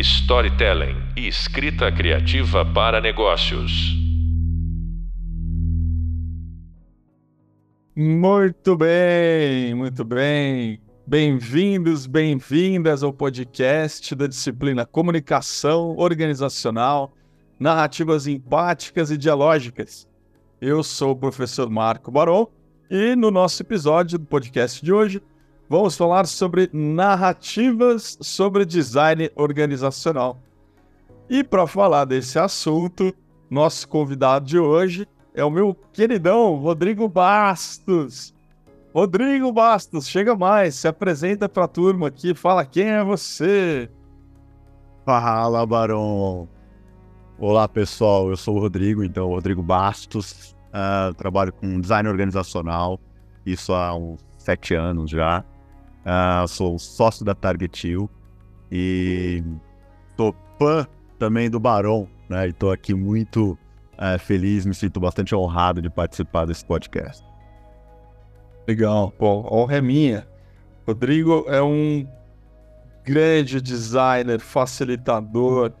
storytelling 0.00 0.96
e 1.16 1.28
escrita 1.28 1.92
criativa 1.92 2.64
para 2.64 3.00
negócios. 3.00 3.70
Muito 7.94 8.76
bem, 8.76 9.74
muito 9.74 10.02
bem. 10.04 10.80
Bem-vindos, 11.06 12.06
bem-vindas 12.06 13.02
ao 13.02 13.12
podcast 13.12 14.14
da 14.14 14.26
disciplina 14.26 14.86
Comunicação 14.86 15.94
Organizacional, 15.98 17.12
Narrativas 17.58 18.26
Empáticas 18.26 19.10
e 19.10 19.18
Dialógicas. 19.18 20.08
Eu 20.60 20.82
sou 20.82 21.10
o 21.10 21.16
professor 21.16 21.68
Marco 21.68 22.10
Baron 22.10 22.46
e 22.90 23.14
no 23.14 23.30
nosso 23.30 23.62
episódio 23.62 24.18
do 24.18 24.24
podcast 24.24 24.82
de 24.82 24.92
hoje 24.92 25.20
vamos 25.70 25.96
falar 25.96 26.26
sobre 26.26 26.68
narrativas 26.72 28.18
sobre 28.20 28.64
design 28.64 29.30
organizacional. 29.36 30.36
E 31.28 31.44
para 31.44 31.64
falar 31.64 32.06
desse 32.06 32.40
assunto, 32.40 33.14
nosso 33.48 33.86
convidado 33.88 34.46
de 34.46 34.58
hoje 34.58 35.06
é 35.32 35.44
o 35.44 35.50
meu 35.50 35.72
queridão 35.92 36.56
Rodrigo 36.56 37.08
Bastos. 37.08 38.34
Rodrigo 38.92 39.52
Bastos, 39.52 40.08
chega 40.08 40.34
mais, 40.34 40.74
se 40.74 40.88
apresenta 40.88 41.48
para 41.48 41.66
a 41.66 41.68
turma 41.68 42.08
aqui, 42.08 42.34
fala 42.34 42.66
quem 42.66 42.88
é 42.88 43.04
você. 43.04 43.88
Fala, 45.06 45.64
Barão. 45.64 46.48
Olá, 47.38 47.68
pessoal. 47.68 48.28
Eu 48.28 48.36
sou 48.36 48.56
o 48.56 48.60
Rodrigo, 48.60 49.04
então, 49.04 49.28
Rodrigo 49.28 49.62
Bastos. 49.62 50.52
Uh, 50.70 51.14
trabalho 51.14 51.52
com 51.52 51.80
design 51.80 52.08
organizacional, 52.08 52.98
isso 53.46 53.72
há 53.72 53.94
uns 53.94 54.20
sete 54.36 54.74
anos 54.74 55.10
já. 55.10 55.44
Uh, 56.00 56.48
sou 56.48 56.78
sócio 56.78 57.24
da 57.24 57.34
Target 57.34 57.86
Hill 57.88 58.10
e 58.72 59.42
sou 60.16 60.34
fã 60.58 60.86
também 61.18 61.50
do 61.50 61.60
Barão, 61.60 62.08
né? 62.28 62.48
E 62.48 62.52
tô 62.52 62.70
aqui 62.70 62.94
muito 62.94 63.58
uh, 63.94 64.18
feliz, 64.18 64.64
me 64.64 64.74
sinto 64.74 64.98
bastante 64.98 65.34
honrado 65.34 65.82
de 65.82 65.90
participar 65.90 66.46
desse 66.46 66.64
podcast. 66.64 67.24
Legal, 68.66 69.12
bom, 69.18 69.46
honra 69.50 69.76
é 69.76 69.80
minha. 69.80 70.26
Rodrigo 70.86 71.44
é 71.48 71.62
um 71.62 72.06
grande 73.04 73.60
designer, 73.60 74.40
facilitador, 74.40 75.72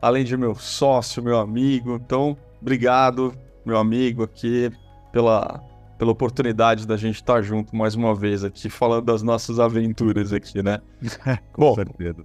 além 0.00 0.24
de 0.24 0.36
meu 0.36 0.54
sócio, 0.54 1.22
meu 1.22 1.38
amigo. 1.38 1.96
Então, 1.96 2.36
obrigado, 2.60 3.34
meu 3.64 3.76
amigo, 3.76 4.22
aqui 4.22 4.70
pela 5.12 5.62
pela 5.98 6.12
oportunidade 6.12 6.86
da 6.86 6.96
gente 6.96 7.16
estar 7.16 7.42
junto 7.42 7.74
mais 7.74 7.94
uma 7.94 8.14
vez 8.14 8.44
aqui, 8.44 8.68
falando 8.68 9.06
das 9.06 9.22
nossas 9.22 9.58
aventuras 9.58 10.32
aqui, 10.32 10.62
né? 10.62 10.80
Com 11.52 11.62
Bom, 11.62 11.74
certeza. 11.74 12.24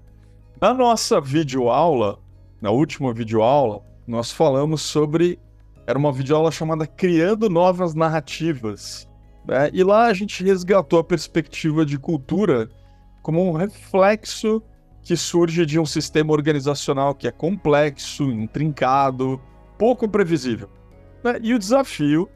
Na 0.59 0.73
nossa 0.73 1.19
videoaula, 1.19 2.19
na 2.61 2.69
última 2.69 3.13
videoaula, 3.13 3.81
nós 4.05 4.31
falamos 4.31 4.81
sobre. 4.81 5.39
Era 5.87 5.97
uma 5.97 6.11
videoaula 6.11 6.51
chamada 6.51 6.85
Criando 6.85 7.49
Novas 7.49 7.95
Narrativas. 7.95 9.07
Né? 9.47 9.69
E 9.73 9.83
lá 9.83 10.05
a 10.05 10.13
gente 10.13 10.43
resgatou 10.43 10.99
a 10.99 11.03
perspectiva 11.03 11.85
de 11.85 11.97
cultura 11.97 12.69
como 13.21 13.43
um 13.43 13.53
reflexo 13.53 14.61
que 15.01 15.17
surge 15.17 15.65
de 15.65 15.79
um 15.79 15.85
sistema 15.85 16.31
organizacional 16.31 17.15
que 17.15 17.27
é 17.27 17.31
complexo, 17.31 18.23
intrincado, 18.31 19.41
pouco 19.77 20.07
previsível. 20.07 20.69
Né? 21.23 21.39
E 21.41 21.53
o 21.53 21.59
desafio 21.59 22.29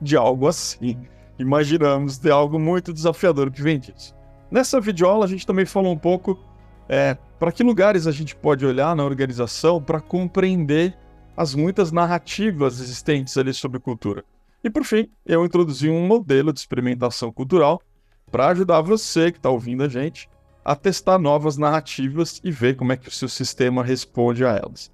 de 0.00 0.16
algo 0.16 0.46
assim. 0.46 0.98
Imaginamos 1.38 2.18
ter 2.18 2.30
algo 2.30 2.58
muito 2.58 2.92
desafiador 2.92 3.50
que 3.50 3.62
vem 3.62 3.78
disso. 3.78 4.14
Nessa 4.50 4.80
videoaula 4.80 5.24
a 5.24 5.28
gente 5.28 5.46
também 5.46 5.66
falou 5.66 5.92
um 5.92 5.98
pouco 5.98 6.38
é, 6.88 7.16
para 7.38 7.52
que 7.52 7.62
lugares 7.62 8.06
a 8.06 8.12
gente 8.12 8.34
pode 8.34 8.64
olhar 8.64 8.94
na 8.94 9.04
organização 9.04 9.82
para 9.82 10.00
compreender 10.00 10.96
as 11.36 11.54
muitas 11.54 11.92
narrativas 11.92 12.80
existentes 12.80 13.36
ali 13.36 13.52
sobre 13.52 13.78
cultura. 13.78 14.24
E 14.64 14.70
por 14.70 14.84
fim, 14.84 15.10
eu 15.24 15.44
introduzi 15.44 15.90
um 15.90 16.06
modelo 16.06 16.52
de 16.52 16.58
experimentação 16.58 17.30
cultural 17.30 17.80
para 18.30 18.48
ajudar 18.48 18.80
você 18.80 19.30
que 19.30 19.38
está 19.38 19.50
ouvindo 19.50 19.82
a 19.84 19.88
gente 19.88 20.28
a 20.64 20.74
testar 20.74 21.18
novas 21.18 21.56
narrativas 21.56 22.40
e 22.42 22.50
ver 22.50 22.74
como 22.74 22.92
é 22.92 22.96
que 22.96 23.08
o 23.08 23.12
seu 23.12 23.28
sistema 23.28 23.84
responde 23.84 24.44
a 24.44 24.50
elas. 24.50 24.90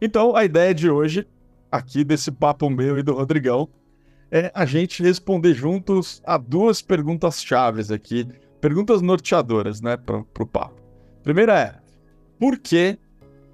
Então, 0.00 0.36
a 0.36 0.44
ideia 0.44 0.72
de 0.72 0.88
hoje, 0.88 1.26
aqui 1.72 2.04
desse 2.04 2.30
papo 2.30 2.70
meu 2.70 2.96
e 2.98 3.02
do 3.02 3.14
Rodrigão, 3.14 3.68
é 4.30 4.50
a 4.54 4.64
gente 4.64 5.02
responder 5.02 5.54
juntos 5.54 6.22
a 6.24 6.36
duas 6.36 6.82
perguntas 6.82 7.42
chaves 7.42 7.90
aqui, 7.90 8.26
perguntas 8.60 9.00
norteadoras, 9.00 9.80
né, 9.80 9.96
para 9.96 10.18
o 10.18 10.46
papo. 10.46 10.80
Primeira 11.22 11.58
é: 11.58 11.74
por 12.38 12.58
que 12.58 12.98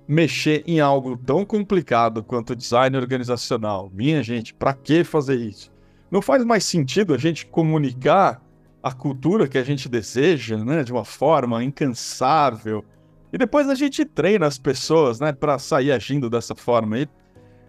mexer 0.07 0.63
em 0.67 0.81
algo 0.81 1.17
tão 1.17 1.45
complicado 1.45 2.23
quanto 2.23 2.57
design 2.57 2.97
organizacional? 2.97 3.91
Minha 3.93 4.23
gente, 4.23 4.53
para 4.53 4.75
que 4.75 5.05
fazer 5.05 5.37
isso? 5.37 5.71
Não 6.11 6.21
faz 6.21 6.45
mais 6.45 6.65
sentido 6.65 7.15
a 7.15 7.19
gente 7.19 7.47
comunicar 7.47 8.43
a 8.83 8.93
cultura 8.93 9.47
que 9.47 9.57
a 9.57 9.63
gente 9.63 9.89
deseja, 9.89 10.57
né, 10.59 10.83
de 10.83 10.93
uma 10.93 11.05
forma 11.05 11.63
incansável. 11.63 12.85
E 13.33 13.39
depois 13.39 13.69
a 13.69 13.75
gente 13.75 14.05
treina 14.05 14.47
as 14.47 14.59
pessoas, 14.59 15.21
né, 15.21 15.33
para 15.33 15.59
sair 15.59 15.93
agindo 15.93 16.29
dessa 16.29 16.55
forma. 16.55 16.99
E 16.99 17.09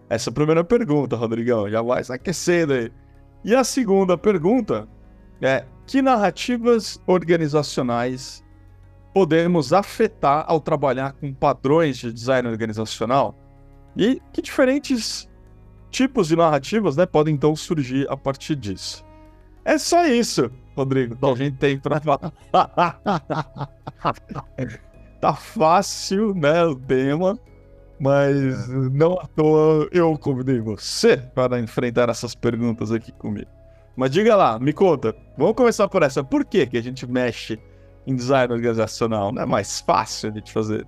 essa 0.08 0.30
é 0.30 0.32
a 0.32 0.34
primeira 0.34 0.62
pergunta, 0.62 1.16
Rodrigão. 1.16 1.68
Já 1.68 1.82
vai 1.82 2.02
aquecendo 2.08 2.72
aí. 2.72 2.92
E 3.44 3.54
a 3.54 3.64
segunda 3.64 4.16
pergunta 4.16 4.88
é: 5.40 5.64
que 5.86 6.02
narrativas 6.02 7.00
organizacionais 7.06 8.44
podemos 9.12 9.72
afetar 9.72 10.44
ao 10.48 10.60
trabalhar 10.60 11.12
com 11.12 11.32
padrões 11.32 11.98
de 11.98 12.12
design 12.12 12.48
organizacional? 12.48 13.34
E 13.96 14.20
que 14.32 14.42
diferentes 14.42 15.28
tipos 15.90 16.28
de 16.28 16.36
narrativas 16.36 16.96
né, 16.96 17.06
podem 17.06 17.34
então 17.34 17.54
surgir 17.54 18.06
a 18.10 18.16
partir 18.16 18.56
disso? 18.56 19.04
É 19.64 19.78
só 19.78 20.04
isso, 20.06 20.50
Rodrigo, 20.76 21.16
que 21.16 21.24
a 21.24 21.34
gente 21.34 21.56
tem 21.56 21.80
falar. 21.80 22.32
tá 25.20 25.34
fácil, 25.34 26.34
né, 26.34 26.64
o 26.64 26.74
tema. 26.74 27.38
Mas 27.98 28.68
é. 28.68 28.72
não 28.92 29.18
à 29.18 29.26
toa 29.26 29.88
eu 29.92 30.16
convidei 30.18 30.60
você 30.60 31.16
para 31.16 31.60
enfrentar 31.60 32.08
essas 32.08 32.34
perguntas 32.34 32.90
aqui 32.90 33.12
comigo. 33.12 33.50
Mas 33.96 34.10
diga 34.10 34.34
lá, 34.34 34.58
me 34.58 34.72
conta. 34.72 35.14
Vamos 35.38 35.54
começar 35.54 35.88
por 35.88 36.02
essa. 36.02 36.24
Por 36.24 36.44
que, 36.44 36.66
que 36.66 36.76
a 36.76 36.82
gente 36.82 37.06
mexe 37.06 37.58
em 38.06 38.14
design 38.14 38.52
organizacional? 38.52 39.32
Não 39.32 39.42
é 39.42 39.46
mais 39.46 39.80
fácil 39.80 40.30
a 40.30 40.32
gente 40.32 40.52
fazer? 40.52 40.84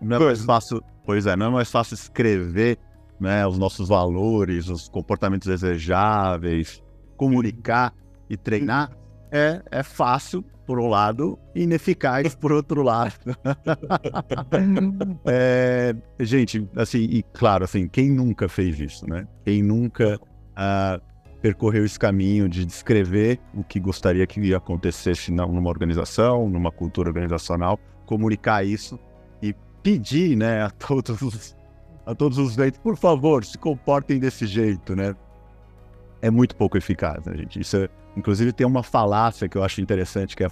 Não 0.00 0.16
é 0.16 0.20
mais 0.20 0.44
fácil, 0.44 0.82
pois 1.04 1.26
é, 1.26 1.34
não 1.34 1.46
é 1.46 1.50
mais 1.50 1.70
fácil 1.70 1.94
escrever 1.94 2.78
né, 3.18 3.46
os 3.46 3.56
nossos 3.56 3.88
valores, 3.88 4.68
os 4.68 4.88
comportamentos 4.88 5.48
desejáveis, 5.48 6.82
comunicar 7.16 7.94
e 8.28 8.36
treinar. 8.36 8.90
É, 9.30 9.62
é 9.70 9.82
fácil 9.82 10.44
por 10.66 10.80
um 10.80 10.88
lado, 10.88 11.38
e 11.54 11.62
ineficaz 11.62 12.34
por 12.34 12.50
outro 12.50 12.82
lado. 12.82 13.14
é, 15.24 15.94
gente, 16.18 16.68
assim, 16.74 16.98
e 16.98 17.22
claro, 17.22 17.64
assim, 17.64 17.86
quem 17.86 18.10
nunca 18.10 18.48
fez 18.48 18.78
isso, 18.80 19.08
né? 19.08 19.28
Quem 19.44 19.62
nunca 19.62 20.16
uh, 20.16 21.00
percorreu 21.40 21.84
esse 21.84 21.98
caminho 21.98 22.48
de 22.48 22.64
descrever 22.64 23.38
o 23.54 23.62
que 23.62 23.78
gostaria 23.78 24.26
que 24.26 24.52
acontecesse 24.52 25.30
numa 25.30 25.68
organização, 25.68 26.48
numa 26.48 26.72
cultura 26.72 27.08
organizacional, 27.08 27.78
comunicar 28.04 28.64
isso 28.64 28.98
e 29.40 29.54
pedir, 29.82 30.36
né, 30.36 30.62
a 30.62 30.70
todos 30.70 31.22
os, 31.22 31.56
a 32.04 32.14
todos 32.14 32.38
os 32.38 32.56
leitos, 32.56 32.80
por 32.80 32.96
favor, 32.96 33.44
se 33.44 33.56
comportem 33.56 34.18
desse 34.18 34.46
jeito, 34.46 34.96
né? 34.96 35.14
É 36.20 36.30
muito 36.30 36.56
pouco 36.56 36.76
eficaz, 36.76 37.24
né, 37.24 37.36
gente? 37.36 37.60
Isso 37.60 37.76
é, 37.76 37.88
Inclusive 38.16 38.52
tem 38.52 38.66
uma 38.66 38.82
falácia 38.82 39.48
que 39.48 39.56
eu 39.56 39.62
acho 39.62 39.80
interessante, 39.80 40.34
que 40.34 40.42
é 40.42 40.46
a 40.46 40.50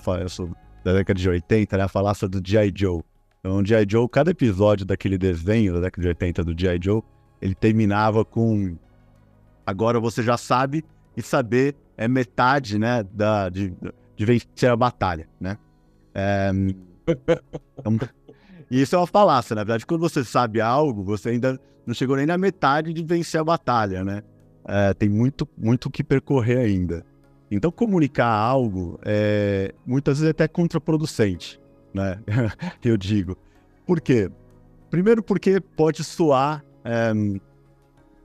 da 0.84 0.92
década 0.92 1.18
de 1.18 1.28
80, 1.28 1.78
né? 1.78 1.84
A 1.84 1.88
falácia 1.88 2.28
do 2.28 2.46
G.I. 2.46 2.72
Joe. 2.76 3.02
Então, 3.40 3.56
o 3.56 3.66
G.I. 3.66 3.86
Joe, 3.88 4.06
cada 4.08 4.30
episódio 4.30 4.84
daquele 4.84 5.16
desenho 5.16 5.72
da 5.74 5.80
década 5.80 6.02
de 6.02 6.08
80 6.08 6.44
do 6.44 6.58
G.I. 6.58 6.78
Joe, 6.82 7.02
ele 7.40 7.54
terminava 7.54 8.24
com 8.24 8.76
agora 9.66 9.98
você 9.98 10.22
já 10.22 10.36
sabe 10.36 10.84
e 11.16 11.22
saber 11.22 11.74
é 11.96 12.06
metade, 12.06 12.78
né, 12.78 13.02
da, 13.04 13.48
de, 13.48 13.72
de 14.16 14.24
vencer 14.24 14.70
a 14.70 14.76
batalha, 14.76 15.28
né? 15.40 15.56
É, 16.14 16.50
então, 17.78 17.98
e 18.70 18.82
isso 18.82 18.94
é 18.94 18.98
uma 18.98 19.06
falácia, 19.06 19.54
na 19.54 19.62
verdade. 19.62 19.86
Quando 19.86 20.00
você 20.00 20.24
sabe 20.24 20.60
algo, 20.60 21.04
você 21.04 21.30
ainda 21.30 21.60
não 21.86 21.94
chegou 21.94 22.16
nem 22.16 22.26
na 22.26 22.36
metade 22.36 22.92
de 22.92 23.04
vencer 23.04 23.40
a 23.40 23.44
batalha, 23.44 24.04
né? 24.04 24.22
É, 24.66 24.94
tem 24.94 25.08
muito, 25.08 25.48
muito 25.56 25.90
que 25.90 26.02
percorrer 26.02 26.58
ainda. 26.58 27.04
Então, 27.50 27.70
comunicar 27.70 28.30
algo 28.30 28.98
é 29.04 29.74
muitas 29.86 30.18
vezes 30.18 30.28
é 30.28 30.30
até 30.30 30.48
contraproducente, 30.48 31.60
né? 31.92 32.20
Eu 32.82 32.96
digo. 32.96 33.36
Por 33.86 34.00
quê? 34.00 34.30
Primeiro, 34.90 35.22
porque 35.22 35.60
pode 35.60 36.02
soar 36.02 36.64
é, 36.84 37.12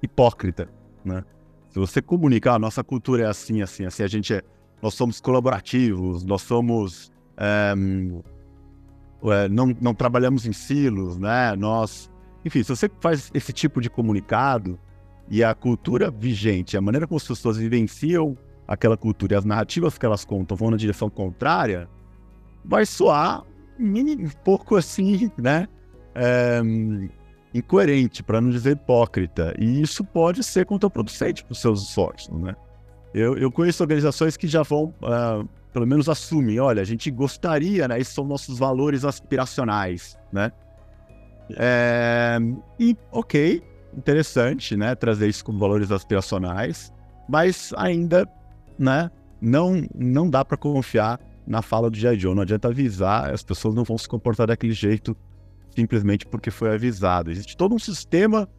hipócrita, 0.01 0.69
né? 1.03 1.23
Se 1.69 1.77
você 1.77 2.01
comunicar, 2.01 2.55
a 2.55 2.59
nossa 2.59 2.83
cultura 2.83 3.23
é 3.23 3.25
assim, 3.27 3.61
assim, 3.61 3.85
assim, 3.85 4.03
a 4.03 4.07
gente 4.07 4.33
é, 4.33 4.41
nós 4.81 4.93
somos 4.93 5.21
colaborativos, 5.21 6.23
nós 6.23 6.41
somos 6.41 7.11
é, 7.37 7.73
não, 9.49 9.75
não 9.79 9.93
trabalhamos 9.93 10.45
em 10.45 10.53
silos, 10.53 11.17
né? 11.17 11.55
Nós, 11.55 12.09
enfim, 12.43 12.63
se 12.63 12.69
você 12.69 12.89
faz 12.99 13.29
esse 13.33 13.51
tipo 13.51 13.81
de 13.81 13.89
comunicado 13.89 14.79
e 15.29 15.43
a 15.43 15.53
cultura 15.53 16.09
vigente, 16.09 16.77
a 16.77 16.81
maneira 16.81 17.07
como 17.07 17.17
as 17.17 17.27
pessoas 17.27 17.57
vivenciam 17.57 18.37
aquela 18.69 18.95
cultura 18.95 19.33
e 19.33 19.35
as 19.35 19.43
narrativas 19.43 19.97
que 19.97 20.05
elas 20.05 20.23
contam 20.23 20.55
vão 20.55 20.69
na 20.69 20.77
direção 20.77 21.09
contrária, 21.09 21.89
vai 22.63 22.85
soar 22.85 23.43
um 23.79 24.29
pouco 24.43 24.75
assim, 24.75 25.31
né? 25.35 25.67
É, 26.13 26.61
incoerente, 27.51 28.21
para 28.21 28.39
não 28.39 28.51
dizer 28.51 28.73
hipócrita. 28.73 29.55
E 29.57 29.81
isso 29.81 30.03
pode 30.03 30.43
ser 30.43 30.67
contraproducente 30.67 31.43
para 31.43 31.53
os 31.53 31.59
seus 31.59 31.81
esforços, 31.81 32.29
né? 32.39 32.55
Eu, 33.11 33.35
eu 33.37 33.51
conheço 33.51 33.81
organizações 33.81 34.37
que 34.37 34.47
já 34.47 34.61
vão, 34.61 34.93
uh, 35.01 35.47
pelo 35.73 35.87
menos 35.87 36.07
assumem, 36.07 36.59
olha, 36.59 36.79
a 36.79 36.85
gente 36.85 37.09
gostaria, 37.09 37.87
né? 37.87 37.99
Esses 37.99 38.13
são 38.13 38.23
nossos 38.23 38.59
valores 38.59 39.03
aspiracionais, 39.03 40.15
né? 40.31 40.51
É, 41.57 42.37
e, 42.79 42.95
ok, 43.11 43.63
interessante, 43.97 44.77
né? 44.77 44.93
Trazer 44.93 45.27
isso 45.27 45.43
como 45.43 45.57
valores 45.57 45.91
aspiracionais, 45.91 46.93
mas 47.27 47.73
ainda, 47.75 48.29
né? 48.79 49.11
Não, 49.41 49.83
não 49.93 50.29
dá 50.29 50.43
para 50.43 50.57
confiar 50.57 51.19
na 51.45 51.61
fala 51.61 51.89
do 51.89 51.97
G.I. 51.97 52.17
Joe. 52.17 52.33
Não 52.33 52.43
adianta 52.43 52.69
avisar, 52.69 53.33
as 53.33 53.43
pessoas 53.43 53.75
não 53.75 53.83
vão 53.83 53.97
se 53.97 54.07
comportar 54.07 54.47
daquele 54.47 54.73
jeito 54.73 55.15
simplesmente 55.75 56.25
porque 56.25 56.51
foi 56.51 56.73
avisado. 56.73 57.31
Existe 57.31 57.55
todo 57.55 57.75
um 57.75 57.79
sistema 57.79 58.49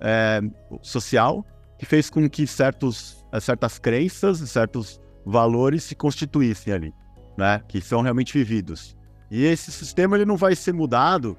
é, 0.00 0.40
social 0.82 1.44
que 1.78 1.86
fez 1.86 2.10
com 2.10 2.28
que 2.28 2.46
certos, 2.46 3.24
certas 3.40 3.78
crenças, 3.78 4.38
certos 4.50 5.00
valores 5.24 5.84
se 5.84 5.94
constituíssem 5.94 6.72
ali, 6.72 6.94
né? 7.36 7.62
Que 7.68 7.80
são 7.80 8.02
realmente 8.02 8.36
vividos. 8.36 8.96
E 9.30 9.44
esse 9.44 9.70
sistema 9.70 10.16
ele 10.16 10.24
não 10.24 10.36
vai 10.36 10.54
ser 10.54 10.72
mudado, 10.72 11.36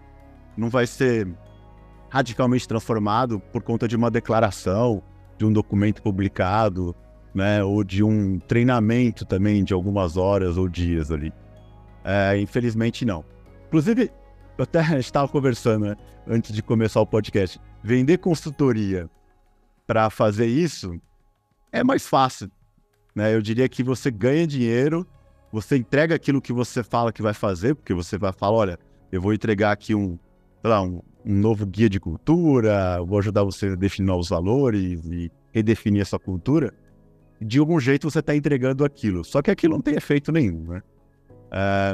não 0.57 0.69
vai 0.69 0.88
ser 0.88 1.27
radicalmente 2.09 2.67
transformado 2.67 3.39
por 3.39 3.62
conta 3.62 3.88
de 3.88 3.95
uma 3.95 4.09
declaração, 4.09 5.03
de 5.38 5.45
um 5.45 5.53
documento 5.53 6.01
publicado, 6.01 6.95
né? 7.33 7.63
Ou 7.63 7.83
de 7.83 8.04
um 8.04 8.39
treinamento 8.39 9.25
também 9.25 9.63
de 9.63 9.74
algumas 9.74 10.18
horas 10.18 10.57
ou 10.57 10.68
dias 10.68 11.12
ali. 11.12 11.33
É, 12.04 12.38
infelizmente 12.39 13.06
não. 13.06 13.24
Inclusive, 13.68 14.12
eu 14.57 14.63
até 14.63 14.81
estava 15.00 15.28
conversando 15.28 15.86
né, 15.86 15.95
antes 16.28 16.54
de 16.54 16.62
começar 16.62 17.01
o 17.01 17.07
podcast. 17.07 17.60
Vender 17.83 18.18
consultoria 18.18 19.10
para 19.88 20.10
fazer 20.10 20.45
isso 20.45 21.00
é 21.72 21.83
mais 21.83 22.07
fácil. 22.07 22.50
Né? 23.16 23.34
Eu 23.34 23.42
diria 23.42 23.68
que 23.68 23.84
você 23.84 24.12
ganha 24.12 24.45
dinheiro, 24.48 25.07
você 25.51 25.77
entrega 25.77 26.16
aquilo 26.16 26.42
que 26.42 26.54
você 26.54 26.84
fala 26.84 27.12
que 27.12 27.22
vai 27.22 27.34
fazer, 27.34 27.75
porque 27.75 27.94
você 27.94 28.18
vai 28.18 28.31
falar, 28.31 28.57
olha, 28.57 28.80
eu 29.12 29.22
vou 29.22 29.34
entregar 29.34 29.72
aqui 29.72 29.94
um, 29.94 30.18
lá, 30.63 30.81
um, 30.81 31.01
um 31.25 31.36
novo 31.36 31.66
guia 31.66 31.89
de 31.89 32.00
cultura, 32.00 33.01
vou 33.04 33.19
ajudar 33.19 33.44
você 33.44 33.68
a 33.68 33.75
definir 33.75 34.07
novos 34.07 34.30
valores 34.30 35.06
e 35.06 35.31
redefinir 35.51 36.01
essa 36.01 36.18
cultura. 36.18 36.74
De 37.41 37.57
algum 37.59 37.79
jeito 37.79 38.09
você 38.09 38.19
está 38.19 38.35
entregando 38.35 38.85
aquilo. 38.85 39.23
Só 39.23 39.41
que 39.41 39.49
aquilo 39.49 39.73
não 39.73 39.81
tem 39.81 39.95
efeito 39.95 40.31
nenhum, 40.31 40.63
né? 40.63 40.83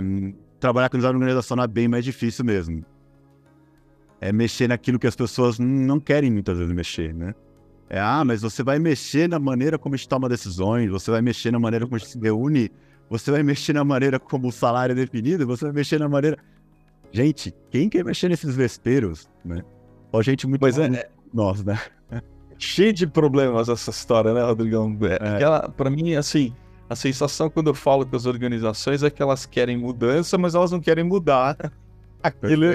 Um, 0.01 0.33
trabalhar 0.59 0.89
com 0.89 0.97
design 0.97 1.17
organizacional 1.17 1.65
é 1.65 1.67
bem 1.67 1.87
mais 1.87 2.03
difícil 2.03 2.43
mesmo. 2.43 2.83
É 4.19 4.31
mexer 4.31 4.67
naquilo 4.67 4.99
que 4.99 5.07
as 5.07 5.15
pessoas 5.15 5.57
não 5.57 5.99
querem 5.99 6.31
muitas 6.31 6.57
vezes 6.57 6.73
mexer, 6.73 7.13
né? 7.13 7.33
É, 7.89 7.99
ah, 7.99 8.23
mas 8.25 8.41
você 8.41 8.63
vai 8.63 8.79
mexer 8.79 9.29
na 9.29 9.39
maneira 9.39 9.77
como 9.77 9.95
a 9.95 9.97
gente 9.97 10.09
toma 10.09 10.27
decisões, 10.27 10.89
você 10.89 11.09
vai 11.09 11.21
mexer 11.21 11.51
na 11.51 11.59
maneira 11.59 11.85
como 11.85 11.95
a 11.95 11.99
gente 11.99 12.09
se 12.09 12.19
reúne, 12.19 12.69
você 13.09 13.31
vai 13.31 13.41
mexer 13.43 13.71
na 13.71 13.85
maneira 13.85 14.19
como 14.19 14.49
o 14.49 14.51
salário 14.51 14.91
é 14.91 14.95
definido, 14.95 15.47
você 15.47 15.65
vai 15.65 15.73
mexer 15.73 15.97
na 15.97 16.09
maneira. 16.09 16.37
Gente, 17.11 17.55
quem 17.71 17.87
quer 17.87 18.03
mexer 18.03 18.27
nesses 18.27 18.53
vesperos, 18.55 19.29
né? 19.45 19.63
Ó, 20.11 20.21
gente 20.21 20.45
muito. 20.45 20.59
Pois 20.59 20.77
é, 20.77 20.87
é. 20.87 21.09
Nós, 21.33 21.63
né? 21.63 21.79
Cheio 22.59 22.93
de 22.93 23.05
problemas 23.05 23.69
essa 23.69 23.91
história, 23.91 24.33
né, 24.33 24.43
Rodrigão? 24.43 24.97
É. 25.19 25.43
Ela, 25.43 25.69
pra 25.69 25.89
mim, 25.89 26.15
assim, 26.15 26.53
a 26.89 26.95
sensação 26.95 27.49
quando 27.49 27.67
eu 27.67 27.73
falo 27.73 28.05
com 28.05 28.15
as 28.15 28.25
organizações 28.25 29.03
é 29.03 29.09
que 29.09 29.21
elas 29.21 29.45
querem 29.45 29.77
mudança, 29.77 30.37
mas 30.37 30.55
elas 30.55 30.71
não 30.71 30.79
querem 30.79 31.03
mudar 31.03 31.55
aquilo, 32.23 32.65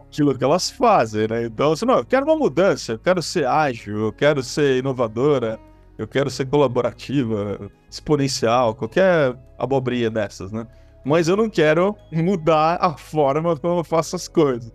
aquilo 0.00 0.36
que 0.36 0.44
elas 0.44 0.70
fazem, 0.70 1.26
né? 1.28 1.46
Então, 1.46 1.72
assim, 1.72 1.86
não, 1.86 1.98
eu 1.98 2.04
quero 2.04 2.26
uma 2.26 2.36
mudança, 2.36 2.92
eu 2.92 2.98
quero 2.98 3.22
ser 3.22 3.46
ágil, 3.46 3.98
eu 3.98 4.12
quero 4.12 4.42
ser 4.42 4.78
inovadora, 4.78 5.58
eu 5.96 6.06
quero 6.06 6.30
ser 6.30 6.46
colaborativa, 6.46 7.70
exponencial, 7.90 8.74
qualquer 8.74 9.36
abobrinha 9.58 10.10
dessas, 10.10 10.52
né? 10.52 10.66
Mas 11.04 11.28
eu 11.28 11.36
não 11.36 11.48
quero 11.48 11.96
mudar 12.12 12.78
a 12.80 12.96
forma 12.96 13.56
como 13.56 13.80
eu 13.80 13.84
faço 13.84 14.16
as 14.16 14.28
coisas. 14.28 14.72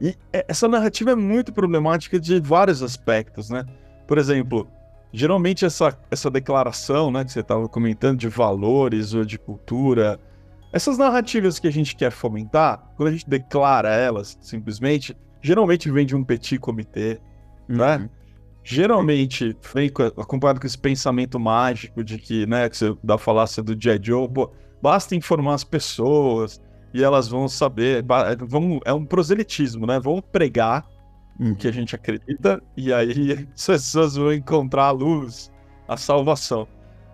E 0.00 0.16
essa 0.32 0.68
narrativa 0.68 1.12
é 1.12 1.14
muito 1.14 1.52
problemática 1.52 2.18
de 2.18 2.40
vários 2.40 2.82
aspectos, 2.82 3.48
né? 3.48 3.64
Por 4.06 4.18
exemplo, 4.18 4.68
geralmente 5.12 5.64
essa, 5.64 5.96
essa 6.10 6.30
declaração, 6.30 7.10
né, 7.10 7.24
que 7.24 7.32
você 7.32 7.40
estava 7.40 7.68
comentando 7.68 8.18
de 8.18 8.28
valores 8.28 9.14
ou 9.14 9.24
de 9.24 9.38
cultura, 9.38 10.20
essas 10.72 10.98
narrativas 10.98 11.60
que 11.60 11.68
a 11.68 11.70
gente 11.70 11.94
quer 11.94 12.10
fomentar, 12.10 12.92
quando 12.96 13.10
a 13.10 13.12
gente 13.12 13.28
declara 13.28 13.94
elas 13.94 14.36
simplesmente, 14.40 15.16
geralmente 15.40 15.88
vem 15.88 16.04
de 16.04 16.16
um 16.16 16.24
petit 16.24 16.58
comitê, 16.58 17.20
né? 17.68 17.96
uhum. 17.96 18.02
né? 18.02 18.10
Geralmente 18.66 19.56
vem 19.74 19.90
acompanhado 20.16 20.58
com 20.58 20.66
esse 20.66 20.78
pensamento 20.78 21.38
mágico 21.38 22.02
de 22.02 22.18
que, 22.18 22.46
né, 22.46 22.68
que 22.68 22.76
você 22.76 22.96
dá 23.04 23.18
falácia 23.18 23.62
do 23.62 23.76
J. 23.76 24.00
Joe, 24.02 24.26
pô, 24.26 24.50
basta 24.82 25.14
informar 25.14 25.54
as 25.54 25.64
pessoas 25.64 26.60
e 26.94 27.02
elas 27.02 27.26
vão 27.26 27.48
saber, 27.48 28.04
vão, 28.38 28.80
é 28.84 28.92
um 28.92 29.04
proselitismo, 29.04 29.84
né? 29.84 29.98
Vão 29.98 30.22
pregar 30.22 30.86
uhum. 31.38 31.52
que 31.56 31.66
a 31.66 31.72
gente 31.72 31.92
acredita, 31.96 32.62
e 32.76 32.92
aí 32.92 33.48
as 33.52 33.66
pessoas 33.66 34.14
vão 34.14 34.32
encontrar 34.32 34.84
a 34.84 34.90
luz, 34.92 35.50
a 35.88 35.96
salvação. 35.96 36.68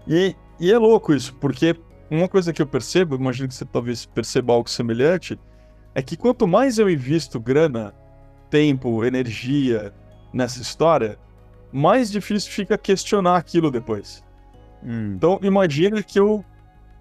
E, 0.07 0.37
e 0.61 0.71
é 0.71 0.77
louco 0.77 1.15
isso, 1.15 1.35
porque 1.37 1.75
uma 2.11 2.29
coisa 2.29 2.53
que 2.53 2.61
eu 2.61 2.67
percebo, 2.67 3.15
imagino 3.17 3.49
que 3.49 3.55
você 3.55 3.65
talvez 3.65 4.05
perceba 4.05 4.53
algo 4.53 4.69
semelhante, 4.69 5.41
é 5.95 6.03
que 6.03 6.15
quanto 6.15 6.47
mais 6.47 6.79
eu 6.79 6.91
invisto 6.91 7.41
grana, 7.41 7.95
tempo, 8.51 9.03
energia 9.03 9.95
nessa 10.31 10.61
história, 10.61 11.19
mais 11.73 12.11
difícil 12.11 12.53
fica 12.53 12.77
questionar 12.77 13.37
aquilo 13.37 13.71
depois. 13.71 14.23
Hum. 14.85 15.15
Então, 15.17 15.41
imagina 15.43 16.03
que 16.03 16.19
eu 16.19 16.45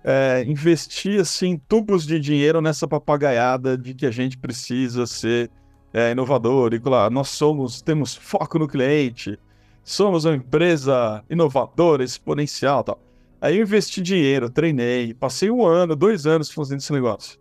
é, 0.03 0.43
investi 0.47 1.17
assim 1.17 1.59
tubos 1.67 2.05
de 2.05 2.19
dinheiro 2.19 2.61
nessa 2.61 2.87
papagaiada 2.87 3.77
de 3.77 3.93
que 3.93 4.05
a 4.05 4.11
gente 4.11 4.37
precisa 4.37 5.05
ser 5.05 5.49
é, 5.93 6.11
inovador, 6.11 6.73
e 6.73 6.79
lá, 6.83 7.09
nós 7.09 7.29
somos, 7.29 7.81
temos 7.81 8.15
foco 8.15 8.59
no 8.59 8.67
cliente, 8.67 9.37
somos 9.83 10.25
uma 10.25 10.35
empresa 10.35 11.23
inovadora, 11.29 12.03
exponencial 12.03 12.83
tal. 12.83 12.99
Aí 13.41 13.57
eu 13.57 13.63
investi 13.63 14.01
dinheiro, 14.01 14.49
treinei, 14.49 15.13
passei 15.13 15.49
um 15.49 15.65
ano, 15.65 15.95
dois 15.95 16.25
anos 16.27 16.51
fazendo 16.51 16.79
esse 16.79 16.91
negócio. 16.91 17.39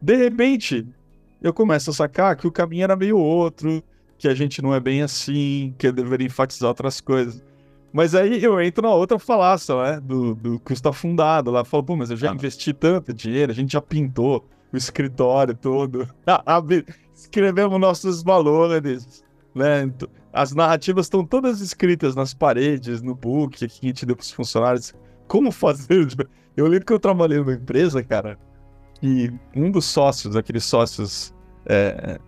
De 0.00 0.14
repente, 0.14 0.86
eu 1.40 1.52
começo 1.52 1.90
a 1.90 1.92
sacar 1.92 2.36
que 2.36 2.46
o 2.46 2.52
caminho 2.52 2.84
era 2.84 2.94
meio 2.94 3.16
outro, 3.16 3.82
que 4.18 4.28
a 4.28 4.34
gente 4.34 4.60
não 4.60 4.74
é 4.74 4.78
bem 4.78 5.02
assim, 5.02 5.74
que 5.78 5.86
eu 5.86 5.92
deveria 5.92 6.26
enfatizar 6.26 6.68
outras 6.68 7.00
coisas. 7.00 7.42
Mas 7.92 8.14
aí 8.14 8.42
eu 8.42 8.60
entro 8.60 8.88
na 8.88 8.94
outra 8.94 9.18
falácia, 9.18 9.74
né? 9.82 10.00
Do, 10.00 10.34
do 10.34 10.58
custo 10.60 10.88
afundado 10.88 11.50
lá. 11.50 11.64
Falo, 11.64 11.84
pô, 11.84 11.96
mas 11.96 12.10
eu 12.10 12.16
já 12.16 12.30
ah. 12.30 12.34
investi 12.34 12.72
tanto 12.72 13.12
dinheiro, 13.12 13.52
a 13.52 13.54
gente 13.54 13.72
já 13.72 13.82
pintou 13.82 14.48
o 14.72 14.76
escritório 14.76 15.54
todo. 15.54 16.08
escrevemos 17.14 17.78
nossos 17.78 18.22
valores, 18.22 19.22
né? 19.54 19.92
As 20.32 20.54
narrativas 20.54 21.06
estão 21.06 21.24
todas 21.24 21.60
escritas 21.60 22.14
nas 22.14 22.32
paredes, 22.32 23.02
no 23.02 23.14
book 23.14 23.58
que 23.58 23.64
a 23.64 23.88
gente 23.88 24.06
deu 24.06 24.16
para 24.16 24.22
os 24.22 24.30
funcionários. 24.30 24.94
Como 25.28 25.52
fazer? 25.52 26.08
Eu 26.56 26.66
lembro 26.66 26.84
que 26.84 26.92
eu 26.92 27.00
trabalhei 27.00 27.38
numa 27.38 27.54
empresa, 27.54 28.02
cara, 28.02 28.38
e 29.02 29.32
um 29.56 29.70
dos 29.70 29.86
sócios, 29.86 30.36
aqueles 30.36 30.64
sócios 30.64 31.34
é, 31.64 32.20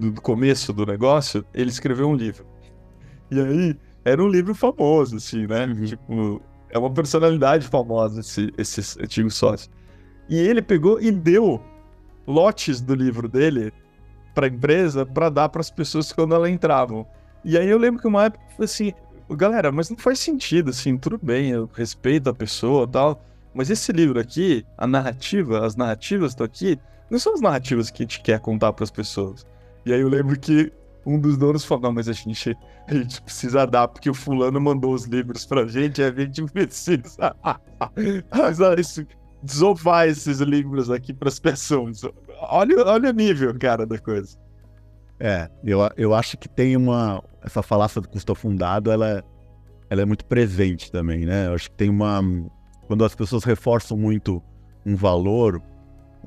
do 0.00 0.20
começo 0.20 0.72
do 0.72 0.84
negócio, 0.84 1.44
ele 1.54 1.70
escreveu 1.70 2.08
um 2.08 2.14
livro. 2.16 2.44
E 3.30 3.40
aí, 3.40 3.76
era 4.08 4.22
um 4.22 4.28
livro 4.28 4.54
famoso, 4.54 5.16
assim, 5.16 5.46
né? 5.46 5.66
Uhum. 5.66 5.84
Tipo, 5.84 6.42
é 6.70 6.78
uma 6.78 6.90
personalidade 6.90 7.66
famosa 7.66 8.20
esse, 8.20 8.52
esse 8.56 9.02
antigo 9.02 9.30
sócio. 9.30 9.70
E 10.28 10.36
ele 10.36 10.60
pegou 10.60 11.00
e 11.00 11.10
deu 11.10 11.60
lotes 12.26 12.80
do 12.80 12.94
livro 12.94 13.28
dele 13.28 13.72
para 14.34 14.46
a 14.46 14.48
empresa 14.50 15.06
para 15.06 15.30
dar 15.30 15.48
para 15.48 15.60
as 15.60 15.70
pessoas 15.70 16.12
quando 16.12 16.34
elas 16.34 16.50
entravam. 16.50 17.06
E 17.44 17.56
aí 17.56 17.68
eu 17.68 17.78
lembro 17.78 18.00
que 18.00 18.06
uma 18.06 18.26
época 18.26 18.44
assim, 18.58 18.92
galera, 19.30 19.72
mas 19.72 19.88
não 19.88 19.96
faz 19.96 20.18
sentido, 20.18 20.70
assim, 20.70 20.96
tudo 20.98 21.18
bem, 21.20 21.50
eu 21.50 21.70
respeito 21.72 22.28
a 22.28 22.34
pessoa 22.34 22.86
tal, 22.86 23.24
mas 23.54 23.70
esse 23.70 23.90
livro 23.92 24.20
aqui, 24.20 24.64
a 24.76 24.86
narrativa, 24.86 25.64
as 25.64 25.74
narrativas 25.76 26.32
estão 26.32 26.44
aqui, 26.44 26.78
não 27.10 27.18
são 27.18 27.34
as 27.34 27.40
narrativas 27.40 27.90
que 27.90 28.02
a 28.02 28.04
gente 28.04 28.20
quer 28.20 28.38
contar 28.40 28.72
para 28.72 28.84
as 28.84 28.90
pessoas. 28.90 29.46
E 29.86 29.92
aí 29.92 30.00
eu 30.00 30.08
lembro 30.08 30.38
que 30.38 30.70
um 31.08 31.18
dos 31.18 31.36
donos 31.36 31.64
falou, 31.64 31.84
não, 31.84 31.92
mas 31.92 32.08
a 32.08 32.12
gente, 32.12 32.56
a 32.86 32.94
gente 32.94 33.22
precisa 33.22 33.66
dar, 33.66 33.88
porque 33.88 34.10
o 34.10 34.14
fulano 34.14 34.60
mandou 34.60 34.92
os 34.92 35.04
livros 35.04 35.46
pra 35.46 35.66
gente, 35.66 36.02
a 36.02 36.12
gente 36.12 36.44
precisa. 36.44 37.34
desovar 39.42 40.08
esses 40.08 40.40
livros 40.40 40.90
aqui 40.90 41.12
para 41.12 41.28
as 41.28 41.38
pessoas. 41.38 42.02
olha, 42.42 42.84
olha 42.84 43.10
o 43.10 43.12
nível, 43.12 43.56
cara, 43.58 43.86
da 43.86 43.98
coisa. 43.98 44.36
É, 45.20 45.48
eu, 45.64 45.80
eu 45.96 46.14
acho 46.14 46.36
que 46.36 46.48
tem 46.48 46.76
uma. 46.76 47.22
Essa 47.42 47.62
falácia 47.62 48.00
do 48.00 48.08
custo 48.08 48.32
afundado, 48.32 48.90
ela, 48.90 49.24
ela 49.88 50.02
é 50.02 50.04
muito 50.04 50.24
presente 50.24 50.92
também, 50.92 51.24
né? 51.24 51.46
Eu 51.46 51.54
acho 51.54 51.70
que 51.70 51.76
tem 51.76 51.88
uma. 51.88 52.20
Quando 52.86 53.04
as 53.04 53.14
pessoas 53.14 53.44
reforçam 53.44 53.96
muito 53.96 54.42
um 54.84 54.94
valor, 54.94 55.62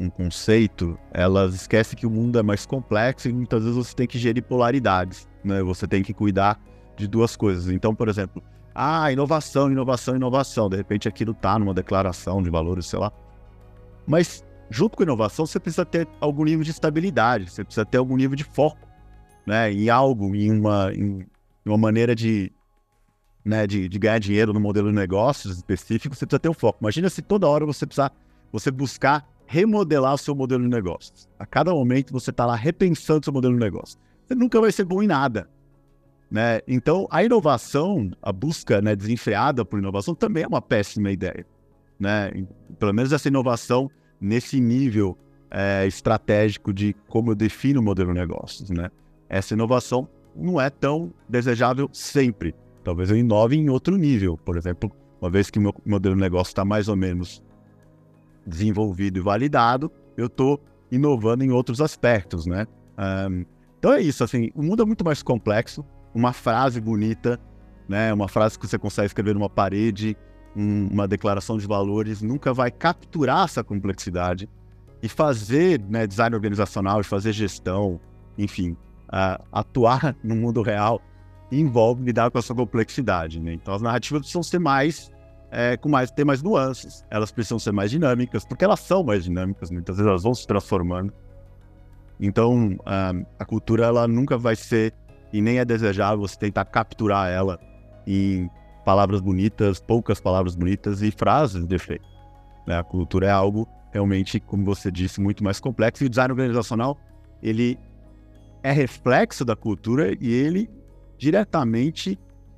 um 0.01 0.09
conceito, 0.09 0.97
elas 1.11 1.53
esquecem 1.53 1.97
que 1.97 2.07
o 2.07 2.09
mundo 2.09 2.39
é 2.39 2.43
mais 2.43 2.65
complexo 2.65 3.29
e 3.29 3.33
muitas 3.33 3.63
vezes 3.63 3.77
você 3.77 3.95
tem 3.95 4.07
que 4.07 4.17
gerir 4.17 4.43
polaridades, 4.43 5.27
né? 5.43 5.61
Você 5.61 5.87
tem 5.87 6.01
que 6.01 6.13
cuidar 6.13 6.59
de 6.97 7.07
duas 7.07 7.35
coisas. 7.35 7.71
Então, 7.71 7.93
por 7.93 8.09
exemplo, 8.09 8.43
ah, 8.73 9.11
inovação, 9.11 9.71
inovação, 9.71 10.15
inovação. 10.15 10.69
De 10.69 10.75
repente 10.75 11.07
aquilo 11.07 11.33
está 11.33 11.59
numa 11.59 11.73
declaração 11.73 12.41
de 12.41 12.49
valores, 12.49 12.87
sei 12.87 12.99
lá. 12.99 13.11
Mas 14.07 14.43
junto 14.71 14.97
com 14.97 15.03
inovação, 15.03 15.45
você 15.45 15.59
precisa 15.59 15.85
ter 15.85 16.07
algum 16.19 16.45
nível 16.45 16.63
de 16.63 16.71
estabilidade, 16.71 17.51
você 17.51 17.63
precisa 17.63 17.85
ter 17.85 17.97
algum 17.97 18.15
nível 18.15 18.35
de 18.35 18.43
foco, 18.43 18.87
né? 19.45 19.71
Em 19.71 19.89
algo, 19.89 20.35
em 20.35 20.51
uma, 20.51 20.91
em 20.93 21.27
uma 21.63 21.77
maneira 21.77 22.15
de, 22.15 22.51
né, 23.45 23.67
de, 23.67 23.87
de 23.87 23.99
ganhar 23.99 24.19
dinheiro 24.19 24.53
no 24.53 24.59
modelo 24.59 24.89
de 24.89 24.95
negócios 24.95 25.57
específico, 25.57 26.15
você 26.15 26.25
precisa 26.25 26.39
ter 26.39 26.49
um 26.49 26.53
foco. 26.53 26.79
Imagina 26.81 27.09
se 27.09 27.21
toda 27.21 27.47
hora 27.47 27.65
você 27.65 27.85
precisar, 27.85 28.11
você 28.51 28.71
buscar 28.71 29.27
remodelar 29.51 30.13
o 30.13 30.17
seu 30.17 30.33
modelo 30.33 30.63
de 30.63 30.69
negócios. 30.69 31.27
A 31.37 31.45
cada 31.45 31.73
momento 31.73 32.13
você 32.13 32.29
está 32.29 32.45
lá 32.45 32.55
repensando 32.55 33.25
seu 33.25 33.33
modelo 33.33 33.53
de 33.53 33.59
negócio. 33.59 33.99
Você 34.25 34.33
nunca 34.33 34.61
vai 34.61 34.71
ser 34.71 34.85
bom 34.85 35.03
em 35.03 35.07
nada. 35.07 35.49
Né? 36.31 36.61
Então, 36.65 37.05
a 37.11 37.21
inovação, 37.21 38.09
a 38.21 38.31
busca 38.31 38.81
né, 38.81 38.95
desenfreada 38.95 39.65
por 39.65 39.77
inovação 39.77 40.15
também 40.15 40.43
é 40.43 40.47
uma 40.47 40.61
péssima 40.61 41.11
ideia. 41.11 41.45
Né? 41.99 42.31
Pelo 42.79 42.93
menos 42.93 43.11
essa 43.11 43.27
inovação 43.27 43.91
nesse 44.21 44.57
nível 44.61 45.17
é, 45.51 45.85
estratégico 45.85 46.71
de 46.71 46.95
como 47.09 47.31
eu 47.31 47.35
defino 47.35 47.81
o 47.81 47.83
modelo 47.83 48.13
de 48.13 48.19
negócios. 48.21 48.69
Né? 48.69 48.89
Essa 49.27 49.53
inovação 49.53 50.07
não 50.33 50.61
é 50.61 50.69
tão 50.69 51.13
desejável 51.27 51.89
sempre. 51.91 52.55
Talvez 52.85 53.09
eu 53.09 53.17
inove 53.17 53.57
em 53.57 53.69
outro 53.69 53.97
nível. 53.97 54.37
Por 54.37 54.55
exemplo, 54.55 54.89
uma 55.19 55.29
vez 55.29 55.49
que 55.49 55.59
meu 55.59 55.75
modelo 55.85 56.15
de 56.15 56.21
negócio 56.21 56.51
está 56.51 56.63
mais 56.63 56.87
ou 56.87 56.95
menos 56.95 57.43
desenvolvido 58.51 59.17
e 59.17 59.21
validado, 59.21 59.91
eu 60.15 60.27
estou 60.27 60.61
inovando 60.91 61.43
em 61.43 61.51
outros 61.51 61.81
aspectos, 61.81 62.45
né? 62.45 62.67
Um, 62.97 63.45
então 63.79 63.93
é 63.93 64.01
isso, 64.01 64.23
assim, 64.23 64.51
o 64.53 64.61
mundo 64.61 64.83
é 64.83 64.85
muito 64.85 65.03
mais 65.03 65.23
complexo, 65.23 65.83
uma 66.13 66.33
frase 66.33 66.79
bonita, 66.79 67.39
né? 67.87 68.13
Uma 68.13 68.27
frase 68.27 68.59
que 68.59 68.67
você 68.67 68.77
consegue 68.77 69.07
escrever 69.07 69.33
numa 69.33 69.49
parede, 69.49 70.15
um, 70.55 70.87
uma 70.87 71.07
declaração 71.07 71.57
de 71.57 71.65
valores, 71.65 72.21
nunca 72.21 72.53
vai 72.53 72.69
capturar 72.69 73.45
essa 73.45 73.63
complexidade 73.63 74.47
e 75.01 75.09
fazer 75.09 75.81
né, 75.89 76.05
design 76.05 76.35
organizacional, 76.35 77.03
fazer 77.03 77.31
gestão, 77.31 77.99
enfim, 78.37 78.77
uh, 79.07 79.43
atuar 79.51 80.15
no 80.23 80.35
mundo 80.35 80.61
real 80.61 81.01
envolve 81.51 82.03
lidar 82.03 82.31
com 82.31 82.39
essa 82.39 82.53
complexidade. 82.53 83.39
Né? 83.39 83.53
Então 83.53 83.73
as 83.73 83.81
narrativas 83.81 84.21
precisam 84.21 84.43
ser 84.43 84.59
mais, 84.59 85.11
é, 85.51 85.75
com 85.75 85.89
mais, 85.89 86.09
ter 86.09 86.23
mais 86.23 86.41
nuances, 86.41 87.05
elas 87.09 87.31
precisam 87.31 87.59
ser 87.59 87.73
mais 87.73 87.91
dinâmicas, 87.91 88.45
porque 88.45 88.63
elas 88.63 88.79
são 88.79 89.03
mais 89.03 89.25
dinâmicas, 89.25 89.69
muitas 89.69 89.97
vezes 89.97 90.09
elas 90.09 90.23
vão 90.23 90.33
se 90.33 90.47
transformando. 90.47 91.13
Então 92.19 92.73
uh, 92.73 93.25
a 93.37 93.45
cultura 93.45 93.85
ela 93.85 94.07
nunca 94.07 94.37
vai 94.37 94.55
ser 94.55 94.93
e 95.33 95.41
nem 95.41 95.59
é 95.59 95.65
desejável 95.65 96.19
você 96.19 96.37
tentar 96.37 96.65
capturar 96.65 97.29
ela 97.29 97.59
em 98.07 98.49
palavras 98.85 99.19
bonitas, 99.19 99.79
poucas 99.79 100.19
palavras 100.21 100.55
bonitas 100.55 101.01
e 101.01 101.11
frases 101.11 101.65
de 101.65 101.75
efeito. 101.75 102.07
Né? 102.65 102.77
A 102.77 102.83
cultura 102.83 103.27
é 103.27 103.31
algo 103.31 103.67
realmente, 103.91 104.39
como 104.39 104.63
você 104.63 104.89
disse, 104.89 105.19
muito 105.19 105.43
mais 105.43 105.59
complexo 105.59 106.03
e 106.03 106.07
o 106.07 106.09
design 106.09 106.31
organizacional 106.31 106.97
ele 107.43 107.77
é 108.63 108.71
reflexo 108.71 109.43
da 109.43 109.55
cultura 109.55 110.15
e 110.19 110.31
ele 110.31 110.69
diretamente 111.17 112.17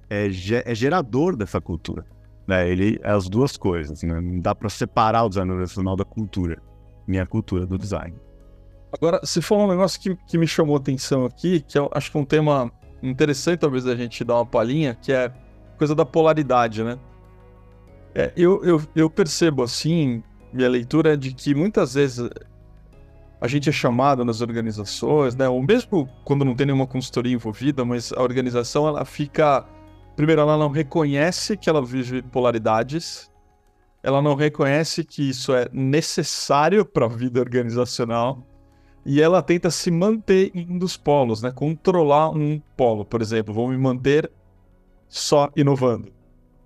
é, 0.09 0.27
é 0.65 0.75
gerador 0.75 1.35
dessa 1.35 1.59
cultura. 1.59 2.05
Né? 2.47 2.69
Ele 2.69 2.99
é 3.03 3.11
as 3.11 3.29
duas 3.29 3.57
coisas. 3.57 4.03
Né? 4.03 4.19
Não 4.19 4.39
dá 4.39 4.53
para 4.53 4.69
separar 4.69 5.23
o 5.23 5.29
design 5.29 5.51
organizacional 5.51 5.95
da 5.95 6.05
cultura, 6.05 6.61
nem 7.07 7.19
a 7.19 7.25
cultura 7.25 7.65
do 7.65 7.77
design. 7.77 8.15
Agora, 8.91 9.19
se 9.25 9.41
for 9.41 9.57
um 9.57 9.67
negócio 9.67 9.99
que, 9.99 10.15
que 10.27 10.37
me 10.37 10.45
chamou 10.45 10.75
atenção 10.75 11.25
aqui, 11.25 11.61
que 11.61 11.79
eu 11.79 11.89
acho 11.93 12.11
que 12.11 12.17
é 12.17 12.19
um 12.19 12.25
tema 12.25 12.71
interessante, 13.01 13.59
talvez, 13.59 13.87
a 13.87 13.95
gente 13.95 14.23
dar 14.23 14.35
uma 14.35 14.45
palhinha, 14.45 14.95
que 15.01 15.11
é 15.11 15.31
coisa 15.77 15.95
da 15.95 16.05
polaridade, 16.05 16.83
né? 16.83 16.99
É, 18.13 18.31
eu, 18.37 18.63
eu, 18.63 18.81
eu 18.95 19.09
percebo, 19.09 19.63
assim, 19.63 20.21
minha 20.53 20.69
leitura 20.69 21.13
é 21.13 21.17
de 21.17 21.33
que 21.33 21.55
muitas 21.55 21.95
vezes 21.95 22.29
a 23.41 23.47
gente 23.47 23.67
é 23.67 23.71
chamado 23.71 24.23
nas 24.23 24.41
organizações, 24.41 25.35
né? 25.35 25.49
Ou 25.49 25.61
mesmo 25.63 26.07
quando 26.23 26.45
não 26.45 26.55
tem 26.55 26.67
nenhuma 26.67 26.85
consultoria 26.85 27.33
envolvida, 27.33 27.83
mas 27.83 28.13
a 28.13 28.21
organização, 28.21 28.87
ela 28.87 29.03
fica... 29.03 29.65
Primeiro, 30.15 30.41
ela 30.41 30.57
não 30.57 30.69
reconhece 30.69 31.57
que 31.57 31.69
ela 31.69 31.83
vive 31.83 32.21
polaridades, 32.21 33.31
ela 34.03 34.21
não 34.21 34.35
reconhece 34.35 35.03
que 35.03 35.27
isso 35.27 35.53
é 35.53 35.67
necessário 35.71 36.85
para 36.85 37.05
a 37.05 37.09
vida 37.09 37.39
organizacional, 37.39 38.45
e 39.05 39.21
ela 39.21 39.41
tenta 39.41 39.71
se 39.71 39.89
manter 39.89 40.51
em 40.53 40.69
um 40.69 40.77
dos 40.77 40.95
polos, 40.95 41.41
né? 41.41 41.51
Controlar 41.51 42.29
um 42.29 42.61
polo, 42.77 43.03
por 43.03 43.21
exemplo, 43.21 43.53
vou 43.53 43.67
me 43.67 43.77
manter 43.77 44.31
só 45.09 45.49
inovando, 45.55 46.13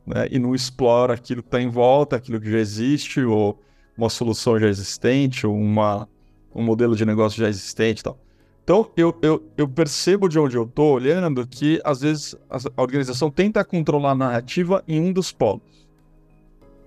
né? 0.05 0.27
E 0.29 0.37
não 0.37 0.53
explora 0.53 1.13
aquilo 1.13 1.41
que 1.41 1.47
está 1.47 1.61
em 1.61 1.69
volta, 1.69 2.15
aquilo 2.15 2.39
que 2.39 2.51
já 2.51 2.59
existe, 2.59 3.21
ou 3.21 3.59
uma 3.97 4.09
solução 4.09 4.59
já 4.59 4.67
existente, 4.67 5.47
ou 5.47 5.55
uma, 5.55 6.07
um 6.53 6.63
modelo 6.63 6.95
de 6.95 7.05
negócio 7.05 7.39
já 7.39 7.49
existente 7.49 8.01
e 8.01 8.03
tal. 8.03 8.19
Então, 8.67 8.91
eu, 8.97 9.17
eu, 9.21 9.41
eu 9.55 9.65
percebo 9.65 10.27
de 10.27 10.37
onde 10.37 10.57
eu 10.57 10.63
estou 10.63 10.95
olhando 10.95 11.47
que, 11.47 11.79
às 11.85 12.01
vezes, 12.01 12.35
a 12.49 12.81
organização 12.81 13.31
tenta 13.31 13.63
controlar 13.63 14.11
a 14.11 14.15
narrativa 14.15 14.83
em 14.85 14.99
um 14.99 15.13
dos 15.13 15.31
polos. 15.31 15.87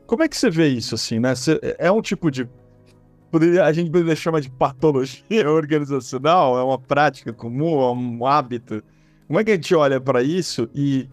Como 0.07 0.23
é 0.23 0.29
que 0.29 0.37
você 0.37 0.51
vê 0.51 0.69
isso, 0.69 0.95
assim, 0.95 1.19
né? 1.19 1.35
Você, 1.35 1.59
é 1.79 1.91
um 1.91 2.03
tipo 2.03 2.31
de 2.31 2.47
poderia, 3.31 3.65
a 3.65 3.73
gente 3.73 3.91
poderia 3.91 4.15
chamar 4.15 4.41
de 4.41 4.51
patologia 4.51 5.25
organizacional, 5.51 6.59
é 6.59 6.63
uma 6.63 6.79
prática 6.79 7.33
comum, 7.33 7.81
é 7.81 7.93
um 7.93 8.27
hábito. 8.27 8.83
Como 9.27 9.41
é 9.41 9.45
que 9.45 9.53
a 9.53 9.55
gente 9.55 9.75
olha 9.75 9.99
para 9.99 10.23
isso? 10.23 10.69
E 10.75 11.09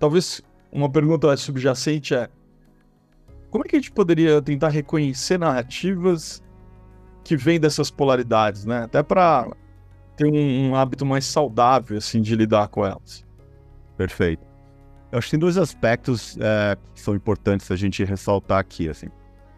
talvez 0.00 0.42
uma 0.72 0.90
pergunta 0.90 1.36
subjacente 1.36 2.16
é: 2.16 2.28
como 3.52 3.64
é 3.64 3.68
que 3.68 3.76
a 3.76 3.78
gente 3.78 3.92
poderia 3.92 4.42
tentar 4.42 4.70
reconhecer 4.70 5.38
narrativas 5.38 6.42
que 7.22 7.36
vêm 7.36 7.60
dessas 7.60 7.88
polaridades, 7.88 8.64
né? 8.64 8.82
Até 8.82 9.00
para 9.00 9.48
ter 10.18 10.26
um, 10.26 10.70
um, 10.70 10.74
hábito 10.74 11.06
mais 11.06 11.24
saudável 11.24 11.96
assim 11.96 12.20
de 12.20 12.34
lidar 12.34 12.68
com 12.68 12.84
elas. 12.84 13.24
Perfeito. 13.96 14.46
Eu 15.10 15.18
acho 15.18 15.28
que 15.28 15.30
tem 15.30 15.40
dois 15.40 15.56
aspectos 15.56 16.36
é, 16.38 16.76
que 16.94 17.00
são 17.00 17.14
importantes 17.14 17.70
a 17.70 17.76
gente 17.76 18.04
ressaltar 18.04 18.58
aqui, 18.58 18.88
assim. 18.88 19.06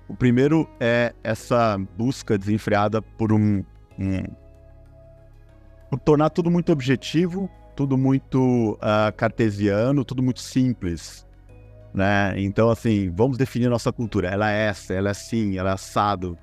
O 0.09 0.15
primeiro 0.15 0.69
é 0.79 1.13
essa 1.25 1.77
busca 1.97 2.39
desenfreada 2.39 3.01
por 3.03 3.33
um, 3.33 3.65
um 3.99 4.23
por 5.91 5.99
tornar 5.99 6.31
tudo 6.31 6.51
muito 6.51 6.71
objetivo, 6.71 7.51
tudo 7.75 7.99
muito 7.99 8.75
uh, 8.75 9.13
cartesiano, 9.17 10.05
tudo 10.05 10.23
muito 10.23 10.41
simples, 10.41 11.27
né? 11.93 12.35
Então, 12.37 12.71
assim, 12.71 13.11
vamos 13.11 13.37
definir 13.37 13.69
nossa 13.69 13.93
cultura. 13.93 14.29
Ela 14.29 14.53
é 14.53 14.67
essa, 14.67 14.95
ela 14.95 15.09
é 15.09 15.11
assim, 15.11 15.59
ela 15.59 15.71
é 15.71 15.73
assado. 15.73 16.39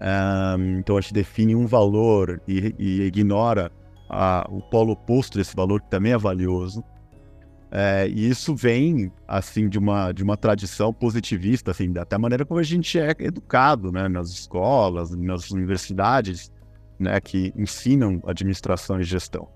Um, 0.00 0.78
então, 0.78 0.96
a 0.96 1.00
gente 1.00 1.12
define 1.12 1.54
um 1.54 1.66
valor 1.66 2.40
e, 2.48 2.74
e 2.78 3.02
ignora 3.02 3.70
uh, 4.08 4.56
o 4.56 4.62
polo 4.62 4.92
oposto 4.92 5.38
desse 5.38 5.54
valor, 5.54 5.80
que 5.80 5.90
também 5.90 6.12
é 6.12 6.18
valioso. 6.18 6.82
É, 7.72 8.08
e 8.08 8.28
isso 8.28 8.54
vem, 8.54 9.12
assim, 9.28 9.68
de 9.68 9.78
uma, 9.78 10.10
de 10.10 10.24
uma 10.24 10.36
tradição 10.36 10.92
positivista, 10.92 11.70
assim, 11.70 11.92
até 11.96 12.16
a 12.16 12.18
maneira 12.18 12.44
como 12.44 12.58
a 12.58 12.64
gente 12.64 12.98
é 12.98 13.14
educado, 13.20 13.92
né, 13.92 14.08
nas 14.08 14.30
escolas, 14.30 15.12
nas 15.12 15.52
universidades, 15.52 16.50
né, 16.98 17.20
que 17.20 17.52
ensinam 17.56 18.20
administração 18.26 19.00
e 19.00 19.04
gestão. 19.04 19.48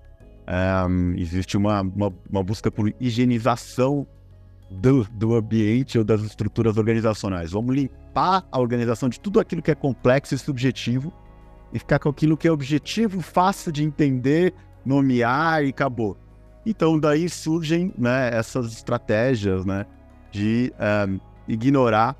É, 0.47 1.19
existe 1.19 1.57
uma, 1.57 1.81
uma, 1.81 2.13
uma, 2.29 2.43
busca 2.43 2.71
por 2.71 2.93
higienização 3.01 4.07
do, 4.69 5.03
do 5.11 5.35
ambiente 5.35 5.97
ou 5.97 6.03
das 6.03 6.21
estruturas 6.21 6.77
organizacionais. 6.77 7.51
Vamos 7.51 7.75
limpar 7.75 8.47
a 8.51 8.59
organização 8.59 9.09
de 9.09 9.19
tudo 9.19 9.39
aquilo 9.39 9.61
que 9.61 9.71
é 9.71 9.75
complexo 9.75 10.33
e 10.33 10.37
subjetivo 10.37 11.13
e 11.73 11.79
ficar 11.79 11.99
com 11.99 12.09
aquilo 12.09 12.37
que 12.37 12.47
é 12.47 12.51
objetivo, 12.51 13.21
fácil 13.21 13.71
de 13.71 13.83
entender, 13.83 14.53
nomear 14.85 15.63
e 15.63 15.69
acabou. 15.69 16.17
Então, 16.65 16.99
daí 16.99 17.29
surgem 17.29 17.93
né, 17.97 18.29
essas 18.33 18.71
estratégias 18.71 19.65
né, 19.65 19.85
de 20.31 20.73
um, 21.07 21.19
ignorar 21.47 22.15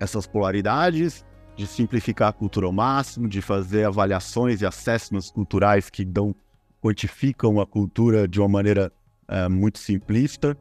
essas 0.00 0.26
polaridades, 0.26 1.24
de 1.54 1.66
simplificar 1.66 2.28
a 2.28 2.32
cultura 2.32 2.66
ao 2.66 2.72
máximo, 2.72 3.28
de 3.28 3.40
fazer 3.40 3.84
avaliações 3.84 4.60
e 4.60 4.66
assessments 4.66 5.30
culturais 5.30 5.88
que 5.90 6.04
dão, 6.04 6.34
quantificam 6.80 7.60
a 7.60 7.66
cultura 7.66 8.26
de 8.26 8.40
uma 8.40 8.48
maneira 8.48 8.90
uh, 9.28 9.48
muito 9.48 9.78
simplista. 9.78 10.56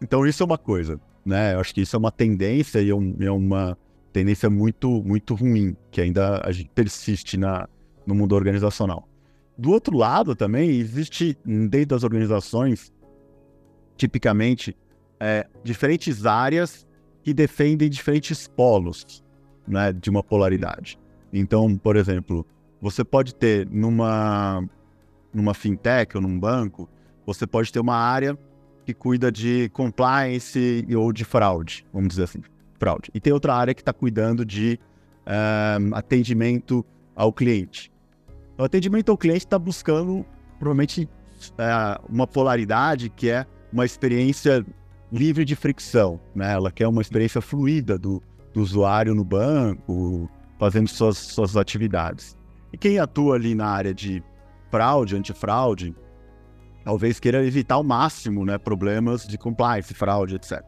Então, 0.00 0.26
isso 0.26 0.42
é 0.42 0.46
uma 0.46 0.58
coisa. 0.58 1.00
Né? 1.24 1.54
Eu 1.54 1.60
acho 1.60 1.74
que 1.74 1.80
isso 1.80 1.96
é 1.96 1.98
uma 1.98 2.12
tendência 2.12 2.80
e 2.80 2.90
é, 2.90 2.94
um, 2.94 3.16
é 3.20 3.30
uma, 3.30 3.76
tendência 4.14 4.48
muito, 4.48 5.02
muito 5.02 5.34
ruim, 5.34 5.76
que 5.90 6.00
ainda 6.00 6.40
a 6.44 6.52
gente 6.52 6.70
persiste 6.72 7.36
na, 7.36 7.68
no 8.06 8.14
mundo 8.14 8.36
organizacional. 8.36 9.08
Do 9.58 9.72
outro 9.72 9.96
lado 9.96 10.36
também, 10.36 10.70
existe 10.70 11.36
dentro 11.44 11.88
das 11.88 12.04
organizações, 12.04 12.92
tipicamente, 13.96 14.76
é, 15.18 15.48
diferentes 15.64 16.24
áreas 16.24 16.86
que 17.24 17.34
defendem 17.34 17.90
diferentes 17.90 18.46
polos 18.46 19.24
né, 19.66 19.92
de 19.92 20.08
uma 20.10 20.22
polaridade. 20.22 20.96
Então, 21.32 21.76
por 21.76 21.96
exemplo, 21.96 22.46
você 22.80 23.02
pode 23.02 23.34
ter 23.34 23.68
numa, 23.68 24.64
numa 25.32 25.54
fintech 25.54 26.16
ou 26.16 26.22
num 26.22 26.38
banco, 26.38 26.88
você 27.26 27.48
pode 27.48 27.72
ter 27.72 27.80
uma 27.80 27.96
área 27.96 28.38
que 28.84 28.94
cuida 28.94 29.32
de 29.32 29.68
compliance 29.70 30.86
ou 30.96 31.12
de 31.12 31.24
fraude, 31.24 31.86
vamos 31.92 32.10
dizer 32.10 32.24
assim, 32.24 32.40
fraude. 32.78 33.10
E 33.14 33.20
tem 33.20 33.32
outra 33.32 33.54
área 33.54 33.74
que 33.74 33.80
está 33.80 33.92
cuidando 33.92 34.44
de 34.44 34.78
uh, 35.26 35.94
atendimento 35.94 36.84
ao 37.16 37.32
cliente. 37.32 37.90
O 38.58 38.62
atendimento 38.62 39.10
ao 39.10 39.18
cliente 39.18 39.46
está 39.46 39.58
buscando, 39.58 40.24
provavelmente, 40.58 41.08
uh, 41.52 42.04
uma 42.08 42.26
polaridade 42.26 43.08
que 43.08 43.30
é 43.30 43.46
uma 43.72 43.84
experiência 43.84 44.64
livre 45.10 45.44
de 45.44 45.56
fricção, 45.56 46.20
né? 46.34 46.52
Ela 46.52 46.70
quer 46.70 46.86
uma 46.86 47.02
experiência 47.02 47.40
fluida 47.40 47.98
do, 47.98 48.22
do 48.52 48.60
usuário 48.60 49.14
no 49.14 49.24
banco, 49.24 50.30
fazendo 50.58 50.88
suas, 50.88 51.18
suas 51.18 51.56
atividades. 51.56 52.36
E 52.72 52.76
quem 52.76 52.98
atua 52.98 53.36
ali 53.36 53.54
na 53.54 53.66
área 53.66 53.94
de 53.94 54.22
fraude, 54.70 55.16
antifraude, 55.16 55.94
talvez 56.84 57.18
queira 57.18 57.44
evitar 57.44 57.76
ao 57.76 57.82
máximo 57.82 58.44
né, 58.44 58.58
problemas 58.58 59.26
de 59.26 59.38
compliance, 59.38 59.92
fraude, 59.94 60.36
etc. 60.36 60.62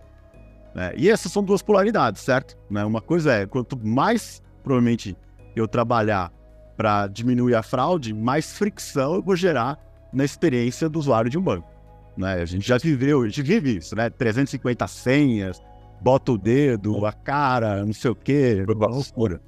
É, 0.75 0.95
e 0.97 1.09
essas 1.09 1.31
são 1.31 1.43
duas 1.43 1.63
polaridades, 1.63 2.23
certo? 2.23 2.57
Né? 2.69 2.85
Uma 2.85 3.01
coisa 3.01 3.33
é, 3.33 3.47
quanto 3.47 3.79
mais 3.87 4.43
provavelmente 4.65 5.17
eu 5.55 5.69
trabalhar 5.69 6.33
para 6.77 7.07
diminuir 7.07 7.55
a 7.55 7.63
fraude, 7.63 8.13
mais 8.13 8.59
fricção 8.59 9.15
eu 9.15 9.23
vou 9.23 9.37
gerar 9.37 9.79
na 10.13 10.25
experiência 10.25 10.89
do 10.89 10.99
usuário 10.99 11.31
de 11.31 11.39
um 11.39 11.43
banco. 11.43 11.69
Né? 12.17 12.35
A 12.35 12.45
gente 12.45 12.67
já 12.67 12.77
viveu, 12.77 13.23
a 13.23 13.27
gente 13.27 13.43
vive 13.43 13.77
isso, 13.77 13.95
né? 13.95 14.11
350 14.11 14.87
senhas, 14.89 15.63
bota 16.01 16.33
o 16.33 16.39
dedo, 16.39 17.07
a 17.07 17.13
cara, 17.13 17.85
não 17.85 17.93
sei 17.93 18.11
o 18.11 18.15
quê, 18.15 18.65
loucura. 18.67 19.41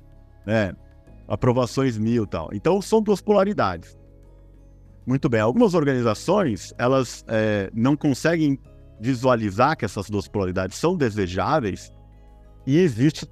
Né? 0.47 0.75
Aprovações 1.27 1.99
mil 1.99 2.25
e 2.25 2.27
tal. 2.27 2.51
Então 2.53 2.81
são 2.81 3.03
duas 3.03 3.21
polaridades. 3.21 3.98
Muito 5.09 5.27
bem. 5.27 5.41
Algumas 5.41 5.73
organizações, 5.73 6.75
elas 6.77 7.25
é, 7.29 7.71
não 7.73 7.97
conseguem 7.97 8.59
visualizar 9.01 9.75
que 9.75 9.87
essas 9.87 10.11
duas 10.11 10.29
polaridades 10.29 10.77
são 10.77 10.95
desejáveis 10.95 11.91
e 12.67 12.77
existe, 12.77 13.27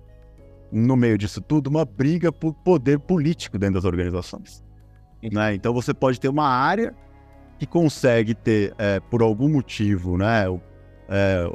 no 0.72 0.96
meio 0.96 1.18
disso 1.18 1.38
tudo, 1.42 1.66
uma 1.66 1.84
briga 1.84 2.32
por 2.32 2.54
poder 2.54 2.98
político 2.98 3.58
dentro 3.58 3.74
das 3.74 3.84
organizações. 3.84 4.64
Né? 5.30 5.54
Então 5.54 5.74
você 5.74 5.92
pode 5.92 6.18
ter 6.18 6.30
uma 6.30 6.48
área 6.48 6.94
que 7.58 7.66
consegue 7.66 8.34
ter, 8.34 8.74
é, 8.78 8.98
por 8.98 9.20
algum 9.20 9.50
motivo, 9.50 10.16
né, 10.16 10.44
é, 11.10 11.46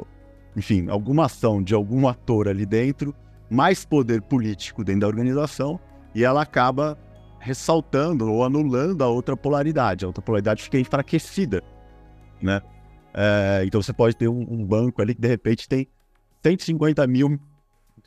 enfim, 0.54 0.88
alguma 0.88 1.24
ação 1.24 1.60
de 1.60 1.74
algum 1.74 2.06
ator 2.06 2.46
ali 2.46 2.64
dentro, 2.64 3.12
mais 3.50 3.84
poder 3.84 4.22
político 4.22 4.84
dentro 4.84 5.00
da 5.00 5.08
organização 5.08 5.80
e 6.14 6.22
ela 6.22 6.42
acaba 6.42 6.96
ressaltando 7.42 8.30
ou 8.30 8.44
anulando 8.44 9.02
a 9.02 9.08
outra 9.08 9.36
polaridade. 9.36 10.04
A 10.04 10.08
outra 10.08 10.22
polaridade 10.22 10.62
fica 10.62 10.78
enfraquecida, 10.78 11.60
né? 12.40 12.62
É, 13.12 13.64
então 13.66 13.82
você 13.82 13.92
pode 13.92 14.16
ter 14.16 14.28
um, 14.28 14.40
um, 14.48 14.64
banco 14.64 15.02
ali 15.02 15.14
que 15.14 15.20
de 15.20 15.28
repente 15.28 15.68
tem 15.68 15.86
150 16.42 17.06
mil 17.06 17.38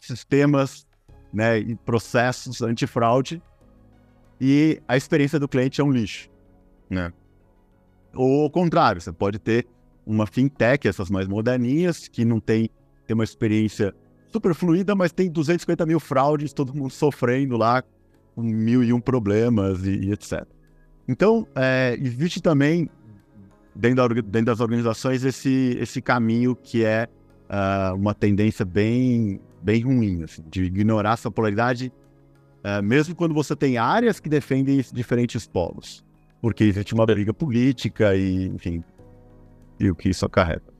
sistemas 0.01 0.87
né, 1.31 1.59
e 1.59 1.75
processos 1.75 2.61
antifraude 2.61 3.39
e 4.41 4.81
a 4.87 4.97
experiência 4.97 5.39
do 5.39 5.47
cliente 5.47 5.79
é 5.79 5.83
um 5.83 5.91
lixo, 5.91 6.29
né? 6.89 7.13
Ou 8.15 8.43
ao 8.43 8.49
contrário, 8.49 8.99
você 8.99 9.11
pode 9.11 9.37
ter 9.37 9.67
uma 10.05 10.25
fintech, 10.25 10.87
essas 10.87 11.09
mais 11.09 11.27
moderninhas, 11.27 12.07
que 12.07 12.25
não 12.25 12.39
tem, 12.39 12.69
tem 13.05 13.13
uma 13.13 13.23
experiência 13.23 13.93
super 14.31 14.55
fluida, 14.55 14.95
mas 14.95 15.11
tem 15.11 15.29
250 15.29 15.85
mil 15.85 15.99
fraudes, 15.99 16.53
todo 16.53 16.73
mundo 16.73 16.91
sofrendo 16.91 17.57
lá 17.57 17.83
mil 18.37 18.83
e 18.83 18.91
um 18.91 18.99
problemas 18.99 19.85
e, 19.85 19.91
e 19.91 20.11
etc. 20.11 20.45
Então, 21.07 21.47
é, 21.55 21.97
existe 21.99 22.41
também, 22.41 22.89
dentro, 23.75 24.07
da, 24.07 24.21
dentro, 24.21 24.45
das 24.45 24.59
organizações, 24.59 25.23
esse, 25.23 25.77
esse 25.79 26.01
caminho 26.01 26.55
que 26.55 26.83
é 26.83 27.07
uh, 27.49 27.95
uma 27.95 28.13
tendência 28.13 28.65
bem, 28.65 29.39
bem 29.61 29.81
ruim, 29.81 30.23
assim, 30.23 30.43
de 30.49 30.63
ignorar 30.63 31.13
essa 31.13 31.29
polaridade, 31.29 31.91
uh, 32.63 32.83
mesmo 32.83 33.15
quando 33.15 33.33
você 33.33 33.55
tem 33.55 33.77
áreas 33.77 34.19
que 34.19 34.29
defendem 34.29 34.83
diferentes 34.91 35.47
polos. 35.47 36.03
Porque 36.41 36.63
existe 36.63 36.93
uma 36.93 37.05
briga 37.05 37.33
política 37.33 38.15
e, 38.15 38.47
enfim, 38.47 38.83
e 39.79 39.89
o 39.89 39.95
que 39.95 40.09
isso 40.09 40.25
acarreta. 40.25 40.73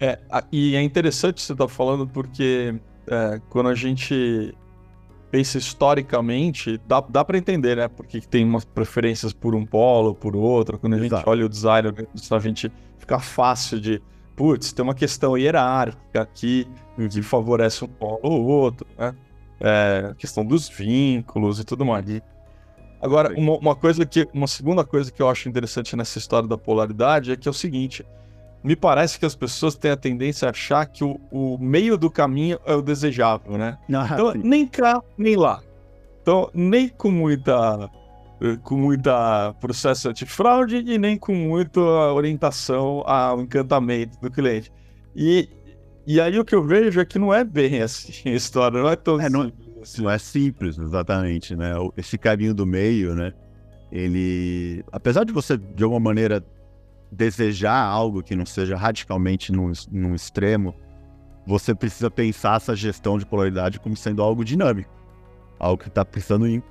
É, 0.00 0.18
e 0.52 0.76
é 0.76 0.82
interessante 0.82 1.40
você 1.40 1.52
estar 1.52 1.66
tá 1.66 1.68
falando 1.68 2.06
porque 2.06 2.74
é, 3.06 3.40
quando 3.48 3.68
a 3.68 3.74
gente 3.74 4.54
pensa 5.30 5.58
historicamente, 5.58 6.80
dá, 6.86 7.00
dá 7.00 7.24
para 7.24 7.38
entender, 7.38 7.76
né? 7.76 7.88
Porque 7.88 8.20
tem 8.20 8.44
umas 8.44 8.64
preferências 8.64 9.32
por 9.32 9.54
um 9.54 9.64
polo, 9.64 10.14
por 10.14 10.34
outro. 10.34 10.78
Quando 10.78 10.94
a 10.94 10.96
Exato. 10.96 11.16
gente 11.16 11.28
olha 11.28 11.46
o 11.46 11.48
design, 11.48 11.92
a 12.30 12.38
gente 12.38 12.72
fica 12.98 13.18
fácil 13.18 13.80
de, 13.80 14.02
putz, 14.34 14.72
tem 14.72 14.82
uma 14.82 14.94
questão 14.94 15.36
hierárquica 15.36 16.22
aqui 16.22 16.66
que 16.96 17.22
favorece 17.22 17.84
um 17.84 17.88
polo 17.88 18.20
ou 18.22 18.46
outro, 18.46 18.86
né? 18.96 19.14
É, 19.60 20.14
questão 20.16 20.44
dos 20.44 20.68
vínculos 20.68 21.58
e 21.58 21.64
tudo 21.64 21.84
mais. 21.84 22.06
Agora, 23.00 23.32
uma, 23.36 23.56
uma, 23.56 23.76
coisa 23.76 24.06
que, 24.06 24.28
uma 24.32 24.46
segunda 24.46 24.84
coisa 24.84 25.10
que 25.10 25.20
eu 25.20 25.28
acho 25.28 25.48
interessante 25.48 25.96
nessa 25.96 26.18
história 26.18 26.48
da 26.48 26.56
polaridade 26.56 27.32
é 27.32 27.36
que 27.36 27.48
é 27.48 27.50
o 27.50 27.54
seguinte: 27.54 28.04
me 28.62 28.74
parece 28.74 29.18
que 29.18 29.26
as 29.26 29.34
pessoas 29.34 29.74
têm 29.74 29.90
a 29.90 29.96
tendência 29.96 30.48
a 30.48 30.50
achar 30.50 30.86
que 30.86 31.04
o, 31.04 31.20
o 31.30 31.58
meio 31.58 31.96
do 31.96 32.10
caminho 32.10 32.58
é 32.66 32.74
o 32.74 32.82
desejável, 32.82 33.56
né? 33.56 33.78
Ah, 33.94 34.08
então, 34.12 34.32
sim. 34.32 34.40
nem 34.42 34.66
cá, 34.66 35.02
nem 35.16 35.36
lá. 35.36 35.62
Então, 36.22 36.50
nem 36.52 36.88
com 36.88 37.10
muita 37.10 37.90
com 38.62 38.76
muita 38.76 39.52
processo 39.60 40.08
antifraude 40.08 40.76
e 40.76 40.96
nem 40.96 41.18
com 41.18 41.34
muita 41.34 41.80
orientação 41.80 43.02
ao 43.04 43.40
encantamento 43.40 44.18
do 44.20 44.30
cliente. 44.30 44.70
E, 45.14 45.48
e 46.06 46.20
aí 46.20 46.38
o 46.38 46.44
que 46.44 46.54
eu 46.54 46.62
vejo 46.62 47.00
é 47.00 47.04
que 47.04 47.18
não 47.18 47.34
é 47.34 47.42
bem 47.42 47.82
assim 47.82 48.12
a 48.30 48.34
história, 48.34 48.80
não 48.80 48.88
é 48.88 48.96
tão 48.96 49.20
é, 49.20 49.28
não, 49.28 49.52
assim. 49.82 50.02
não 50.02 50.10
é 50.10 50.18
simples, 50.18 50.78
exatamente, 50.78 51.56
né? 51.56 51.72
Esse 51.96 52.16
caminho 52.16 52.54
do 52.54 52.64
meio, 52.64 53.14
né? 53.14 53.32
Ele, 53.90 54.84
apesar 54.92 55.24
de 55.24 55.32
você 55.32 55.56
de 55.56 55.82
alguma 55.82 56.00
maneira 56.00 56.44
desejar 57.10 57.80
algo 57.82 58.22
que 58.22 58.36
não 58.36 58.46
seja 58.46 58.76
radicalmente 58.76 59.52
num, 59.52 59.72
num 59.90 60.14
extremo, 60.14 60.74
você 61.46 61.74
precisa 61.74 62.10
pensar 62.10 62.56
essa 62.56 62.76
gestão 62.76 63.18
de 63.18 63.24
polaridade 63.24 63.80
como 63.80 63.96
sendo 63.96 64.22
algo 64.22 64.44
dinâmico, 64.44 64.90
algo 65.58 65.82
que 65.82 65.88
está 65.88 66.04
precisando 66.04 66.46
em, 66.46 66.62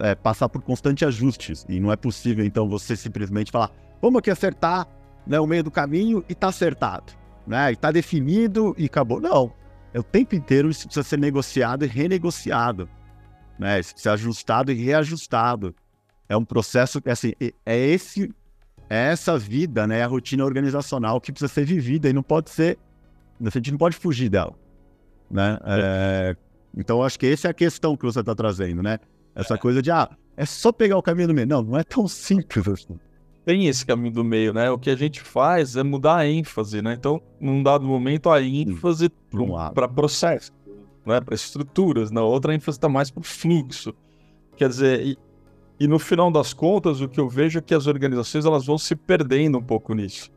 é, 0.00 0.14
passar 0.14 0.48
por 0.48 0.62
constante 0.62 1.04
ajustes. 1.04 1.66
E 1.68 1.78
não 1.78 1.92
é 1.92 1.96
possível, 1.96 2.44
então, 2.44 2.68
você 2.68 2.96
simplesmente 2.96 3.52
falar, 3.52 3.70
vamos 4.00 4.18
aqui 4.18 4.30
acertar 4.30 4.88
né, 5.26 5.38
o 5.38 5.46
meio 5.46 5.62
do 5.62 5.70
caminho 5.70 6.24
e 6.28 6.32
está 6.32 6.48
acertado. 6.48 7.12
Né, 7.46 7.70
e 7.70 7.72
está 7.74 7.90
definido 7.90 8.74
e 8.78 8.86
acabou. 8.86 9.20
Não. 9.20 9.52
É 9.92 10.00
o 10.00 10.02
tempo 10.02 10.34
inteiro 10.34 10.70
isso 10.70 10.86
precisa 10.86 11.06
ser 11.06 11.18
negociado 11.18 11.84
e 11.84 11.88
renegociado. 11.88 12.88
Né, 13.58 13.80
isso 13.80 13.92
precisa 13.92 14.16
ser 14.16 14.22
ajustado 14.22 14.72
e 14.72 14.74
reajustado. 14.74 15.74
É 16.26 16.36
um 16.36 16.44
processo 16.44 17.02
assim, 17.04 17.34
é 17.66 17.76
esse 17.76 18.32
é 18.92 19.10
essa 19.10 19.38
vida, 19.38 19.86
né, 19.86 20.02
a 20.02 20.06
rotina 20.06 20.44
organizacional 20.44 21.18
que 21.18 21.32
precisa 21.32 21.50
ser 21.50 21.64
vivida 21.64 22.10
e 22.10 22.12
não 22.12 22.22
pode 22.22 22.50
ser, 22.50 22.78
a 23.42 23.48
gente 23.48 23.70
não 23.70 23.78
pode 23.78 23.96
fugir 23.96 24.28
dela, 24.28 24.54
né? 25.30 25.58
É. 25.64 26.36
Então 26.76 27.02
acho 27.02 27.18
que 27.18 27.26
essa 27.26 27.48
é 27.48 27.50
a 27.50 27.54
questão 27.54 27.96
que 27.96 28.04
você 28.04 28.20
está 28.20 28.34
trazendo, 28.34 28.82
né? 28.82 28.98
Essa 29.34 29.54
é. 29.54 29.56
coisa 29.56 29.80
de 29.80 29.90
ah, 29.90 30.10
é 30.36 30.44
só 30.44 30.70
pegar 30.70 30.98
o 30.98 31.02
caminho 31.02 31.28
do 31.28 31.34
meio. 31.34 31.46
Não, 31.46 31.62
não 31.62 31.78
é 31.78 31.82
tão 31.82 32.06
simples 32.06 32.68
assim. 32.68 32.98
Tem 33.46 33.66
esse 33.66 33.84
caminho 33.84 34.12
do 34.12 34.22
meio, 34.22 34.52
né? 34.52 34.70
O 34.70 34.78
que 34.78 34.90
a 34.90 34.94
gente 34.94 35.22
faz 35.22 35.74
é 35.74 35.82
mudar 35.82 36.16
a 36.16 36.28
ênfase, 36.28 36.82
né? 36.82 36.92
Então, 36.92 37.20
num 37.40 37.62
dado 37.62 37.86
momento, 37.86 38.28
a 38.28 38.42
ênfase 38.42 39.10
para 39.74 39.88
processo, 39.88 40.52
né? 41.06 41.18
para 41.18 41.34
estruturas, 41.34 42.10
na 42.10 42.22
outra 42.22 42.52
a 42.52 42.54
ênfase 42.54 42.76
está 42.76 42.90
mais 42.90 43.10
para 43.10 43.22
o 43.22 43.24
fluxo. 43.24 43.94
Quer 44.54 44.68
dizer, 44.68 45.16
e 45.82 45.88
no 45.88 45.98
final 45.98 46.30
das 46.30 46.54
contas, 46.54 47.00
o 47.00 47.08
que 47.08 47.18
eu 47.18 47.28
vejo 47.28 47.58
é 47.58 47.60
que 47.60 47.74
as 47.74 47.88
organizações 47.88 48.44
elas 48.44 48.64
vão 48.64 48.78
se 48.78 48.94
perdendo 48.94 49.58
um 49.58 49.62
pouco 49.62 49.92
nisso. 49.94 50.30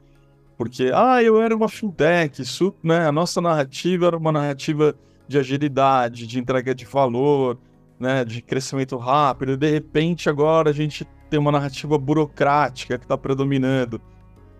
Porque, 0.58 0.90
ah, 0.92 1.22
eu 1.22 1.40
era 1.40 1.56
uma 1.56 1.70
fintech, 1.70 2.42
isso, 2.42 2.74
né? 2.82 3.06
A 3.06 3.12
nossa 3.12 3.40
narrativa 3.40 4.08
era 4.08 4.18
uma 4.18 4.32
narrativa 4.32 4.96
de 5.28 5.38
agilidade, 5.38 6.26
de 6.26 6.40
entrega 6.40 6.74
de 6.74 6.84
valor, 6.84 7.60
né? 8.00 8.26
De 8.26 8.42
crescimento 8.42 8.98
rápido. 8.98 9.52
E 9.52 9.58
de 9.58 9.70
repente, 9.70 10.32
agora 10.32 10.72
a 10.72 10.74
gente 10.74 11.06
tem 11.30 11.40
uma 11.40 11.52
narrativa 11.52 11.96
burocrática 11.96 12.98
que 12.98 13.06
está 13.06 13.16
predominando. 13.16 14.02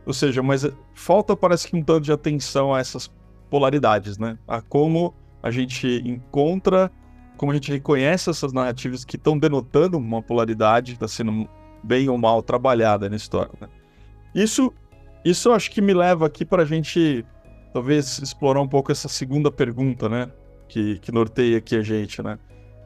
Ou 0.06 0.14
seja, 0.14 0.44
mas 0.44 0.68
falta, 0.94 1.36
parece 1.36 1.68
que 1.68 1.76
um 1.76 1.82
tanto 1.82 2.02
de 2.02 2.12
atenção 2.12 2.76
a 2.76 2.80
essas 2.80 3.12
polaridades, 3.50 4.20
né? 4.20 4.38
A 4.48 4.62
como 4.62 5.16
a 5.42 5.50
gente 5.50 6.04
encontra 6.06 6.92
como 7.38 7.52
a 7.52 7.56
gente 7.56 7.72
reconhece 7.72 8.30
essas 8.30 8.54
narrativas 8.54 9.04
que 9.04 9.16
estão 9.16 9.38
denotando 9.38 9.98
uma 9.98 10.22
polaridade, 10.22 10.94
está 10.94 11.08
sendo 11.08 11.48
bem 11.84 12.10
ou 12.10 12.18
mal 12.18 12.42
trabalhada 12.42 13.10
na 13.10 13.16
história. 13.16 13.52
Né? 13.60 13.68
Isso, 14.34 14.74
isso 15.24 15.52
acho 15.52 15.70
que 15.72 15.82
me 15.82 15.94
leva 15.94 16.26
aqui 16.26 16.44
para 16.44 16.64
a 16.64 16.66
gente 16.66 17.26
talvez 17.74 18.20
explorar 18.20 18.62
um 18.62 18.68
pouco 18.68 18.92
essa 18.92 19.08
segunda 19.08 19.52
pergunta, 19.52 20.08
né? 20.08 20.32
Que, 20.68 20.98
que 21.00 21.12
norteia 21.12 21.58
aqui 21.58 21.76
a 21.76 21.82
gente, 21.82 22.24
né? 22.24 22.40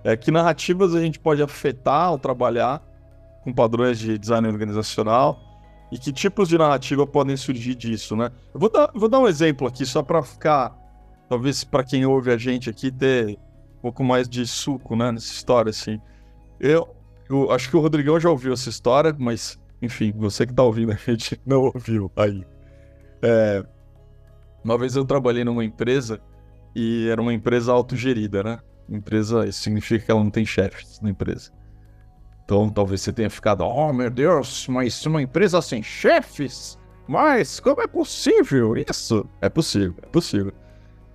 É, 0.03 0.17
que 0.17 0.31
narrativas 0.31 0.95
a 0.95 1.01
gente 1.01 1.19
pode 1.19 1.41
afetar 1.43 2.05
ao 2.05 2.17
trabalhar 2.17 2.81
com 3.43 3.53
padrões 3.53 3.99
de 3.99 4.17
design 4.17 4.47
organizacional 4.47 5.39
e 5.91 5.97
que 5.97 6.11
tipos 6.11 6.49
de 6.49 6.57
narrativa 6.57 7.05
podem 7.05 7.37
surgir 7.37 7.75
disso, 7.75 8.15
né? 8.15 8.31
Eu 8.53 8.59
vou 8.59 8.69
dar, 8.69 8.91
vou 8.93 9.07
dar 9.07 9.19
um 9.19 9.27
exemplo 9.27 9.67
aqui 9.67 9.85
só 9.85 10.03
para 10.03 10.21
ficar, 10.23 10.75
talvez 11.27 11.63
para 11.63 11.83
quem 11.83 12.05
ouve 12.05 12.31
a 12.31 12.37
gente 12.37 12.69
aqui 12.69 12.91
ter 12.91 13.37
pouco 13.81 14.03
mais 14.03 14.27
de 14.27 14.45
suco, 14.45 14.95
né, 14.95 15.11
nessa 15.11 15.31
história, 15.31 15.69
assim. 15.69 15.99
Eu, 16.59 16.95
eu 17.29 17.51
acho 17.51 17.69
que 17.69 17.77
o 17.77 17.79
Rodrigão 17.79 18.19
já 18.19 18.29
ouviu 18.29 18.53
essa 18.53 18.69
história, 18.69 19.15
mas, 19.17 19.59
enfim, 19.81 20.13
você 20.15 20.45
que 20.45 20.53
tá 20.53 20.63
ouvindo 20.63 20.91
a 20.93 20.95
gente 20.95 21.39
não 21.45 21.63
ouviu 21.63 22.11
aí. 22.15 22.45
É, 23.21 23.63
uma 24.63 24.77
vez 24.77 24.95
eu 24.95 25.05
trabalhei 25.05 25.43
numa 25.43 25.63
empresa 25.63 26.19
e 26.75 27.07
era 27.09 27.21
uma 27.21 27.33
empresa 27.33 27.71
autogerida, 27.71 28.43
né? 28.43 28.59
Empresa, 28.89 29.47
isso 29.47 29.61
significa 29.61 30.05
que 30.05 30.11
ela 30.11 30.23
não 30.23 30.31
tem 30.31 30.45
chefes 30.45 30.99
na 31.01 31.09
empresa. 31.09 31.51
Então 32.43 32.69
talvez 32.69 33.01
você 33.01 33.13
tenha 33.13 33.29
ficado, 33.29 33.63
oh 33.63 33.93
meu 33.93 34.09
Deus, 34.09 34.67
mas 34.67 35.05
uma 35.05 35.21
empresa 35.21 35.61
sem 35.61 35.83
chefes? 35.83 36.77
Mas 37.07 37.59
como 37.59 37.81
é 37.81 37.87
possível 37.87 38.75
isso? 38.75 39.27
É 39.41 39.49
possível, 39.49 39.95
é 40.01 40.07
possível. 40.07 40.53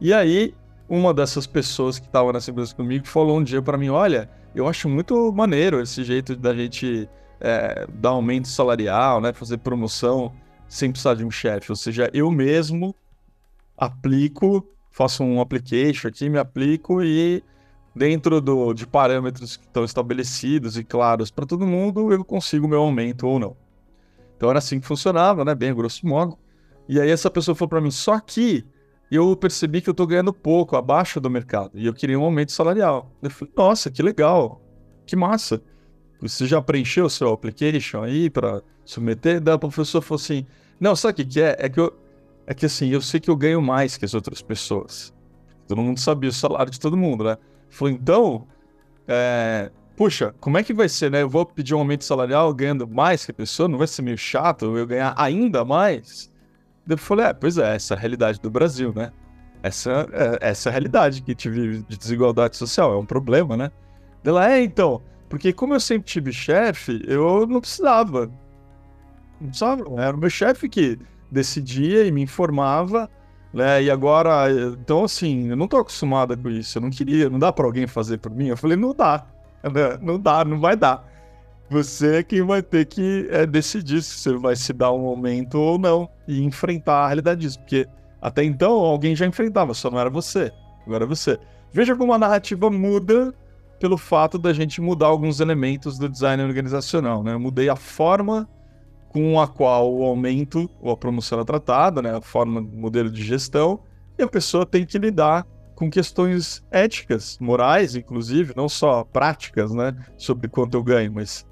E 0.00 0.12
aí, 0.12 0.54
uma 0.88 1.14
dessas 1.14 1.46
pessoas 1.46 1.98
que 1.98 2.06
estava 2.06 2.32
nessa 2.32 2.50
empresa 2.50 2.74
comigo 2.74 3.06
falou 3.06 3.38
um 3.38 3.42
dia 3.42 3.62
para 3.62 3.78
mim: 3.78 3.88
Olha, 3.88 4.28
eu 4.54 4.68
acho 4.68 4.88
muito 4.88 5.32
maneiro 5.32 5.80
esse 5.80 6.04
jeito 6.04 6.36
da 6.36 6.54
gente 6.54 7.08
é, 7.40 7.86
dar 7.94 8.10
aumento 8.10 8.48
salarial, 8.48 9.20
né, 9.20 9.32
fazer 9.32 9.58
promoção 9.58 10.32
sem 10.68 10.90
precisar 10.90 11.14
de 11.14 11.24
um 11.24 11.30
chefe. 11.30 11.70
Ou 11.70 11.76
seja, 11.76 12.10
eu 12.12 12.30
mesmo 12.30 12.94
aplico, 13.76 14.66
faço 14.90 15.22
um 15.24 15.40
application 15.40 16.08
aqui, 16.08 16.28
me 16.28 16.38
aplico 16.38 17.02
e 17.02 17.42
dentro 17.94 18.40
do, 18.40 18.72
de 18.72 18.86
parâmetros 18.86 19.56
que 19.56 19.66
estão 19.66 19.84
estabelecidos 19.84 20.76
e 20.76 20.84
claros 20.84 21.30
para 21.30 21.46
todo 21.46 21.66
mundo, 21.66 22.12
eu 22.12 22.24
consigo 22.24 22.66
meu 22.66 22.80
aumento 22.80 23.26
ou 23.26 23.38
não. 23.38 23.56
Então 24.36 24.50
era 24.50 24.58
assim 24.58 24.80
que 24.80 24.86
funcionava, 24.86 25.44
né? 25.44 25.54
Bem 25.54 25.72
grosso 25.74 26.06
modo. 26.06 26.36
E 26.88 27.00
aí 27.00 27.10
essa 27.10 27.30
pessoa 27.30 27.54
falou 27.54 27.68
para 27.68 27.80
mim, 27.80 27.90
só 27.90 28.18
que 28.20 28.64
eu 29.14 29.36
percebi 29.36 29.80
que 29.80 29.88
eu 29.88 29.92
estou 29.92 30.06
ganhando 30.06 30.32
pouco, 30.32 30.76
abaixo 30.76 31.20
do 31.20 31.30
mercado, 31.30 31.72
e 31.74 31.86
eu 31.86 31.94
queria 31.94 32.18
um 32.18 32.24
aumento 32.24 32.52
salarial. 32.52 33.10
Eu 33.22 33.30
falei, 33.30 33.52
nossa, 33.56 33.90
que 33.90 34.02
legal, 34.02 34.60
que 35.06 35.16
massa. 35.16 35.62
Você 36.20 36.46
já 36.46 36.62
preencheu 36.62 37.06
o 37.06 37.10
seu 37.10 37.32
application 37.32 38.02
aí 38.02 38.30
para 38.30 38.62
submeter? 38.84 39.40
Daí 39.40 39.54
a 39.54 39.58
professora 39.58 40.02
falou 40.02 40.20
assim, 40.20 40.46
não, 40.80 40.96
sabe 40.96 41.12
o 41.12 41.16
que, 41.16 41.24
que 41.24 41.40
é? 41.40 41.56
É 41.58 41.68
que, 41.68 41.78
eu, 41.78 41.92
é 42.46 42.54
que 42.54 42.66
assim, 42.66 42.88
eu 42.88 43.00
sei 43.00 43.20
que 43.20 43.30
eu 43.30 43.36
ganho 43.36 43.60
mais 43.60 43.96
que 43.96 44.04
as 44.04 44.14
outras 44.14 44.40
pessoas. 44.40 45.12
Todo 45.68 45.80
mundo 45.80 45.98
sabia 45.98 46.30
o 46.30 46.32
salário 46.32 46.70
de 46.70 46.80
todo 46.80 46.96
mundo, 46.96 47.24
né? 47.24 47.36
Falou, 47.68 47.92
então, 47.92 48.46
é, 49.06 49.70
puxa, 49.96 50.34
como 50.40 50.58
é 50.58 50.62
que 50.62 50.72
vai 50.72 50.88
ser, 50.88 51.10
né? 51.10 51.22
Eu 51.22 51.28
vou 51.28 51.44
pedir 51.44 51.74
um 51.74 51.78
aumento 51.78 52.04
salarial 52.04 52.52
ganhando 52.54 52.86
mais 52.86 53.24
que 53.24 53.30
a 53.30 53.34
pessoa, 53.34 53.68
não 53.68 53.78
vai 53.78 53.86
ser 53.86 54.02
meio 54.02 54.18
chato 54.18 54.76
eu 54.76 54.86
ganhar 54.86 55.14
ainda 55.16 55.64
mais? 55.64 56.30
Eu 56.88 56.98
falei, 56.98 57.26
é, 57.26 57.32
pois 57.32 57.58
é, 57.58 57.74
essa 57.74 57.94
é 57.94 57.96
a 57.96 58.00
realidade 58.00 58.40
do 58.40 58.50
Brasil, 58.50 58.92
né? 58.94 59.10
Essa, 59.62 60.06
é, 60.12 60.50
essa 60.50 60.68
é 60.68 60.70
a 60.70 60.72
realidade 60.72 61.22
que 61.22 61.34
tive 61.34 61.82
de 61.82 61.96
desigualdade 61.96 62.56
social, 62.56 62.92
é 62.92 62.96
um 62.96 63.06
problema, 63.06 63.56
né? 63.56 63.70
Ela, 64.22 64.50
é, 64.52 64.62
então, 64.62 65.00
porque 65.28 65.52
como 65.52 65.74
eu 65.74 65.80
sempre 65.80 66.06
tive 66.06 66.32
chefe, 66.32 67.02
eu 67.06 67.46
não 67.46 67.60
precisava. 67.60 68.30
Não 69.40 69.48
precisava, 69.48 69.82
era 70.00 70.16
o 70.16 70.20
meu 70.20 70.30
chefe 70.30 70.68
que 70.68 70.98
decidia 71.30 72.06
e 72.06 72.12
me 72.12 72.22
informava 72.22 73.10
né? 73.54 73.84
E 73.84 73.90
agora, 73.90 74.50
então 74.72 75.04
assim, 75.04 75.48
eu 75.48 75.56
não 75.56 75.68
tô 75.68 75.76
acostumada 75.76 76.36
com 76.36 76.50
isso, 76.50 76.76
eu 76.76 76.82
não 76.82 76.90
queria, 76.90 77.30
não 77.30 77.38
dá 77.38 77.52
para 77.52 77.64
alguém 77.64 77.86
fazer 77.86 78.18
por 78.18 78.32
mim. 78.32 78.48
Eu 78.48 78.56
falei, 78.56 78.76
não 78.76 78.92
dá, 78.92 79.24
né? 79.62 79.98
não 80.02 80.18
dá, 80.18 80.44
não 80.44 80.58
vai 80.58 80.76
dar. 80.76 81.08
Você 81.70 82.16
é 82.16 82.22
quem 82.22 82.42
vai 82.42 82.62
ter 82.62 82.84
que 82.84 83.26
é, 83.30 83.46
decidir 83.46 84.02
se 84.02 84.18
você 84.18 84.36
vai 84.36 84.54
se 84.54 84.72
dar 84.72 84.92
um 84.92 85.06
aumento 85.06 85.58
ou 85.58 85.78
não 85.78 86.08
e 86.28 86.42
enfrentar 86.42 87.04
a 87.04 87.06
realidade 87.06 87.40
disso, 87.40 87.58
porque 87.58 87.86
até 88.20 88.44
então 88.44 88.72
alguém 88.72 89.16
já 89.16 89.26
enfrentava, 89.26 89.74
só 89.74 89.90
não 89.90 89.98
era 89.98 90.10
você, 90.10 90.52
agora 90.86 91.04
é 91.04 91.06
você. 91.06 91.38
Veja 91.72 91.96
como 91.96 92.12
a 92.12 92.18
narrativa 92.18 92.70
muda 92.70 93.34
pelo 93.80 93.98
fato 93.98 94.38
da 94.38 94.52
gente 94.52 94.80
mudar 94.80 95.06
alguns 95.06 95.40
elementos 95.40 95.98
do 95.98 96.08
design 96.08 96.42
organizacional, 96.42 97.22
né? 97.22 97.34
Eu 97.34 97.40
mudei 97.40 97.68
a 97.68 97.76
forma 97.76 98.48
com 99.08 99.40
a 99.40 99.46
qual 99.46 99.94
o 99.94 100.02
aumento 100.04 100.68
ou 100.80 100.90
a 100.90 100.96
promoção 100.96 101.38
é 101.38 101.44
tratada, 101.44 102.02
né, 102.02 102.16
a 102.16 102.20
forma, 102.20 102.60
modelo 102.60 103.08
de 103.08 103.22
gestão, 103.22 103.78
e 104.18 104.22
a 104.22 104.28
pessoa 104.28 104.66
tem 104.66 104.84
que 104.84 104.98
lidar 104.98 105.46
com 105.76 105.88
questões 105.88 106.64
éticas, 106.68 107.38
morais, 107.40 107.94
inclusive, 107.94 108.52
não 108.56 108.68
só 108.68 109.04
práticas, 109.04 109.72
né, 109.72 109.94
sobre 110.16 110.48
quanto 110.48 110.76
eu 110.76 110.82
ganho, 110.82 111.12
mas 111.12 111.46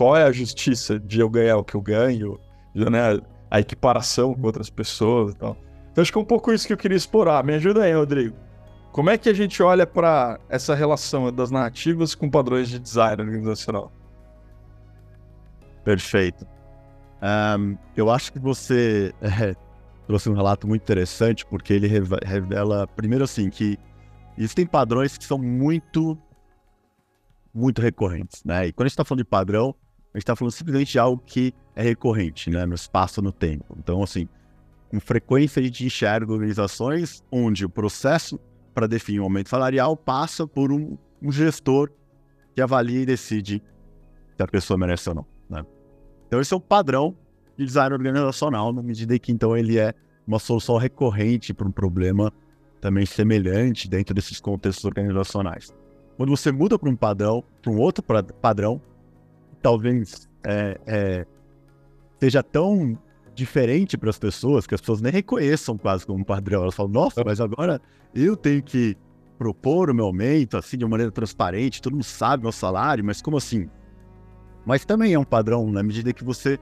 qual 0.00 0.16
é 0.16 0.22
a 0.22 0.32
justiça 0.32 0.98
de 0.98 1.20
eu 1.20 1.28
ganhar 1.28 1.58
o 1.58 1.62
que 1.62 1.74
eu 1.74 1.82
ganho, 1.82 2.40
né, 2.74 3.20
a 3.50 3.60
equiparação 3.60 4.32
com 4.32 4.46
outras 4.46 4.70
pessoas 4.70 5.34
e 5.34 5.36
tal. 5.36 5.58
Então 5.92 6.00
acho 6.00 6.10
que 6.10 6.16
é 6.16 6.20
um 6.22 6.24
pouco 6.24 6.50
isso 6.50 6.66
que 6.66 6.72
eu 6.72 6.76
queria 6.78 6.96
explorar. 6.96 7.44
Me 7.44 7.52
ajuda 7.52 7.82
aí, 7.82 7.92
Rodrigo. 7.92 8.34
Como 8.92 9.10
é 9.10 9.18
que 9.18 9.28
a 9.28 9.34
gente 9.34 9.62
olha 9.62 9.86
para 9.86 10.40
essa 10.48 10.74
relação 10.74 11.30
das 11.30 11.50
narrativas 11.50 12.14
com 12.14 12.30
padrões 12.30 12.70
de 12.70 12.78
design 12.78 13.20
organizacional? 13.20 13.92
Perfeito. 15.84 16.46
Um, 17.20 17.76
eu 17.94 18.10
acho 18.10 18.32
que 18.32 18.38
você 18.38 19.12
é, 19.20 19.54
trouxe 20.06 20.30
um 20.30 20.34
relato 20.34 20.66
muito 20.66 20.80
interessante, 20.80 21.44
porque 21.44 21.74
ele 21.74 21.86
revela, 21.86 22.86
primeiro 22.86 23.24
assim, 23.24 23.50
que 23.50 23.78
existem 24.38 24.64
padrões 24.64 25.18
que 25.18 25.26
são 25.26 25.36
muito, 25.36 26.16
muito 27.52 27.82
recorrentes, 27.82 28.42
né? 28.46 28.68
E 28.68 28.72
quando 28.72 28.86
a 28.86 28.88
gente 28.88 28.94
está 28.94 29.04
falando 29.04 29.24
de 29.24 29.28
padrão, 29.28 29.76
a 30.12 30.18
gente 30.18 30.22
está 30.22 30.34
falando 30.34 30.52
simplesmente 30.52 30.92
de 30.92 30.98
algo 30.98 31.22
que 31.24 31.54
é 31.74 31.82
recorrente, 31.82 32.50
né? 32.50 32.66
No 32.66 32.74
espaço, 32.74 33.22
no 33.22 33.32
tempo. 33.32 33.76
Então, 33.78 34.02
assim, 34.02 34.28
com 34.90 34.98
frequência 34.98 35.60
a 35.60 35.62
gente 35.62 35.84
enxerga 35.84 36.32
organizações 36.32 37.22
onde 37.30 37.64
o 37.64 37.68
processo 37.68 38.40
para 38.74 38.88
definir 38.88 39.20
o 39.20 39.22
um 39.22 39.24
aumento 39.26 39.48
salarial 39.48 39.96
passa 39.96 40.46
por 40.46 40.72
um, 40.72 40.98
um 41.22 41.30
gestor 41.30 41.90
que 42.54 42.60
avalia 42.60 43.02
e 43.02 43.06
decide 43.06 43.62
se 44.36 44.42
a 44.42 44.46
pessoa 44.48 44.76
merece 44.76 45.08
ou 45.08 45.14
não, 45.14 45.26
né? 45.48 45.64
Então 46.26 46.40
esse 46.40 46.52
é 46.52 46.56
o 46.56 46.60
padrão 46.60 47.16
de 47.56 47.64
design 47.64 47.92
organizacional, 47.92 48.72
na 48.72 48.82
medida 48.82 49.18
que 49.18 49.30
então 49.30 49.56
ele 49.56 49.78
é 49.78 49.94
uma 50.26 50.38
solução 50.38 50.76
recorrente 50.76 51.54
para 51.54 51.68
um 51.68 51.72
problema 51.72 52.32
também 52.80 53.04
semelhante 53.06 53.88
dentro 53.88 54.14
desses 54.14 54.40
contextos 54.40 54.84
organizacionais. 54.84 55.72
Quando 56.16 56.30
você 56.30 56.50
muda 56.50 56.78
para 56.78 56.88
um 56.88 56.96
padrão, 56.96 57.44
para 57.62 57.70
um 57.70 57.78
outro 57.78 58.02
padrão, 58.40 58.80
talvez 59.62 60.28
é, 60.44 60.80
é, 60.86 61.26
seja 62.18 62.42
tão 62.42 62.98
diferente 63.34 63.96
para 63.96 64.10
as 64.10 64.18
pessoas 64.18 64.66
que 64.66 64.74
as 64.74 64.80
pessoas 64.80 65.00
nem 65.00 65.12
reconheçam 65.12 65.78
quase 65.78 66.04
como 66.04 66.24
padrão. 66.24 66.62
Elas 66.62 66.74
falam, 66.74 66.92
nossa, 66.92 67.22
mas 67.24 67.40
agora 67.40 67.80
eu 68.14 68.36
tenho 68.36 68.62
que 68.62 68.96
propor 69.38 69.88
o 69.88 69.94
meu 69.94 70.04
aumento 70.04 70.58
assim 70.58 70.76
de 70.76 70.84
maneira 70.84 71.10
transparente, 71.10 71.80
todo 71.80 71.94
mundo 71.94 72.04
sabe 72.04 72.42
meu 72.42 72.52
salário, 72.52 73.02
mas 73.02 73.22
como 73.22 73.38
assim? 73.38 73.70
Mas 74.66 74.84
também 74.84 75.14
é 75.14 75.18
um 75.18 75.24
padrão 75.24 75.70
na 75.72 75.82
medida 75.82 76.12
que 76.12 76.22
você 76.22 76.58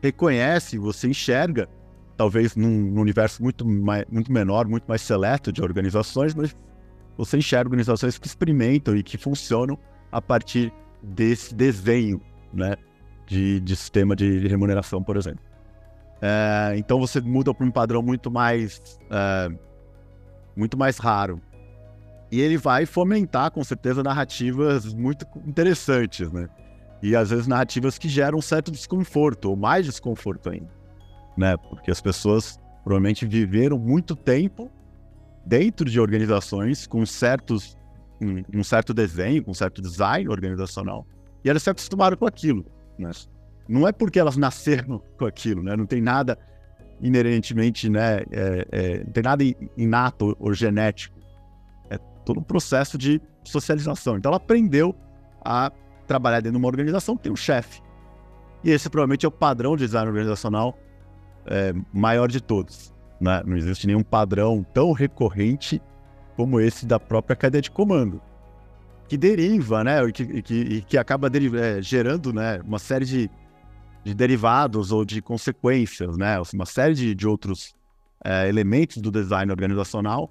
reconhece, 0.00 0.78
você 0.78 1.08
enxerga, 1.08 1.68
talvez 2.16 2.54
num, 2.54 2.68
num 2.68 3.00
universo 3.00 3.42
muito, 3.42 3.66
mais, 3.66 4.04
muito 4.08 4.32
menor, 4.32 4.68
muito 4.68 4.84
mais 4.86 5.02
seleto 5.02 5.52
de 5.52 5.60
organizações, 5.60 6.32
mas 6.32 6.54
você 7.16 7.38
enxerga 7.38 7.68
organizações 7.68 8.16
que 8.16 8.28
experimentam 8.28 8.96
e 8.96 9.02
que 9.02 9.18
funcionam 9.18 9.76
a 10.12 10.22
partir 10.22 10.72
desse 11.02 11.52
desenho 11.52 12.20
né, 12.52 12.76
de, 13.26 13.60
de 13.60 13.76
sistema 13.76 14.14
de 14.14 14.46
remuneração, 14.48 15.02
por 15.02 15.16
exemplo. 15.16 15.44
É, 16.22 16.74
então 16.76 16.98
você 16.98 17.20
muda 17.20 17.54
para 17.54 17.66
um 17.66 17.70
padrão 17.70 18.02
muito 18.02 18.30
mais, 18.30 18.98
é, 19.10 19.50
muito 20.54 20.76
mais 20.76 20.98
raro. 20.98 21.40
E 22.30 22.40
ele 22.40 22.56
vai 22.56 22.86
fomentar, 22.86 23.50
com 23.50 23.64
certeza, 23.64 24.02
narrativas 24.02 24.92
muito 24.94 25.26
interessantes, 25.46 26.30
né? 26.30 26.48
E 27.02 27.16
às 27.16 27.30
vezes 27.30 27.46
narrativas 27.46 27.98
que 27.98 28.08
geram 28.08 28.38
um 28.38 28.42
certo 28.42 28.70
desconforto, 28.70 29.46
ou 29.46 29.56
mais 29.56 29.86
desconforto 29.86 30.50
ainda. 30.50 30.70
Né? 31.36 31.56
Porque 31.56 31.90
as 31.90 32.00
pessoas 32.00 32.60
provavelmente 32.84 33.26
viveram 33.26 33.78
muito 33.78 34.14
tempo 34.14 34.70
dentro 35.44 35.88
de 35.88 35.98
organizações 35.98 36.86
com 36.86 37.04
certos 37.06 37.76
um, 38.20 38.42
um, 38.60 38.62
certo 38.62 38.92
desenho, 38.92 39.42
com 39.42 39.50
um 39.50 39.54
certo 39.54 39.80
design 39.80 40.28
organizacional, 40.28 41.06
e 41.44 41.50
elas 41.50 41.62
se 41.62 41.70
acostumaram 41.70 42.16
com 42.16 42.26
aquilo. 42.26 42.64
Né? 42.98 43.10
Não 43.68 43.86
é 43.86 43.92
porque 43.92 44.18
elas 44.18 44.36
nasceram 44.36 45.02
com 45.18 45.26
aquilo, 45.26 45.62
né? 45.62 45.76
não 45.76 45.86
tem 45.86 46.00
nada 46.00 46.38
inerentemente, 47.00 47.88
né? 47.88 48.18
É, 48.30 48.66
é, 48.70 49.04
não 49.04 49.12
tem 49.12 49.22
nada 49.22 49.42
inato 49.76 50.36
ou 50.38 50.52
genético. 50.52 51.18
É 51.88 51.98
todo 52.24 52.40
um 52.40 52.42
processo 52.42 52.98
de 52.98 53.20
socialização. 53.42 54.18
Então 54.18 54.30
ela 54.30 54.36
aprendeu 54.36 54.94
a 55.42 55.72
trabalhar 56.06 56.40
dentro 56.40 56.52
de 56.52 56.58
uma 56.58 56.68
organização 56.68 57.16
que 57.16 57.22
tem 57.22 57.32
um 57.32 57.36
chefe. 57.36 57.80
E 58.62 58.70
esse 58.70 58.90
provavelmente 58.90 59.24
é 59.24 59.28
o 59.28 59.32
padrão 59.32 59.76
de 59.76 59.86
design 59.86 60.08
organizacional 60.08 60.78
é, 61.46 61.72
maior 61.92 62.28
de 62.28 62.42
todos. 62.42 62.92
Né? 63.20 63.42
Não 63.46 63.56
existe 63.56 63.86
nenhum 63.86 64.02
padrão 64.02 64.64
tão 64.74 64.92
recorrente 64.92 65.80
como 66.36 66.60
esse 66.60 66.86
da 66.86 66.98
própria 66.98 67.36
cadeia 67.36 67.62
de 67.62 67.70
comando, 67.70 68.20
que 69.10 69.18
deriva, 69.18 69.82
né, 69.82 70.04
e 70.04 70.12
que, 70.12 70.40
que, 70.40 70.82
que 70.82 70.96
acaba 70.96 71.28
é, 71.28 71.82
gerando, 71.82 72.32
né, 72.32 72.60
uma 72.64 72.78
série 72.78 73.04
de, 73.04 73.28
de, 74.04 74.14
derivados 74.14 74.92
ou 74.92 75.04
de 75.04 75.20
consequências, 75.20 76.16
né, 76.16 76.40
uma 76.54 76.64
série 76.64 76.94
de, 76.94 77.12
de 77.12 77.26
outros 77.26 77.74
é, 78.24 78.48
elementos 78.48 78.98
do 78.98 79.10
design 79.10 79.50
organizacional 79.50 80.30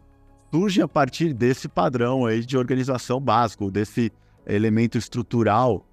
surgem 0.49 0.81
a 0.81 0.87
partir 0.87 1.33
desse 1.33 1.67
padrão 1.67 2.25
aí 2.25 2.39
de 2.39 2.57
organização 2.57 3.19
básico, 3.19 3.69
desse 3.69 4.13
elemento 4.47 4.97
estrutural 4.97 5.85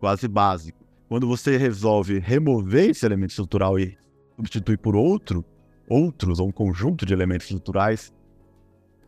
quase 0.00 0.26
básico. 0.26 0.82
Quando 1.10 1.28
você 1.28 1.58
resolve 1.58 2.20
remover 2.20 2.88
esse 2.88 3.04
elemento 3.04 3.32
estrutural 3.32 3.78
e 3.78 3.98
substituir 4.34 4.78
por 4.78 4.96
outro, 4.96 5.44
outros 5.86 6.40
ou 6.40 6.48
um 6.48 6.52
conjunto 6.52 7.04
de 7.04 7.12
elementos 7.12 7.44
estruturais, 7.48 8.14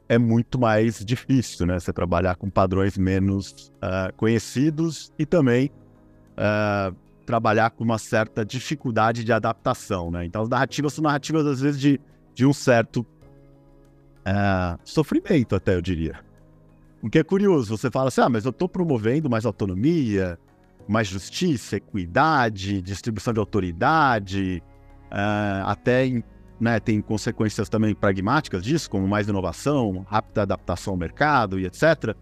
é 0.09 0.19
muito 0.19 0.59
mais 0.59 1.05
difícil, 1.05 1.67
né? 1.67 1.79
Você 1.79 1.93
trabalhar 1.93 2.37
com 2.37 2.49
padrões 2.49 2.97
menos 2.97 3.73
uh, 3.77 4.15
conhecidos 4.17 5.13
e 5.19 5.27
também 5.27 5.71
uh, 6.33 6.95
trabalhar 7.25 7.71
com 7.71 7.83
uma 7.83 7.99
certa 7.99 8.45
dificuldade 8.45 9.25
de 9.25 9.33
adaptação, 9.33 10.11
né? 10.11 10.25
Então, 10.25 10.43
as 10.43 10.49
narrativas 10.49 10.93
são 10.93 11.03
narrativas, 11.03 11.45
às 11.47 11.61
vezes, 11.61 11.81
de, 11.81 12.01
de 12.35 12.47
um 12.47 12.53
certo 12.53 13.01
uh, 13.01 14.79
sofrimento, 14.85 15.57
até 15.57 15.75
eu 15.75 15.83
diria. 15.83 16.21
O 17.03 17.11
que 17.11 17.19
é 17.19 17.25
curioso, 17.25 17.77
você 17.77 17.91
fala 17.91 18.09
assim, 18.09 18.21
ah, 18.21 18.29
mas 18.29 18.45
eu 18.45 18.51
estou 18.51 18.69
promovendo 18.69 19.29
mais 19.29 19.45
autonomia, 19.45 20.39
mais 20.89 21.09
justiça, 21.09 21.77
equidade, 21.77 22.81
distribuição 22.81 23.33
de 23.33 23.39
autoridade, 23.39 24.63
até 25.65 26.07
em 26.07 26.25
né, 26.61 26.81
tem 26.81 27.01
consequências 27.01 27.69
também 27.69 27.95
pragmáticas 27.95 28.63
disso, 28.65 28.91
como 28.91 29.07
mais 29.07 29.29
inovação, 29.29 30.05
rápida 30.09 30.43
adaptação 30.43 30.95
ao 30.95 30.99
mercado 30.99 31.59
e 31.59 31.67
etc. 31.67 32.15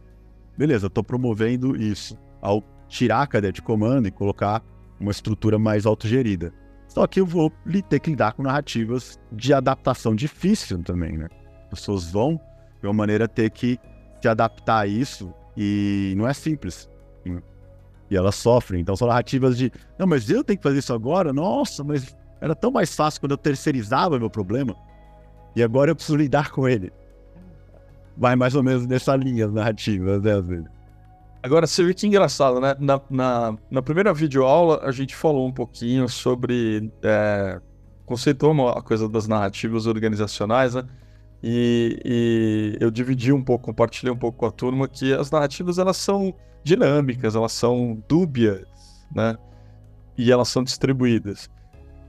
Beleza, 0.57 0.89
estou 0.89 1.05
promovendo 1.05 1.77
isso 1.77 2.19
ao 2.41 2.63
tirar 2.89 3.23
a 3.23 3.27
cadeia 3.27 3.53
de 3.53 3.63
comando 3.63 4.07
e 4.07 4.11
colocar 4.11 4.63
uma 5.01 5.11
estrutura 5.11 5.59
mais 5.59 5.87
autogerida. 5.87 6.53
Só 6.89 7.07
que 7.07 7.21
eu 7.21 7.27
vou 7.27 7.53
ter 7.89 7.99
que 7.99 8.11
lidar 8.11 8.33
com 8.33 8.43
narrativas 8.43 9.19
de 9.33 9.53
adaptação 9.53 10.15
difícil 10.15 10.83
também, 10.83 11.17
né? 11.17 11.29
As 11.65 11.81
pessoas 11.81 12.11
vão, 12.11 12.41
de 12.81 12.87
uma 12.87 12.93
maneira, 12.93 13.27
ter 13.27 13.51
que 13.51 13.79
se 14.21 14.29
adaptar 14.29 14.81
a 14.81 14.87
isso 14.87 15.33
e 15.57 16.15
não 16.17 16.29
é 16.29 16.33
simples. 16.33 16.89
E 18.11 18.17
elas 18.17 18.37
sofrem. 18.37 18.81
Então 18.81 18.95
são 18.95 19.09
narrativas 19.09 19.57
de, 19.57 19.73
não, 19.99 20.07
mas 20.07 20.31
eu 20.31 20.45
tenho 20.45 20.59
que 20.59 20.63
fazer 20.63 20.79
isso 20.79 20.93
agora? 20.93 21.33
Nossa, 21.33 21.83
mas 21.83 22.15
era 22.45 22.55
tão 22.55 22.71
mais 22.71 22.95
fácil 22.95 23.21
quando 23.21 23.31
eu 23.31 23.39
terceirizava 23.39 24.19
meu 24.19 24.29
problema. 24.29 24.77
E 25.57 25.63
agora 25.63 25.91
eu 25.91 25.97
preciso 25.97 26.19
lidar 26.19 26.51
com 26.51 26.69
ele. 26.69 26.93
Vai 28.19 28.37
mais 28.37 28.55
ou 28.55 28.63
menos 28.63 28.87
nessa 28.87 29.17
linha 29.17 29.49
narrativa, 29.49 30.19
né, 30.19 30.41
vezes. 30.43 30.67
Agora, 31.43 31.67
você 31.67 31.83
vê 31.83 31.95
que 31.95 32.07
engraçado, 32.07 32.61
né? 32.61 32.77
Na, 32.79 33.01
na, 33.09 33.57
na 33.71 33.83
primeira 33.83 34.13
videoaula, 34.13 34.81
a 34.83 34.93
gente 34.93 35.17
falou 35.17 35.47
um 35.47 35.53
pouquinho 35.53 36.07
sobre. 36.07 36.93
É, 37.03 37.61
conceituou 38.05 38.69
a 38.69 38.83
coisa 38.83 39.09
das 39.09 39.27
narrativas 39.27 39.87
organizacionais, 39.87 40.75
né? 40.75 40.85
E, 41.43 41.99
e, 42.05 42.77
eu 42.79 42.91
dividi 42.91 43.33
um 43.33 43.43
pouco, 43.43 43.65
compartilhei 43.65 44.13
um 44.13 44.17
pouco 44.17 44.39
com 44.39 44.47
a 44.47 44.51
turma 44.51 44.87
que 44.87 45.15
as 45.15 45.31
narrativas 45.31 45.79
elas 45.79 45.97
são 45.97 46.35
dinâmicas, 46.63 47.35
elas 47.35 47.53
são 47.53 48.03
dúbias, 48.07 48.67
né? 49.15 49.37
E 50.17 50.31
elas 50.31 50.49
são 50.49 50.63
distribuídas. 50.63 51.51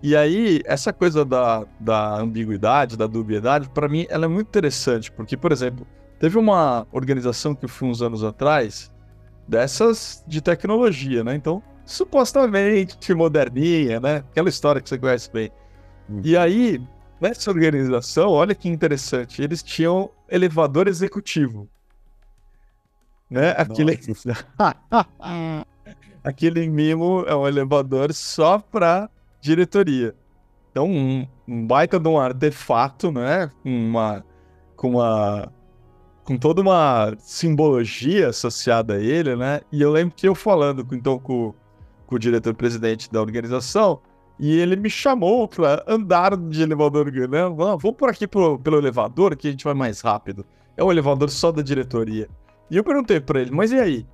E 0.05 0.15
aí, 0.15 0.61
essa 0.65 0.93
coisa 0.93 1.25
da, 1.25 1.65
da 1.79 2.17
ambiguidade, 2.19 2.95
da 2.95 3.07
dubiedade, 3.07 3.67
para 3.69 3.87
mim, 3.89 4.05
ela 4.07 4.25
é 4.25 4.27
muito 4.27 4.47
interessante, 4.49 5.11
porque, 5.11 5.35
por 5.35 5.51
exemplo, 5.51 5.87
teve 6.19 6.37
uma 6.37 6.85
organização 6.91 7.55
que 7.55 7.65
eu 7.65 7.69
fui 7.69 7.89
uns 7.89 8.03
anos 8.03 8.23
atrás, 8.23 8.91
dessas 9.47 10.23
de 10.27 10.41
tecnologia, 10.41 11.23
né? 11.23 11.33
Então, 11.33 11.59
supostamente 11.83 13.15
moderninha, 13.15 13.99
né? 13.99 14.17
Aquela 14.17 14.47
história 14.47 14.79
que 14.79 14.87
você 14.87 14.99
conhece 14.99 15.31
bem. 15.33 15.49
Hum. 16.07 16.21
E 16.23 16.37
aí, 16.37 16.79
nessa 17.19 17.49
organização, 17.49 18.29
olha 18.29 18.53
que 18.53 18.69
interessante, 18.69 19.41
eles 19.41 19.63
tinham 19.63 20.11
elevador 20.29 20.87
executivo. 20.87 21.67
Né? 23.27 23.55
Aquele... 23.57 23.99
Aquele 26.23 26.69
mimo 26.69 27.23
é 27.27 27.35
um 27.35 27.47
elevador 27.47 28.13
só 28.13 28.59
para 28.59 29.09
diretoria. 29.45 30.15
Então, 30.71 30.89
um, 30.89 31.27
um 31.47 31.65
baita 31.65 31.99
de 31.99 32.07
um 32.07 32.19
artefato, 32.19 33.11
né? 33.11 33.49
Uma, 33.63 34.25
com 34.75 34.91
uma. 34.91 35.51
Com 36.23 36.37
toda 36.37 36.59
uma 36.59 37.15
simbologia 37.19 38.29
associada 38.29 38.95
a 38.95 38.99
ele, 38.99 39.35
né? 39.35 39.61
E 39.71 39.81
eu 39.81 39.91
lembro 39.91 40.15
que 40.15 40.27
eu 40.27 40.33
falando 40.33 40.85
então 40.91 41.19
com, 41.19 41.53
com 42.07 42.15
o 42.15 42.19
diretor-presidente 42.19 43.11
da 43.11 43.21
organização, 43.21 44.01
e 44.39 44.57
ele 44.59 44.75
me 44.75 44.89
chamou 44.89 45.47
para 45.47 45.83
andar 45.87 46.35
de 46.35 46.63
elevador, 46.63 47.11
né? 47.11 47.47
Vamos 47.55 47.95
por 47.95 48.09
aqui 48.09 48.27
pro, 48.27 48.57
pelo 48.57 48.77
elevador 48.77 49.35
que 49.35 49.47
a 49.47 49.51
gente 49.51 49.63
vai 49.63 49.75
mais 49.75 50.01
rápido. 50.01 50.43
É 50.75 50.83
um 50.83 50.91
elevador 50.91 51.29
só 51.29 51.51
da 51.51 51.61
diretoria. 51.61 52.27
E 52.69 52.75
eu 52.75 52.83
perguntei 52.83 53.19
para 53.19 53.41
ele, 53.41 53.51
mas 53.51 53.71
e 53.71 53.79
aí? 53.79 54.05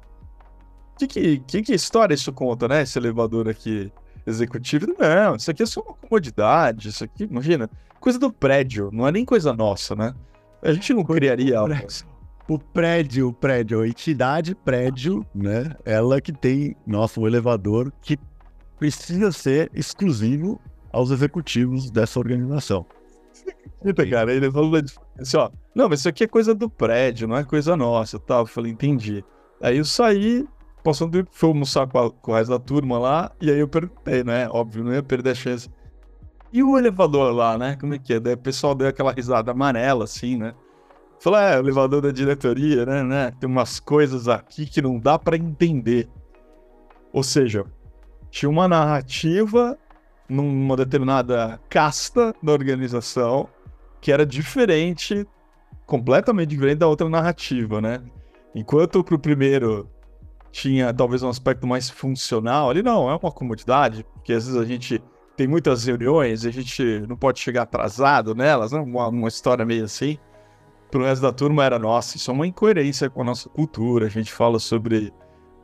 Que, 0.99 1.39
que, 1.39 1.63
que 1.63 1.73
história 1.73 2.13
isso 2.13 2.31
conta, 2.33 2.67
né? 2.67 2.81
Esse 2.81 2.99
elevador 2.99 3.47
aqui 3.47 3.91
executivo. 4.25 4.87
Não, 4.97 5.35
isso 5.35 5.49
aqui 5.51 5.63
é 5.63 5.65
só 5.65 5.81
uma 5.81 5.93
comodidade. 5.95 6.89
Isso 6.89 7.03
aqui, 7.03 7.23
imagina, 7.23 7.69
coisa 7.99 8.19
do 8.19 8.31
prédio, 8.31 8.89
não 8.91 9.07
é 9.07 9.11
nem 9.11 9.25
coisa 9.25 9.53
nossa, 9.53 9.95
né? 9.95 10.13
A 10.61 10.73
gente 10.73 10.93
não 10.93 11.03
criaria 11.03 11.59
algo 11.59 11.73
assim. 11.73 12.05
O 12.47 12.59
prédio, 12.59 13.29
o 13.29 13.33
prédio, 13.33 13.81
a 13.81 13.87
entidade 13.87 14.53
prédio, 14.53 15.25
né? 15.33 15.75
Ela 15.85 16.19
que 16.19 16.31
tem, 16.33 16.75
nossa, 16.85 17.19
um 17.19 17.27
elevador 17.27 17.91
que 18.01 18.17
precisa 18.77 19.31
ser 19.31 19.71
exclusivo 19.73 20.59
aos 20.91 21.11
executivos 21.11 21.89
dessa 21.89 22.19
organização. 22.19 22.85
Eita, 23.83 24.05
cara, 24.07 24.33
ele 24.33 24.51
falou 24.51 24.79
assim, 25.19 25.37
ó, 25.37 25.49
não, 25.73 25.87
mas 25.87 25.99
isso 25.99 26.09
aqui 26.09 26.23
é 26.23 26.27
coisa 26.27 26.53
do 26.53 26.69
prédio, 26.69 27.27
não 27.27 27.37
é 27.37 27.43
coisa 27.43 27.75
nossa, 27.75 28.19
tal. 28.19 28.41
Eu 28.41 28.45
falei, 28.45 28.71
entendi. 28.71 29.23
Aí 29.61 29.77
eu 29.77 29.85
saí, 29.85 30.45
passando, 30.83 31.27
fui 31.31 31.49
almoçar 31.49 31.87
com, 31.87 31.99
a, 31.99 32.11
com 32.11 32.31
o 32.31 32.35
resto 32.35 32.51
da 32.51 32.59
turma 32.59 32.97
lá, 32.99 33.31
e 33.39 33.49
aí 33.49 33.59
eu 33.59 33.67
perguntei, 33.67 34.23
né? 34.23 34.47
Óbvio, 34.49 34.83
não 34.83 34.93
ia 34.93 35.03
perder 35.03 35.31
a 35.31 35.35
chance. 35.35 35.69
E 36.53 36.61
o 36.61 36.77
elevador 36.77 37.33
lá, 37.33 37.57
né? 37.57 37.77
Como 37.79 37.93
é 37.93 37.99
que 37.99 38.13
é? 38.13 38.19
Daí 38.19 38.33
o 38.33 38.37
pessoal 38.37 38.75
deu 38.75 38.87
aquela 38.87 39.11
risada 39.11 39.51
amarela, 39.51 40.03
assim, 40.03 40.37
né? 40.37 40.53
Falou, 41.19 41.39
é, 41.39 41.55
o 41.57 41.59
elevador 41.59 42.01
da 42.01 42.11
diretoria, 42.11 42.85
né, 42.85 43.03
né? 43.03 43.31
Tem 43.39 43.47
umas 43.47 43.79
coisas 43.79 44.27
aqui 44.27 44.65
que 44.65 44.81
não 44.81 44.99
dá 44.99 45.17
para 45.19 45.37
entender. 45.37 46.09
Ou 47.13 47.23
seja, 47.23 47.65
tinha 48.29 48.49
uma 48.49 48.67
narrativa 48.67 49.77
numa 50.27 50.75
determinada 50.75 51.59
casta 51.69 52.33
da 52.41 52.51
organização 52.51 53.47
que 53.99 54.11
era 54.11 54.25
diferente, 54.25 55.27
completamente 55.85 56.49
diferente 56.49 56.79
da 56.79 56.87
outra 56.87 57.07
narrativa, 57.07 57.79
né? 57.79 58.01
Enquanto 58.55 59.03
pro 59.03 59.19
primeiro 59.19 59.87
tinha 60.51 60.93
talvez 60.93 61.23
um 61.23 61.29
aspecto 61.29 61.65
mais 61.65 61.89
funcional. 61.89 62.69
Ali 62.69 62.83
não, 62.83 63.09
é 63.09 63.15
uma 63.15 63.31
comodidade, 63.31 64.05
porque 64.13 64.33
às 64.33 64.45
vezes 64.45 64.59
a 64.59 64.65
gente 64.65 65.01
tem 65.35 65.47
muitas 65.47 65.85
reuniões 65.85 66.43
e 66.43 66.49
a 66.49 66.51
gente 66.51 66.83
não 67.07 67.15
pode 67.15 67.39
chegar 67.39 67.63
atrasado 67.63 68.35
nelas, 68.35 68.71
né? 68.71 68.79
uma, 68.79 69.07
uma 69.07 69.27
história 69.27 69.65
meio 69.65 69.85
assim. 69.85 70.17
Pro 70.89 71.05
resto 71.05 71.21
da 71.21 71.31
turma 71.31 71.63
era, 71.63 71.79
nossa, 71.79 72.17
isso 72.17 72.29
é 72.29 72.33
uma 72.33 72.45
incoerência 72.45 73.09
com 73.09 73.21
a 73.21 73.25
nossa 73.25 73.47
cultura. 73.49 74.07
A 74.07 74.09
gente 74.09 74.31
fala 74.31 74.59
sobre 74.59 75.13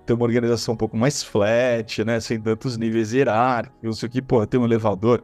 ter 0.05 0.13
uma 0.13 0.23
organização 0.23 0.73
um 0.73 0.77
pouco 0.77 0.95
mais 0.95 1.21
flat, 1.21 2.03
né? 2.05 2.19
Sem 2.21 2.39
tantos 2.39 2.77
níveis 2.77 3.11
hierárquicos, 3.11 3.83
não 3.83 3.91
sei 3.91 4.07
o 4.07 4.11
que, 4.11 4.21
pô, 4.21 4.47
tem 4.47 4.57
um 4.57 4.63
elevador. 4.63 5.21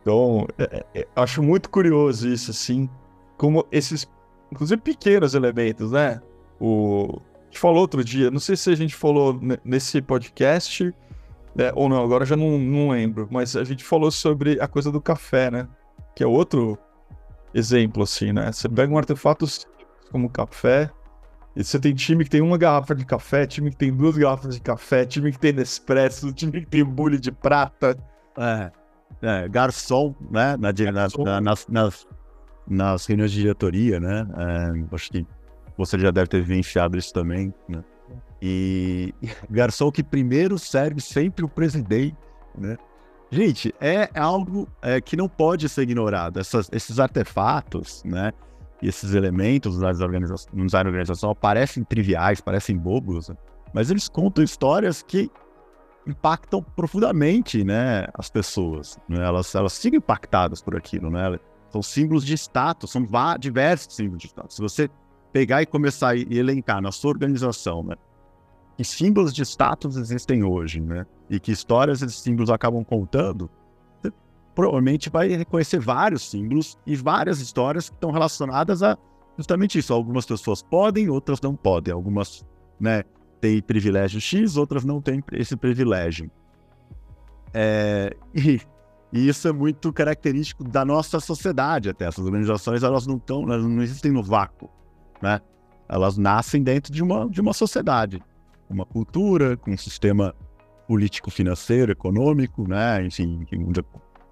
Então, 0.00 0.46
é, 0.58 0.86
é, 0.94 1.08
acho 1.14 1.42
muito 1.42 1.68
curioso 1.68 2.26
isso, 2.28 2.50
assim, 2.50 2.88
como 3.36 3.66
esses, 3.70 4.08
inclusive, 4.50 4.80
pequenos 4.80 5.34
elementos, 5.34 5.92
né? 5.92 6.22
O, 6.58 7.20
gente 7.56 7.60
falou 7.60 7.80
outro 7.80 8.04
dia, 8.04 8.30
não 8.30 8.38
sei 8.38 8.54
se 8.54 8.70
a 8.70 8.74
gente 8.74 8.94
falou 8.94 9.40
nesse 9.64 10.02
podcast 10.02 10.94
né, 11.54 11.72
ou 11.74 11.88
não, 11.88 12.04
agora 12.04 12.26
já 12.26 12.36
não, 12.36 12.58
não 12.58 12.90
lembro, 12.90 13.26
mas 13.30 13.56
a 13.56 13.64
gente 13.64 13.82
falou 13.82 14.10
sobre 14.10 14.60
a 14.60 14.68
coisa 14.68 14.92
do 14.92 15.00
café, 15.00 15.50
né? 15.50 15.66
Que 16.14 16.22
é 16.22 16.26
outro 16.26 16.78
exemplo, 17.54 18.02
assim, 18.02 18.30
né? 18.30 18.52
Você 18.52 18.68
pega 18.68 18.92
um 18.92 18.98
artefato 18.98 19.46
como 20.12 20.28
café, 20.28 20.90
e 21.56 21.64
você 21.64 21.78
tem 21.80 21.94
time 21.94 22.24
que 22.24 22.30
tem 22.30 22.42
uma 22.42 22.58
garrafa 22.58 22.94
de 22.94 23.06
café, 23.06 23.46
time 23.46 23.70
que 23.70 23.76
tem 23.76 23.90
duas 23.90 24.18
garrafas 24.18 24.54
de 24.54 24.60
café, 24.60 25.06
time 25.06 25.32
que 25.32 25.38
tem 25.38 25.54
Nespresso, 25.54 26.30
time 26.30 26.60
que 26.60 26.66
tem 26.66 26.84
bule 26.84 27.18
de 27.18 27.32
prata. 27.32 27.96
É, 28.36 28.70
é 29.22 29.48
garçom, 29.48 30.14
né? 30.30 30.58
Na, 30.58 30.70
na, 30.72 31.08
na, 31.24 31.40
nas, 31.40 31.66
nas, 31.66 32.06
nas 32.68 33.06
reuniões 33.06 33.32
de 33.32 33.40
diretoria, 33.40 33.98
né? 33.98 34.26
É, 34.36 34.94
acho 34.94 35.10
que 35.10 35.26
você 35.76 35.98
já 35.98 36.10
deve 36.10 36.28
ter 36.28 36.42
vivenciado 36.42 36.96
isso 36.96 37.12
também, 37.12 37.52
né? 37.68 37.82
E 38.40 39.14
garçom 39.50 39.90
que 39.90 40.02
primeiro 40.02 40.58
serve 40.58 41.00
sempre 41.00 41.44
o 41.44 41.48
presidente, 41.48 42.16
né? 42.56 42.76
Gente, 43.30 43.74
é 43.80 44.08
algo 44.14 44.68
é, 44.80 45.00
que 45.00 45.16
não 45.16 45.28
pode 45.28 45.68
ser 45.68 45.82
ignorado. 45.82 46.38
Essas, 46.38 46.68
esses 46.72 47.00
artefatos, 47.00 48.02
né? 48.04 48.32
E 48.80 48.88
esses 48.88 49.14
elementos 49.14 49.78
design 49.78 50.88
organizacional 50.88 51.34
parecem 51.34 51.82
triviais, 51.82 52.40
parecem 52.40 52.76
bobos, 52.76 53.30
mas 53.72 53.90
eles 53.90 54.08
contam 54.08 54.44
histórias 54.44 55.02
que 55.02 55.30
impactam 56.06 56.62
profundamente, 56.62 57.64
né, 57.64 58.06
as 58.14 58.30
pessoas. 58.30 58.98
Né? 59.08 59.24
Elas, 59.24 59.54
elas 59.54 59.76
ficam 59.78 59.98
impactadas 59.98 60.62
por 60.62 60.76
aquilo, 60.76 61.10
né? 61.10 61.38
São 61.70 61.82
símbolos 61.82 62.24
de 62.24 62.34
status, 62.34 62.90
são 62.90 63.04
diversos 63.40 63.94
símbolos 63.94 64.22
de 64.22 64.28
status. 64.28 64.56
Se 64.56 64.62
você 64.62 64.88
pegar 65.36 65.60
e 65.60 65.66
começar 65.66 66.14
a 66.14 66.16
elencar 66.16 66.80
na 66.80 66.90
sua 66.90 67.10
organização, 67.10 67.82
né, 67.82 67.94
que 68.74 68.82
símbolos 68.82 69.34
de 69.34 69.42
status 69.42 69.98
existem 69.98 70.42
hoje, 70.42 70.80
né, 70.80 71.04
e 71.28 71.38
que 71.38 71.52
histórias 71.52 72.00
esses 72.00 72.20
símbolos 72.20 72.48
acabam 72.48 72.82
contando, 72.82 73.50
você 74.00 74.10
provavelmente 74.54 75.10
vai 75.10 75.28
reconhecer 75.28 75.78
vários 75.78 76.30
símbolos 76.30 76.78
e 76.86 76.96
várias 76.96 77.38
histórias 77.38 77.90
que 77.90 77.96
estão 77.96 78.10
relacionadas 78.10 78.82
a 78.82 78.96
justamente 79.36 79.78
isso. 79.78 79.92
Algumas 79.92 80.24
pessoas 80.24 80.62
podem, 80.62 81.10
outras 81.10 81.38
não 81.42 81.54
podem. 81.54 81.92
Algumas, 81.92 82.42
né, 82.80 83.04
têm 83.38 83.60
privilégio 83.60 84.18
X, 84.22 84.56
outras 84.56 84.86
não 84.86 85.02
têm 85.02 85.22
esse 85.32 85.54
privilégio. 85.54 86.30
É, 87.52 88.16
e, 88.34 88.58
e, 89.12 89.28
isso 89.28 89.46
é 89.46 89.52
muito 89.52 89.92
característico 89.92 90.64
da 90.64 90.82
nossa 90.82 91.20
sociedade 91.20 91.90
até. 91.90 92.06
Essas 92.06 92.24
organizações, 92.24 92.82
elas 92.82 93.06
não 93.06 93.18
estão, 93.18 93.42
elas 93.42 93.62
não 93.62 93.82
existem 93.82 94.10
no 94.10 94.22
vácuo, 94.22 94.70
né? 95.22 95.40
Elas 95.88 96.16
nascem 96.16 96.62
dentro 96.62 96.92
de 96.92 97.02
uma, 97.02 97.28
de 97.28 97.40
uma 97.40 97.52
sociedade, 97.52 98.22
uma 98.68 98.84
cultura, 98.84 99.56
com 99.56 99.70
um 99.70 99.76
sistema 99.76 100.34
político-financeiro, 100.88 101.92
econômico, 101.92 102.68
né? 102.68 103.04
Enfim, 103.04 103.46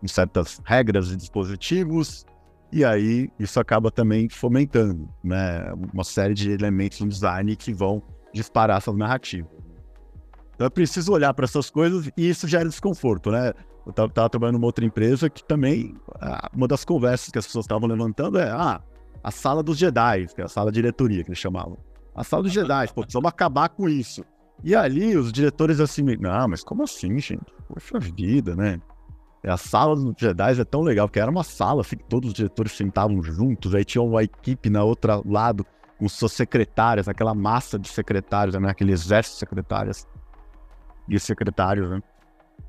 com 0.01 0.09
certas 0.09 0.61
regras 0.65 1.11
e 1.11 1.17
dispositivos, 1.17 2.27
e 2.73 2.85
aí 2.85 3.31
isso 3.39 3.61
acaba 3.61 3.91
também 3.91 4.29
fomentando, 4.29 5.09
né? 5.23 5.73
Uma 5.93 6.05
série 6.05 6.35
de 6.35 6.51
elementos 6.51 7.01
no 7.01 7.09
design 7.09 7.55
que 7.55 7.73
vão 7.73 8.03
disparar 8.33 8.79
essas 8.79 8.97
narrativas. 8.97 9.51
Então 10.55 10.67
é 10.67 10.71
preciso 10.71 11.13
olhar 11.13 11.33
para 11.35 11.45
essas 11.45 11.71
coisas 11.71 12.11
e 12.17 12.29
isso 12.29 12.49
gera 12.49 12.69
desconforto, 12.69 13.31
né? 13.31 13.53
Eu 13.87 13.91
estava 13.91 14.29
trabalhando 14.29 14.55
numa 14.55 14.67
outra 14.67 14.85
empresa 14.85 15.29
que 15.29 15.45
também, 15.45 15.95
uma 16.53 16.67
das 16.67 16.85
conversas 16.85 17.31
que 17.31 17.39
as 17.39 17.47
pessoas 17.47 17.65
estavam 17.65 17.89
levantando 17.89 18.39
é, 18.39 18.51
ah, 18.51 18.81
a 19.25 19.31
sala 19.31 19.63
dos 19.63 19.79
Jedi, 19.79 20.27
que 20.35 20.43
é 20.43 20.45
a 20.45 20.49
sala 20.49 20.71
de 20.71 20.77
diretoria 20.77 21.25
que 21.25 21.31
eles 21.31 21.39
chamavam. 21.39 21.79
A 22.15 22.23
sala 22.23 22.43
dos 22.43 22.53
Jedi, 22.53 22.89
pô, 22.89 23.01
precisamos 23.01 23.29
acabar 23.29 23.71
com 23.71 23.89
isso. 23.89 24.23
E 24.63 24.75
ali 24.75 25.17
os 25.17 25.33
diretores 25.33 25.81
assim, 25.81 26.03
não, 26.03 26.49
mas 26.49 26.63
como 26.63 26.83
assim, 26.83 27.19
gente? 27.19 27.47
Poxa 27.67 27.99
vida, 27.99 28.55
né? 28.55 28.79
A 29.43 29.57
sala 29.57 29.97
dos 29.97 30.15
Jedi 30.19 30.61
é 30.61 30.65
tão 30.65 30.83
legal, 30.83 31.09
porque 31.09 31.19
era 31.19 31.31
uma 31.31 31.43
sala 31.43 31.81
assim, 31.81 31.97
que 31.97 32.05
todos 32.05 32.29
os 32.29 32.35
diretores 32.35 32.73
sentavam 32.73 33.23
juntos, 33.23 33.75
aí 33.75 33.85
tinha 33.85 34.03
uma 34.03 34.23
equipe 34.23 34.69
na 34.69 34.85
outra 34.85 35.21
lado 35.25 35.67
com 35.99 36.09
suas 36.09 36.33
secretárias, 36.33 37.09
aquela 37.09 37.35
massa 37.35 37.79
de 37.79 37.89
secretários, 37.89 38.55
né? 38.55 38.69
aquele 38.69 38.93
exército 38.93 39.37
de 39.37 39.41
secretárias 39.41 40.07
e 41.09 41.19
secretários, 41.19 41.89
né? 41.89 42.03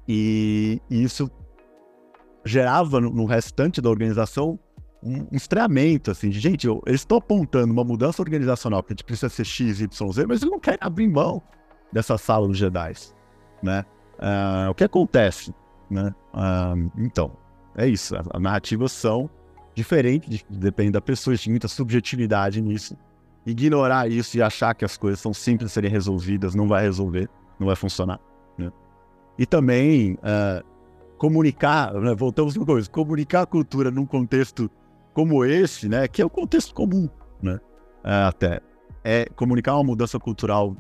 E, 0.08 0.82
e 0.90 1.04
isso 1.04 1.30
gerava 2.46 3.02
no, 3.02 3.10
no, 3.10 3.26
restante 3.26 3.82
da 3.82 3.90
organização 3.90 4.60
um, 5.04 5.28
estranhamento, 5.32 6.12
assim, 6.12 6.30
de 6.30 6.40
gente, 6.40 6.68
eu, 6.68 6.82
estão 6.88 7.18
apontando 7.18 7.72
uma 7.72 7.84
mudança 7.84 8.22
organizacional 8.22 8.82
que 8.82 8.92
a 8.92 8.94
gente 8.94 9.04
precisa 9.04 9.30
ser 9.30 9.46
X, 9.46 9.82
Y, 9.82 10.12
Z, 10.12 10.26
mas 10.26 10.42
eles 10.42 10.52
não 10.52 10.60
querem 10.60 10.80
abrir 10.82 11.08
mão 11.08 11.42
dessa 11.92 12.18
sala 12.18 12.48
dos 12.48 12.58
Jedi, 12.58 12.94
né? 13.62 13.86
Uh, 14.18 14.72
o 14.72 14.74
que 14.74 14.84
acontece, 14.84 15.54
né? 15.90 16.14
Uh, 16.34 16.92
então, 16.98 17.32
é 17.76 17.88
isso, 17.88 18.16
as 18.16 18.42
narrativas 18.42 18.92
são 18.92 19.30
diferentes, 19.74 20.46
depende 20.50 20.92
da 20.92 21.02
pessoa, 21.02 21.34
existe 21.34 21.50
muita 21.50 21.68
subjetividade 21.68 22.62
nisso, 22.62 22.98
ignorar 23.46 24.10
isso 24.10 24.38
e 24.38 24.42
achar 24.42 24.74
que 24.74 24.86
as 24.86 24.98
coisas 24.98 25.20
são 25.20 25.34
simples 25.34 25.70
de 25.70 25.74
serem 25.74 25.92
resolvidas 25.92 26.56
não 26.56 26.68
vai 26.68 26.84
resolver, 26.84 27.30
não 27.60 27.68
vai 27.68 27.76
funcionar. 27.76 28.20
Né? 28.58 28.72
E 29.38 29.46
também 29.46 30.14
uh, 30.14 30.66
comunicar, 31.18 31.94
né, 31.94 32.16
voltamos 32.16 32.56
uma 32.56 32.66
coisa, 32.66 32.90
comunicar 32.90 33.42
a 33.42 33.46
cultura 33.46 33.92
num 33.92 34.06
contexto 34.06 34.72
como 35.16 35.46
esse, 35.46 35.88
né, 35.88 36.08
que 36.08 36.22
é 36.22 36.26
o 36.26 36.30
contexto 36.30 36.76
comum, 36.76 37.10
né, 37.42 37.56
uh, 38.04 38.28
até, 38.28 38.60
é 39.04 39.26
comunicar 39.36 39.76
uma 39.76 39.84
mudança 39.84 40.20
cultural 40.20 40.76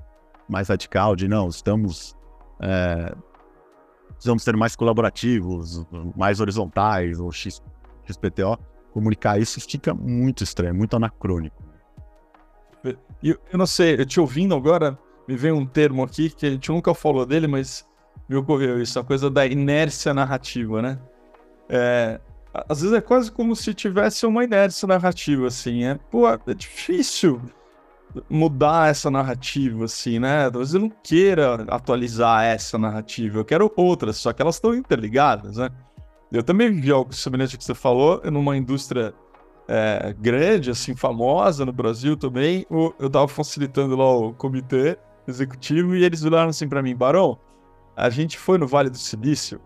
mais 0.48 0.67
radical 0.67 1.15
de 1.15 1.28
não, 1.28 1.48
estamos 1.48 2.12
uh, 2.60 3.17
precisamos 4.10 4.43
ser 4.43 4.56
mais 4.56 4.76
colaborativos, 4.76 5.86
mais 6.15 6.39
horizontais, 6.39 7.19
ou 7.19 7.32
X, 7.32 7.62
XPTO, 8.06 8.58
comunicar 8.91 9.39
isso 9.39 9.60
fica 9.62 9.93
muito 9.93 10.43
estranho, 10.43 10.76
muito 10.76 10.95
anacrônico. 10.95 11.63
Eu, 13.21 13.38
eu 13.52 13.58
não 13.58 13.65
sei, 13.65 14.00
eu 14.00 14.06
te 14.06 14.19
ouvindo 14.19 14.54
agora, 14.54 14.98
me 15.28 15.36
vem 15.36 15.52
um 15.52 15.65
termo 15.65 16.04
aqui 16.04 16.30
que 16.30 16.45
a 16.45 16.50
gente 16.50 16.69
nunca 16.71 16.93
falou 16.93 17.26
dele, 17.26 17.48
mas 17.48 17.86
me 18.30 18.36
ocorreu 18.36 18.82
isso, 18.82 19.00
a 19.00 19.04
coisa 19.04 19.30
da 19.30 19.45
inércia 19.45 20.13
narrativa, 20.13 20.82
né? 20.82 21.00
É, 21.67 22.19
às 22.68 22.82
vezes 22.82 22.96
é 22.96 23.02
quase 23.02 23.32
como 23.32 23.56
se 23.56 23.74
tivesse 23.74 24.26
uma 24.26 24.44
inércia 24.44 24.88
narrativa, 24.88 25.48
assim, 25.48 25.84
é, 25.84 25.96
pô, 26.10 26.28
é 26.28 26.54
difícil 26.54 27.41
mudar 28.30 28.89
essa 28.89 29.10
narrativa, 29.12 29.86
assim, 29.86 30.20
né? 30.20 30.50
Talvez 30.50 30.74
eu 30.74 30.80
não 30.82 30.89
queira 31.04 31.65
atualizar 31.68 32.46
essa 32.46 32.78
narrativa, 32.78 33.39
eu 33.39 33.46
quero 33.46 33.72
outras, 33.76 34.18
só 34.18 34.32
que 34.32 34.41
elas 34.41 34.56
estão 34.56 34.74
interligadas, 34.74 35.58
né? 35.58 35.70
Eu 36.32 36.44
também 36.44 36.72
vi 36.72 36.91
algo 36.91 37.13
semelhante 37.13 37.56
ao 37.56 37.60
que 37.60 37.65
você 37.65 37.76
falou, 37.76 38.22
numa 38.32 38.58
indústria 38.58 39.13
é, 39.68 40.15
grande, 40.20 40.70
assim, 40.70 40.96
famosa 40.96 41.65
no 41.65 41.74
Brasil 41.74 42.15
também, 42.15 42.65
eu 42.70 43.08
estava 43.08 43.28
facilitando 43.28 43.96
lá 43.96 44.15
o 44.15 44.34
comitê 44.34 44.98
executivo 45.28 45.96
e 45.96 46.04
eles 46.04 46.22
viraram 46.22 46.50
assim 46.50 46.68
para 46.68 46.82
mim, 46.82 46.96
Barão, 46.96 47.38
a 47.96 48.10
gente 48.10 48.38
foi 48.38 48.58
no 48.58 48.68
Vale 48.68 48.89
do 48.89 48.98
Silício 48.98 49.60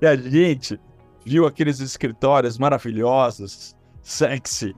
e 0.00 0.06
a 0.06 0.16
gente 0.16 0.80
viu 1.24 1.46
aqueles 1.46 1.80
escritórios 1.80 2.58
maravilhosos, 2.58 3.76
sexy, 4.02 4.74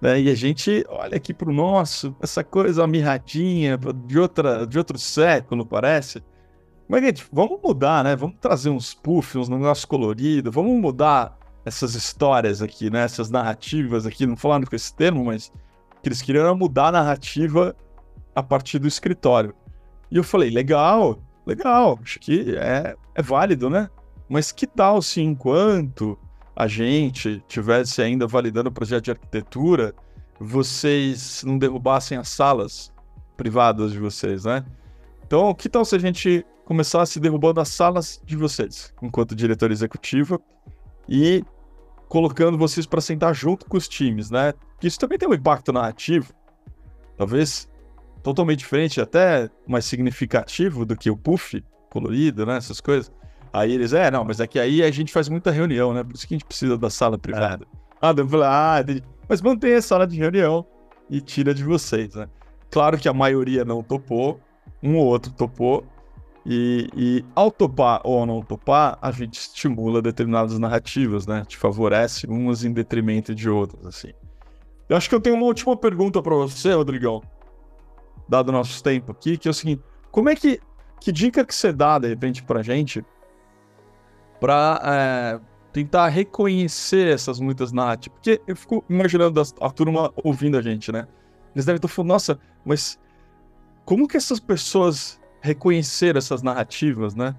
né? 0.00 0.20
E 0.20 0.28
a 0.28 0.34
gente 0.34 0.84
olha 0.88 1.16
aqui 1.16 1.32
pro 1.32 1.52
nosso, 1.52 2.14
essa 2.20 2.42
coisa 2.42 2.86
mirradinha 2.86 3.78
de, 3.78 4.18
outra, 4.18 4.66
de 4.66 4.76
outro 4.76 4.98
século, 4.98 5.64
parece. 5.64 6.22
Mas, 6.88 7.02
gente, 7.02 7.26
vamos 7.32 7.60
mudar, 7.62 8.02
né? 8.02 8.16
Vamos 8.16 8.36
trazer 8.40 8.68
uns 8.68 8.92
puffs, 8.92 9.36
uns 9.36 9.48
negócios 9.48 9.84
coloridos, 9.84 10.52
vamos 10.52 10.78
mudar 10.80 11.38
essas 11.64 11.94
histórias 11.94 12.60
aqui, 12.60 12.90
né? 12.90 13.04
Essas 13.04 13.30
narrativas 13.30 14.04
aqui, 14.04 14.26
não 14.26 14.36
falando 14.36 14.68
com 14.68 14.74
esse 14.74 14.94
termo, 14.94 15.24
mas 15.24 15.52
que 16.02 16.08
eles 16.08 16.20
queriam 16.20 16.54
mudar 16.56 16.88
a 16.88 16.92
narrativa 16.92 17.76
a 18.34 18.42
partir 18.42 18.80
do 18.80 18.88
escritório. 18.88 19.54
E 20.10 20.16
eu 20.16 20.24
falei, 20.24 20.50
legal, 20.50 21.22
legal, 21.46 21.98
acho 22.02 22.18
que 22.18 22.56
é, 22.56 22.96
é 23.14 23.22
válido, 23.22 23.70
né? 23.70 23.88
Mas 24.32 24.50
que 24.50 24.66
tal 24.66 25.02
se 25.02 25.20
enquanto 25.20 26.18
a 26.56 26.66
gente 26.66 27.44
tivesse 27.46 28.00
ainda 28.00 28.26
validando 28.26 28.70
o 28.70 28.72
projeto 28.72 29.04
de 29.04 29.10
arquitetura, 29.10 29.94
vocês 30.40 31.44
não 31.44 31.58
derrubassem 31.58 32.16
as 32.16 32.30
salas 32.30 32.90
privadas 33.36 33.92
de 33.92 33.98
vocês, 33.98 34.46
né? 34.46 34.64
Então, 35.26 35.54
que 35.54 35.68
tal 35.68 35.84
se 35.84 35.94
a 35.94 35.98
gente 35.98 36.46
começasse 36.64 37.20
derrubando 37.20 37.60
as 37.60 37.68
salas 37.68 38.22
de 38.24 38.34
vocês, 38.34 38.94
enquanto 39.02 39.34
diretor 39.34 39.70
executivo, 39.70 40.42
e 41.06 41.44
colocando 42.08 42.56
vocês 42.56 42.86
para 42.86 43.02
sentar 43.02 43.34
junto 43.34 43.66
com 43.66 43.76
os 43.76 43.86
times, 43.86 44.30
né? 44.30 44.54
Isso 44.82 44.98
também 44.98 45.18
tem 45.18 45.28
um 45.28 45.34
impacto 45.34 45.74
narrativo, 45.74 46.32
talvez 47.18 47.68
totalmente 48.22 48.60
diferente, 48.60 48.98
até 48.98 49.50
mais 49.68 49.84
significativo 49.84 50.86
do 50.86 50.96
que 50.96 51.10
o 51.10 51.18
puff 51.18 51.62
colorido, 51.90 52.46
né? 52.46 52.56
Essas 52.56 52.80
coisas. 52.80 53.12
Aí 53.52 53.72
eles, 53.72 53.92
é, 53.92 54.10
não, 54.10 54.24
mas 54.24 54.40
é 54.40 54.46
que 54.46 54.58
aí 54.58 54.82
a 54.82 54.90
gente 54.90 55.12
faz 55.12 55.28
muita 55.28 55.50
reunião, 55.50 55.92
né? 55.92 56.02
Por 56.02 56.14
isso 56.14 56.26
que 56.26 56.34
a 56.34 56.38
gente 56.38 56.46
precisa 56.46 56.78
da 56.78 56.88
sala 56.88 57.18
privada. 57.18 57.64
É. 57.64 57.76
Ah, 58.00 58.14
eu 58.16 58.28
falei, 58.28 58.46
ah, 58.46 58.80
entendi. 58.80 59.02
Mas 59.28 59.42
mantém 59.42 59.74
a 59.74 59.82
sala 59.82 60.06
de 60.06 60.16
reunião 60.16 60.66
e 61.08 61.20
tira 61.20 61.54
de 61.54 61.62
vocês, 61.62 62.14
né? 62.14 62.28
Claro 62.70 62.98
que 62.98 63.08
a 63.08 63.12
maioria 63.12 63.64
não 63.64 63.82
topou, 63.82 64.40
um 64.82 64.96
ou 64.96 65.06
outro 65.06 65.30
topou, 65.32 65.84
e, 66.44 66.88
e, 66.96 67.24
ao 67.36 67.50
topar 67.50 68.00
ou 68.02 68.26
não 68.26 68.42
topar, 68.42 68.98
a 69.00 69.12
gente 69.12 69.34
estimula 69.34 70.02
determinadas 70.02 70.58
narrativas, 70.58 71.26
né? 71.26 71.44
Te 71.46 71.56
favorece 71.56 72.26
umas 72.26 72.64
em 72.64 72.72
detrimento 72.72 73.34
de 73.34 73.48
outras, 73.48 73.86
assim. 73.86 74.12
Eu 74.88 74.96
acho 74.96 75.08
que 75.08 75.14
eu 75.14 75.20
tenho 75.20 75.36
uma 75.36 75.46
última 75.46 75.76
pergunta 75.76 76.20
para 76.20 76.34
você, 76.34 76.72
Rodrigão, 76.72 77.22
dado 78.28 78.48
o 78.48 78.52
nosso 78.52 78.82
tempo 78.82 79.12
aqui, 79.12 79.36
que 79.36 79.46
é 79.46 79.50
o 79.50 79.54
seguinte: 79.54 79.82
como 80.10 80.28
é 80.28 80.34
que. 80.34 80.60
Que 81.00 81.10
dica 81.10 81.44
que 81.44 81.52
você 81.52 81.72
dá, 81.72 81.98
de 81.98 82.06
repente, 82.06 82.44
pra 82.44 82.62
gente, 82.62 83.04
pra 84.42 84.80
é, 84.84 85.40
tentar 85.72 86.08
reconhecer 86.08 87.06
essas 87.06 87.38
muitas 87.38 87.70
narrativas? 87.70 88.18
Porque 88.18 88.42
eu 88.44 88.56
fico 88.56 88.84
imaginando 88.90 89.40
a, 89.40 89.66
a 89.66 89.70
turma 89.70 90.12
ouvindo 90.24 90.58
a 90.58 90.60
gente, 90.60 90.90
né? 90.90 91.06
Eles 91.54 91.64
devem 91.64 91.76
estar 91.76 91.86
falando, 91.86 92.08
nossa, 92.08 92.40
mas 92.64 92.98
como 93.84 94.08
que 94.08 94.16
essas 94.16 94.40
pessoas 94.40 95.20
reconheceram 95.40 96.18
essas 96.18 96.42
narrativas, 96.42 97.14
né? 97.14 97.36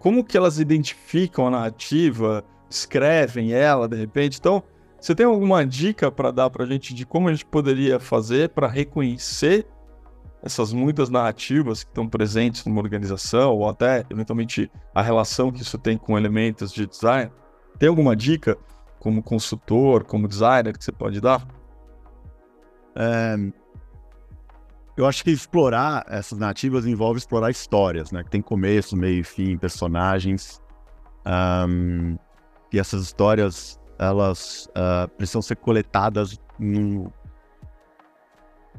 Como 0.00 0.24
que 0.24 0.36
elas 0.36 0.58
identificam 0.58 1.46
a 1.46 1.50
narrativa, 1.50 2.44
escrevem 2.68 3.52
ela 3.52 3.88
de 3.88 3.96
repente? 3.96 4.40
Então, 4.40 4.60
você 5.00 5.14
tem 5.14 5.26
alguma 5.26 5.64
dica 5.64 6.10
para 6.10 6.32
dar 6.32 6.50
para 6.50 6.64
a 6.64 6.66
gente 6.66 6.92
de 6.92 7.06
como 7.06 7.28
a 7.28 7.32
gente 7.32 7.46
poderia 7.46 8.00
fazer 8.00 8.48
para 8.48 8.66
reconhecer 8.66 9.68
essas 10.42 10.72
muitas 10.72 11.10
narrativas 11.10 11.84
que 11.84 11.90
estão 11.90 12.08
presentes 12.08 12.64
numa 12.64 12.80
organização, 12.80 13.52
ou 13.52 13.68
até, 13.68 14.04
eventualmente, 14.10 14.70
a 14.94 15.02
relação 15.02 15.52
que 15.52 15.62
isso 15.62 15.78
tem 15.78 15.98
com 15.98 16.16
elementos 16.16 16.72
de 16.72 16.86
design? 16.86 17.30
Tem 17.78 17.88
alguma 17.88 18.16
dica, 18.16 18.56
como 18.98 19.22
consultor, 19.22 20.04
como 20.04 20.28
designer, 20.28 20.76
que 20.76 20.84
você 20.84 20.92
pode 20.92 21.20
dar? 21.20 21.46
É, 22.94 23.36
eu 24.96 25.06
acho 25.06 25.24
que 25.24 25.30
explorar 25.30 26.04
essas 26.08 26.38
narrativas 26.38 26.84
envolve 26.86 27.18
explorar 27.18 27.50
histórias, 27.50 28.12
né? 28.12 28.22
Que 28.22 28.30
tem 28.30 28.42
começo, 28.42 28.96
meio 28.96 29.20
e 29.20 29.24
fim, 29.24 29.56
personagens. 29.56 30.60
Um, 31.26 32.18
e 32.72 32.78
essas 32.78 33.02
histórias, 33.02 33.80
elas 33.98 34.68
uh, 34.70 35.08
precisam 35.16 35.40
ser 35.40 35.56
coletadas 35.56 36.38
no, 36.58 37.12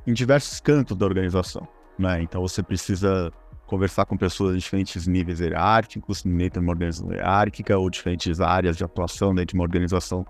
em 0.05 0.13
diversos 0.13 0.59
cantos 0.59 0.97
da 0.97 1.05
organização, 1.05 1.67
né? 1.97 2.21
Então 2.21 2.41
você 2.41 2.63
precisa 2.63 3.31
conversar 3.65 4.05
com 4.05 4.17
pessoas 4.17 4.53
de 4.53 4.59
diferentes 4.59 5.07
níveis 5.07 5.39
hierárquicos, 5.39 6.23
dentro 6.23 6.59
de 6.59 6.65
uma 6.65 6.73
organização 6.73 7.11
hierárquica, 7.11 7.77
ou 7.77 7.89
diferentes 7.89 8.41
áreas 8.41 8.75
de 8.75 8.83
atuação 8.83 9.33
dentro 9.33 9.53
de 9.53 9.55
uma 9.55 9.63
organização 9.63 10.25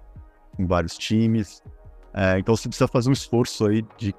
com 0.56 0.68
vários 0.68 0.98
times. 0.98 1.64
É, 2.14 2.38
então 2.38 2.56
você 2.56 2.68
precisa 2.68 2.88
fazer 2.88 3.10
um 3.10 3.14
esforço 3.14 3.66
aí 3.66 3.86
de 3.98 4.14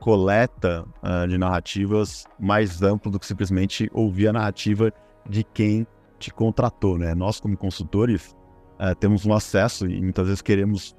coleta 0.00 0.84
uh, 1.02 1.26
de 1.26 1.38
narrativas 1.38 2.26
mais 2.38 2.82
amplo 2.82 3.10
do 3.10 3.18
que 3.18 3.26
simplesmente 3.26 3.90
ouvir 3.94 4.28
a 4.28 4.32
narrativa 4.32 4.92
de 5.28 5.42
quem 5.42 5.86
te 6.18 6.32
contratou, 6.32 6.98
né? 6.98 7.14
Nós 7.14 7.40
como 7.40 7.56
consultores 7.56 8.36
uh, 8.78 8.94
temos 8.98 9.24
um 9.24 9.32
acesso 9.32 9.86
e 9.86 10.00
muitas 10.00 10.26
vezes 10.26 10.42
queremos 10.42 10.94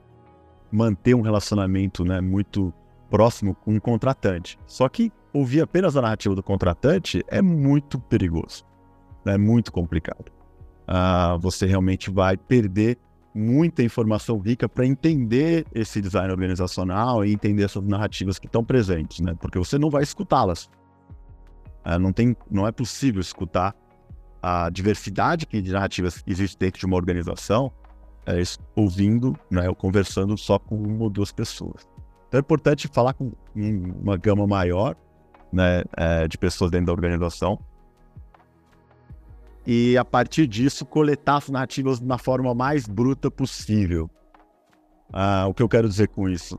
manter 0.72 1.14
um 1.16 1.22
relacionamento, 1.22 2.04
né, 2.04 2.20
muito 2.20 2.74
próximo 3.10 3.56
com 3.56 3.74
um 3.74 3.80
contratante. 3.80 4.58
Só 4.66 4.88
que 4.88 5.12
ouvir 5.34 5.62
apenas 5.62 5.96
a 5.96 6.02
narrativa 6.02 6.36
do 6.36 6.44
contratante 6.44 7.24
é 7.28 7.42
muito 7.42 8.00
perigoso, 8.00 8.64
né? 9.26 9.36
é 9.36 9.38
muito 9.38 9.72
complicado. 9.72 10.32
Uh, 10.88 11.38
você 11.40 11.66
realmente 11.66 12.10
vai 12.10 12.38
perder 12.38 12.98
muita 13.34 13.84
informação 13.84 14.40
rica 14.40 14.68
para 14.68 14.86
entender 14.86 15.66
esse 15.74 16.02
design 16.02 16.32
organizacional 16.32 17.24
e 17.24 17.34
entender 17.34 17.64
essas 17.64 17.84
narrativas 17.84 18.40
que 18.40 18.48
estão 18.48 18.64
presentes, 18.64 19.20
né? 19.20 19.36
Porque 19.40 19.60
você 19.60 19.78
não 19.78 19.90
vai 19.90 20.02
escutá-las. 20.02 20.70
Uh, 21.86 22.00
não, 22.00 22.12
tem, 22.12 22.36
não 22.50 22.66
é 22.66 22.72
possível 22.72 23.22
escutar 23.22 23.76
a 24.42 24.70
diversidade 24.70 25.46
de 25.52 25.72
narrativas 25.72 26.22
que 26.22 26.32
existe 26.32 26.58
dentro 26.58 26.80
de 26.80 26.86
uma 26.86 26.96
organização 26.96 27.72
é, 28.28 28.42
ouvindo, 28.76 29.38
né, 29.50 29.68
ou 29.70 29.76
conversando 29.76 30.38
só 30.38 30.60
com 30.60 30.76
uma 30.76 31.06
ou 31.06 31.10
duas 31.10 31.32
pessoas. 31.32 31.88
Então 32.28 32.40
é 32.40 32.42
importante 32.42 32.88
falar 32.88 33.14
com 33.14 33.32
uma 33.56 34.18
gama 34.18 34.46
maior 34.46 34.96
né, 35.52 35.84
é, 35.96 36.28
de 36.28 36.38
pessoas 36.38 36.72
dentro 36.72 36.88
da 36.88 36.94
organização. 36.94 37.60
E 39.66 39.98
a 39.98 40.06
partir 40.06 40.48
disso, 40.48 40.86
coletar 40.86 41.38
as 41.38 41.50
narrativas 41.50 42.00
na 42.00 42.18
forma 42.18 42.54
mais 42.54 42.88
bruta 42.88 43.30
possível. 43.30 44.10
Ah, 45.12 45.46
o 45.48 45.54
que 45.54 45.62
eu 45.62 45.68
quero 45.68 45.90
dizer 45.90 46.08
com 46.08 46.30
isso? 46.30 46.58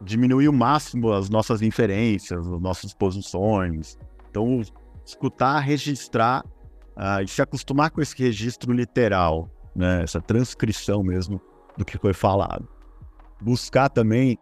Diminuir 0.00 0.48
o 0.48 0.52
máximo 0.52 1.12
as 1.12 1.28
nossas 1.28 1.62
inferências, 1.62 2.40
as 2.40 2.60
nossas 2.60 2.92
posições. 2.92 3.96
Então, 4.28 4.60
escutar, 5.04 5.60
registrar 5.60 6.44
ah, 6.96 7.22
e 7.22 7.28
se 7.28 7.40
acostumar 7.40 7.90
com 7.90 8.00
esse 8.00 8.16
registro 8.20 8.72
literal, 8.72 9.48
né, 9.74 10.02
essa 10.02 10.20
transcrição 10.20 11.02
mesmo 11.04 11.40
do 11.76 11.84
que 11.84 11.98
foi 11.98 12.12
falado. 12.12 12.68
Buscar 13.40 13.88
também 13.88 14.38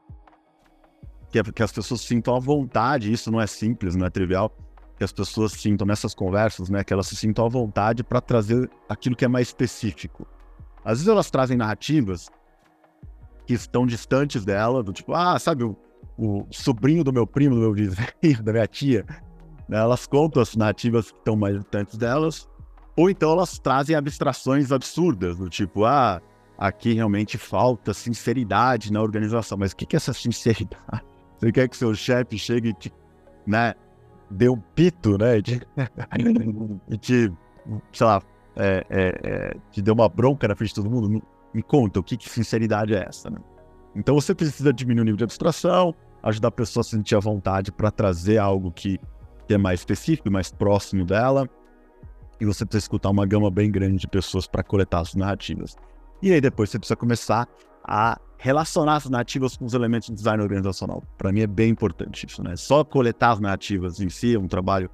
que, 1.31 1.43
que 1.53 1.63
as 1.63 1.73
pessoas 1.73 2.01
sintam 2.01 2.35
a 2.35 2.39
vontade, 2.39 3.13
isso 3.13 3.31
não 3.31 3.41
é 3.41 3.47
simples, 3.47 3.95
não 3.95 4.07
é 4.07 4.11
trivial, 4.11 4.55
que 4.97 5.05
as 5.05 5.13
pessoas 5.13 5.53
sintam 5.53 5.87
nessas 5.87 6.15
conversas, 6.15 6.69
né, 6.69 6.85
que 6.85 6.93
elas 6.93 7.07
se 7.07 7.17
sintam 7.17 7.47
à 7.47 7.49
vontade 7.49 8.05
para 8.05 8.21
trazer 8.21 8.69
aquilo 8.89 9.17
que 9.17 9.25
é 9.25 9.29
mais 9.29 9.49
específico. 9.49 10.27
Às 10.85 10.99
vezes 10.99 11.09
elas 11.09 11.31
trazem 11.31 11.57
narrativas 11.57 12.29
que 13.47 13.55
estão 13.55 13.87
distantes 13.87 14.45
dela, 14.45 14.83
do 14.83 14.93
tipo, 14.93 15.15
ah, 15.15 15.39
sabe, 15.39 15.65
o, 15.65 15.77
o 16.19 16.47
sobrinho 16.51 17.03
do 17.03 17.13
meu 17.13 17.27
primo, 17.27 17.55
do 17.55 17.61
meu 17.61 17.73
vizinho, 17.73 18.43
da 18.43 18.53
minha 18.53 18.67
tia, 18.67 19.07
né, 19.69 19.79
elas 19.79 20.07
contam 20.07 20.43
as 20.43 20.55
narrativas 20.57 21.11
que 21.11 21.19
estão 21.19 21.37
mais 21.37 21.57
distantes 21.57 21.97
delas, 21.97 22.49
ou 22.97 23.09
então 23.09 23.31
elas 23.31 23.59
trazem 23.59 23.97
abstrações 23.97 24.71
absurdas, 24.73 25.39
do 25.39 25.49
tipo, 25.49 25.85
ah, 25.85 26.21
aqui 26.59 26.93
realmente 26.93 27.39
falta 27.39 27.95
sinceridade 27.95 28.93
na 28.93 29.01
organização. 29.01 29.57
Mas 29.57 29.73
o 29.73 29.77
que 29.77 29.87
é 29.87 29.97
essa 29.97 30.13
sinceridade? 30.13 31.10
Você 31.41 31.51
quer 31.51 31.69
que 31.69 31.77
seu 31.77 31.95
chefe 31.95 32.37
chegue 32.37 32.69
e 32.69 32.75
te, 32.75 32.93
né, 33.47 33.75
dê 34.31 34.49
um 34.49 34.61
pito, 34.75 35.17
né, 35.17 35.39
e 35.39 35.43
te, 35.43 35.61
e 36.91 36.99
te 36.99 37.33
sei 37.93 38.07
lá, 38.07 38.23
é, 38.57 38.85
é, 38.91 39.21
é, 39.23 39.57
te 39.71 39.81
dê 39.81 39.91
uma 39.91 40.09
bronca 40.09 40.47
na 40.47 40.55
frente 40.55 40.69
de 40.69 40.75
todo 40.75 40.91
mundo? 40.91 41.23
Me 41.55 41.63
conta, 41.63 41.99
o 41.99 42.03
que, 42.03 42.17
que 42.17 42.29
sinceridade 42.29 42.95
é 42.95 43.07
essa, 43.09 43.31
né? 43.31 43.39
Então 43.97 44.15
você 44.15 44.35
precisa 44.35 44.73
diminuir 44.73 45.03
o 45.03 45.05
nível 45.05 45.17
de 45.17 45.25
abstração, 45.25 45.95
ajudar 46.23 46.49
a 46.49 46.53
pessoa 46.53 46.83
a 46.83 46.85
se 46.85 46.91
sentir 46.91 47.17
à 47.17 47.21
vontade 47.21 47.73
para 47.73 47.91
trazer 47.91 48.39
algo 48.39 48.71
que, 48.71 49.01
que 49.49 49.55
é 49.55 49.59
mais 49.59 49.81
específico, 49.81 50.31
mais 50.31 50.53
próximo 50.53 51.05
dela. 51.05 51.49
E 52.41 52.45
você 52.45 52.65
precisa 52.65 52.85
escutar 52.85 53.11
uma 53.11 53.27
gama 53.27 53.51
bem 53.51 53.71
grande 53.71 53.97
de 53.97 54.09
pessoas 54.09 54.47
para 54.47 54.63
coletar 54.63 55.01
as 55.01 55.15
narrativas. 55.15 55.77
E 56.23 56.33
aí 56.33 56.41
depois 56.41 56.71
você 56.71 56.79
precisa 56.79 56.97
começar 56.97 57.49
a 57.85 58.19
relacionar 58.39 58.97
as 58.97 59.09
narrativas 59.09 59.57
com 59.57 59.67
os 59.67 59.75
elementos 59.75 60.09
de 60.09 60.15
design 60.15 60.43
organizacional. 60.43 61.03
Para 61.19 61.31
mim 61.31 61.41
é 61.41 61.47
bem 61.47 61.71
importante 61.71 62.27
isso, 62.27 62.43
né? 62.43 62.57
Só 62.57 62.83
coletar 62.83 63.33
as 63.33 63.41
narrativas 63.41 64.01
em 64.01 64.09
si 64.09 64.35
é 64.35 64.39
um 64.39 64.49
trabalho 64.49 64.91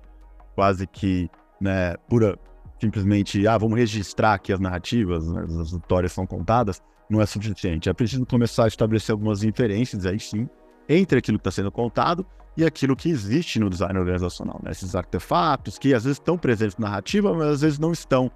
quase 0.54 0.86
que, 0.86 1.30
né, 1.60 1.94
pura, 2.08 2.36
simplesmente, 2.80 3.46
ah, 3.46 3.56
vamos 3.56 3.78
registrar 3.78 4.34
aqui 4.34 4.52
as 4.52 4.58
narrativas, 4.58 5.28
né, 5.28 5.44
as 5.60 5.72
histórias 5.72 6.12
são 6.12 6.26
contadas, 6.26 6.82
não 7.08 7.20
é 7.20 7.26
suficiente. 7.26 7.88
É 7.88 7.92
preciso 7.92 8.26
começar 8.26 8.64
a 8.64 8.68
estabelecer 8.68 9.12
algumas 9.12 9.44
inferências, 9.44 10.04
aí 10.06 10.18
sim, 10.18 10.48
entre 10.88 11.18
aquilo 11.18 11.38
que 11.38 11.42
está 11.42 11.50
sendo 11.50 11.70
contado 11.70 12.26
e 12.56 12.64
aquilo 12.64 12.96
que 12.96 13.08
existe 13.08 13.60
no 13.60 13.70
design 13.70 13.96
organizacional, 13.98 14.60
né? 14.64 14.72
Esses 14.72 14.96
artefatos 14.96 15.78
que 15.78 15.94
às 15.94 16.02
vezes 16.02 16.18
estão 16.18 16.36
presentes 16.36 16.76
na 16.78 16.88
narrativa, 16.88 17.32
mas 17.32 17.46
às 17.48 17.60
vezes 17.60 17.78
não 17.78 17.92
estão. 17.92 18.30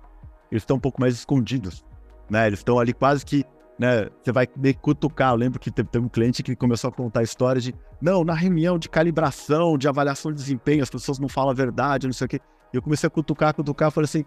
Eles 0.53 0.63
estão 0.63 0.77
um 0.77 0.81
pouco 0.81 1.01
mais 1.01 1.15
escondidos, 1.15 1.85
né? 2.29 2.47
Eles 2.47 2.61
estão 2.61 2.79
ali 2.79 2.93
quase 2.93 3.25
que 3.25 3.45
né? 3.81 4.11
Você 4.23 4.31
vai 4.31 4.47
meio 4.55 4.77
cutucar. 4.77 5.33
Eu 5.33 5.37
lembro 5.37 5.59
que 5.59 5.71
teve, 5.71 5.89
um 5.99 6.09
cliente 6.09 6.43
que 6.43 6.55
começou 6.55 6.89
a 6.89 6.93
contar 6.93 7.21
a 7.21 7.23
história 7.23 7.63
de 7.63 7.75
não, 7.99 8.23
na 8.23 8.35
reunião 8.35 8.79
de 8.79 8.91
calibração, 8.91 9.79
de 9.79 9.89
avaliação 9.89 10.31
de 10.31 10.37
desempenho, 10.37 10.83
as 10.83 10.91
pessoas 10.91 11.19
não 11.19 11.31
falam 11.31 11.51
a 11.51 11.55
verdade, 11.55 12.07
não 12.07 12.13
sei 12.13 12.27
o 12.27 12.29
quê. 12.29 12.41
E 12.75 12.77
eu 12.77 12.83
comecei 12.83 13.07
a 13.07 13.11
cutucar, 13.11 13.55
cutucar, 13.55 13.91
falei 13.91 14.05
assim, 14.05 14.23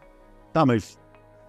tá, 0.51 0.65
mas 0.65 0.99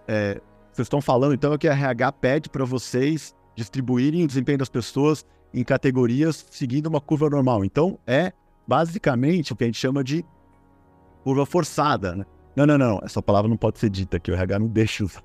é, 0.07 0.39
vocês 0.71 0.85
estão 0.85 1.01
falando 1.01 1.33
então 1.33 1.57
que 1.57 1.67
a 1.67 1.73
RH 1.73 2.13
pede 2.13 2.51
para 2.51 2.67
vocês 2.67 3.35
distribuírem 3.57 4.23
o 4.23 4.27
desempenho 4.27 4.59
das 4.59 4.69
pessoas 4.69 5.25
em 5.55 5.65
categorias 5.65 6.47
seguindo 6.51 6.89
uma 6.89 7.01
curva 7.01 7.31
normal. 7.31 7.65
Então 7.65 7.99
é 8.07 8.35
basicamente 8.67 9.55
o 9.55 9.57
que 9.57 9.65
a 9.65 9.67
gente 9.67 9.79
chama 9.79 10.05
de 10.05 10.23
curva 11.23 11.47
forçada, 11.47 12.15
né? 12.15 12.27
Não, 12.55 12.67
não, 12.67 12.77
não, 12.77 13.01
essa 13.03 13.23
palavra 13.23 13.49
não 13.49 13.57
pode 13.57 13.79
ser 13.79 13.89
dita 13.89 14.19
aqui, 14.19 14.31
o 14.31 14.35
RH 14.35 14.59
não 14.59 14.69
deixa 14.69 15.05
usar. 15.05 15.23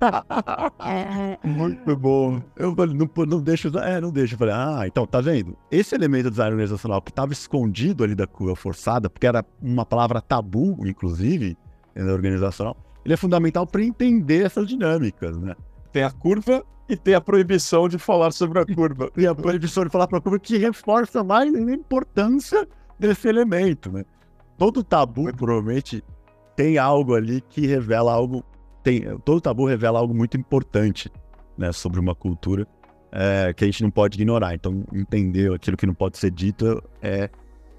Muito 1.44 1.96
bom. 1.96 2.42
Eu 2.56 2.74
falei, 2.74 2.94
não, 2.94 3.08
não 3.26 3.40
deixa. 3.40 3.68
É, 3.80 4.00
não 4.00 4.10
deixa. 4.10 4.34
Eu 4.34 4.38
falei, 4.38 4.54
ah, 4.54 4.82
então, 4.86 5.06
tá 5.06 5.20
vendo? 5.20 5.56
Esse 5.70 5.94
elemento 5.94 6.24
do 6.24 6.30
design 6.30 6.52
organizacional 6.52 7.02
que 7.02 7.10
estava 7.10 7.32
escondido 7.32 8.04
ali 8.04 8.14
da 8.14 8.26
curva 8.26 8.56
forçada, 8.56 9.08
porque 9.08 9.26
era 9.26 9.44
uma 9.60 9.84
palavra 9.84 10.20
tabu, 10.20 10.76
inclusive, 10.86 11.56
na 11.94 12.12
organizacional, 12.12 12.76
ele 13.04 13.14
é 13.14 13.16
fundamental 13.16 13.66
para 13.66 13.82
entender 13.82 14.44
essas 14.44 14.66
dinâmicas, 14.66 15.36
né? 15.38 15.54
Tem 15.92 16.02
a 16.02 16.10
curva 16.10 16.64
e 16.88 16.96
tem 16.96 17.14
a 17.14 17.20
proibição 17.20 17.88
de 17.88 17.98
falar 17.98 18.32
sobre 18.32 18.58
a 18.58 18.66
curva. 18.66 19.10
e 19.16 19.26
a 19.26 19.34
proibição 19.34 19.84
de 19.84 19.90
falar 19.90 20.06
para 20.06 20.18
a 20.18 20.20
curva 20.20 20.38
que 20.38 20.58
reforça 20.58 21.24
mais 21.24 21.54
a 21.54 21.60
importância 21.60 22.68
desse 22.98 23.28
elemento, 23.28 23.90
né? 23.90 24.04
Todo 24.58 24.84
tabu, 24.84 25.32
provavelmente, 25.34 26.04
tem 26.54 26.76
algo 26.76 27.14
ali 27.14 27.40
que 27.40 27.66
revela 27.66 28.12
algo 28.12 28.44
tem, 28.82 29.18
todo 29.24 29.40
tabu 29.40 29.66
revela 29.66 29.98
algo 29.98 30.14
muito 30.14 30.36
importante 30.36 31.10
né, 31.56 31.72
sobre 31.72 32.00
uma 32.00 32.14
cultura 32.14 32.66
é, 33.12 33.52
que 33.54 33.64
a 33.64 33.66
gente 33.66 33.82
não 33.82 33.90
pode 33.90 34.16
ignorar. 34.16 34.54
Então, 34.54 34.84
entender 34.92 35.52
aquilo 35.52 35.76
que 35.76 35.86
não 35.86 35.94
pode 35.94 36.18
ser 36.18 36.30
dito 36.30 36.82
é 37.02 37.28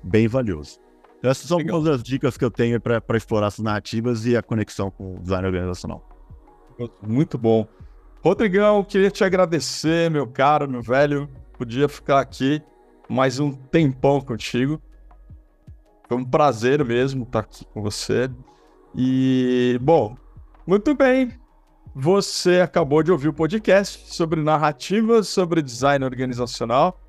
bem 0.03 0.27
valioso. 0.27 0.79
Então, 1.19 1.29
essas 1.31 1.47
são 1.47 1.57
Legal. 1.57 1.75
algumas 1.75 1.97
das 1.97 2.03
dicas 2.03 2.37
que 2.37 2.43
eu 2.43 2.51
tenho 2.51 2.79
para 2.81 3.01
explorar 3.15 3.47
essas 3.47 3.63
narrativas 3.63 4.25
e 4.25 4.35
a 4.35 4.41
conexão 4.41 4.89
com 4.89 5.15
o 5.15 5.19
design 5.19 5.45
organizacional. 5.45 6.07
Muito 7.01 7.37
bom. 7.37 7.67
Rodrigão, 8.23 8.83
queria 8.83 9.11
te 9.11 9.23
agradecer, 9.23 10.09
meu 10.09 10.27
caro, 10.27 10.69
meu 10.69 10.81
velho. 10.81 11.29
Podia 11.57 11.87
ficar 11.87 12.19
aqui 12.19 12.61
mais 13.07 13.39
um 13.39 13.51
tempão 13.51 14.21
contigo. 14.21 14.81
Foi 16.07 16.17
um 16.17 16.25
prazer 16.25 16.83
mesmo 16.83 17.23
estar 17.23 17.39
aqui 17.39 17.65
com 17.65 17.81
você. 17.81 18.29
E, 18.95 19.79
bom, 19.81 20.15
muito 20.65 20.93
bem. 20.95 21.31
Você 21.93 22.61
acabou 22.61 23.03
de 23.03 23.11
ouvir 23.11 23.27
o 23.27 23.33
podcast 23.33 24.13
sobre 24.13 24.41
narrativas, 24.41 25.27
sobre 25.27 25.61
design 25.61 26.05
organizacional. 26.05 26.99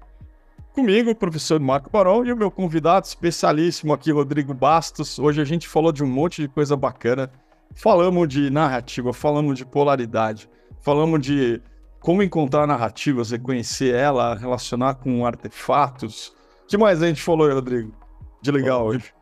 Comigo, 0.73 1.11
o 1.11 1.15
professor 1.15 1.61
Marco 1.61 1.91
Barol, 1.91 2.25
e 2.25 2.33
o 2.33 2.37
meu 2.37 2.51
convidado 2.51 3.07
especialíssimo 3.07 3.93
aqui, 3.93 4.11
Rodrigo 4.11 4.55
Bastos. 4.55 5.19
Hoje 5.19 5.41
a 5.41 5.45
gente 5.45 5.69
falou 5.69 5.93
de 5.93 6.03
um 6.03 6.07
monte 6.07 6.43
de 6.43 6.49
coisa 6.49 6.75
bacana. 6.77 7.31
Falamos 7.75 8.27
de 8.29 8.51
narrativa, 8.51 9.13
falamos 9.13 9.57
de 9.57 9.65
polaridade, 9.65 10.49
falamos 10.81 11.21
de 11.21 11.61
como 12.01 12.23
encontrar 12.23 12.67
narrativas, 12.67 13.31
reconhecer 13.31 13.95
ela, 13.95 14.35
relacionar 14.35 14.95
com 14.95 15.25
artefatos. 15.25 16.35
O 16.65 16.67
que 16.67 16.77
mais 16.77 17.03
a 17.03 17.07
gente 17.07 17.23
falou, 17.23 17.53
Rodrigo? 17.53 17.93
De 18.41 18.51
legal 18.51 18.87
hoje. 18.87 19.13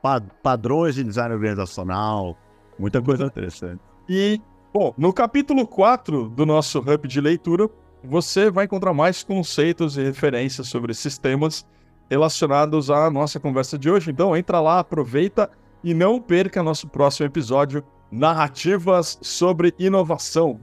padrões 0.43 0.95
de 0.95 1.05
design 1.05 1.35
organizacional, 1.35 2.39
muita 2.79 3.03
coisa 3.03 3.27
interessante. 3.27 3.90
E, 4.13 4.41
bom, 4.75 4.93
no 4.99 5.13
capítulo 5.13 5.65
4 5.65 6.31
do 6.31 6.45
nosso 6.45 6.81
Hub 6.81 7.07
de 7.07 7.21
leitura, 7.21 7.71
você 8.03 8.51
vai 8.51 8.65
encontrar 8.65 8.93
mais 8.93 9.23
conceitos 9.23 9.97
e 9.97 10.03
referências 10.03 10.67
sobre 10.67 10.91
esses 10.91 11.17
temas 11.17 11.65
relacionados 12.11 12.91
à 12.91 13.09
nossa 13.09 13.39
conversa 13.39 13.79
de 13.79 13.89
hoje. 13.89 14.11
Então, 14.11 14.37
entra 14.37 14.61
lá, 14.61 14.81
aproveita 14.81 15.49
e 15.85 15.95
não 15.95 16.21
perca 16.21 16.61
nosso 16.61 16.89
próximo 16.89 17.25
episódio 17.27 17.85
Narrativas 18.11 19.17
sobre 19.23 19.73
Inovação. 19.79 20.59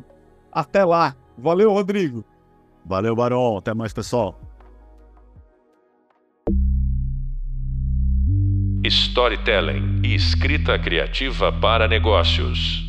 Até 0.51 0.83
lá! 0.83 1.15
Valeu, 1.37 1.71
Rodrigo. 1.71 2.25
Valeu, 2.85 3.15
Barão. 3.15 3.55
Até 3.55 3.73
mais, 3.73 3.93
pessoal. 3.93 4.37
Storytelling 8.83 10.01
e 10.03 10.15
escrita 10.15 10.77
criativa 10.77 11.49
para 11.49 11.87
negócios. 11.87 12.86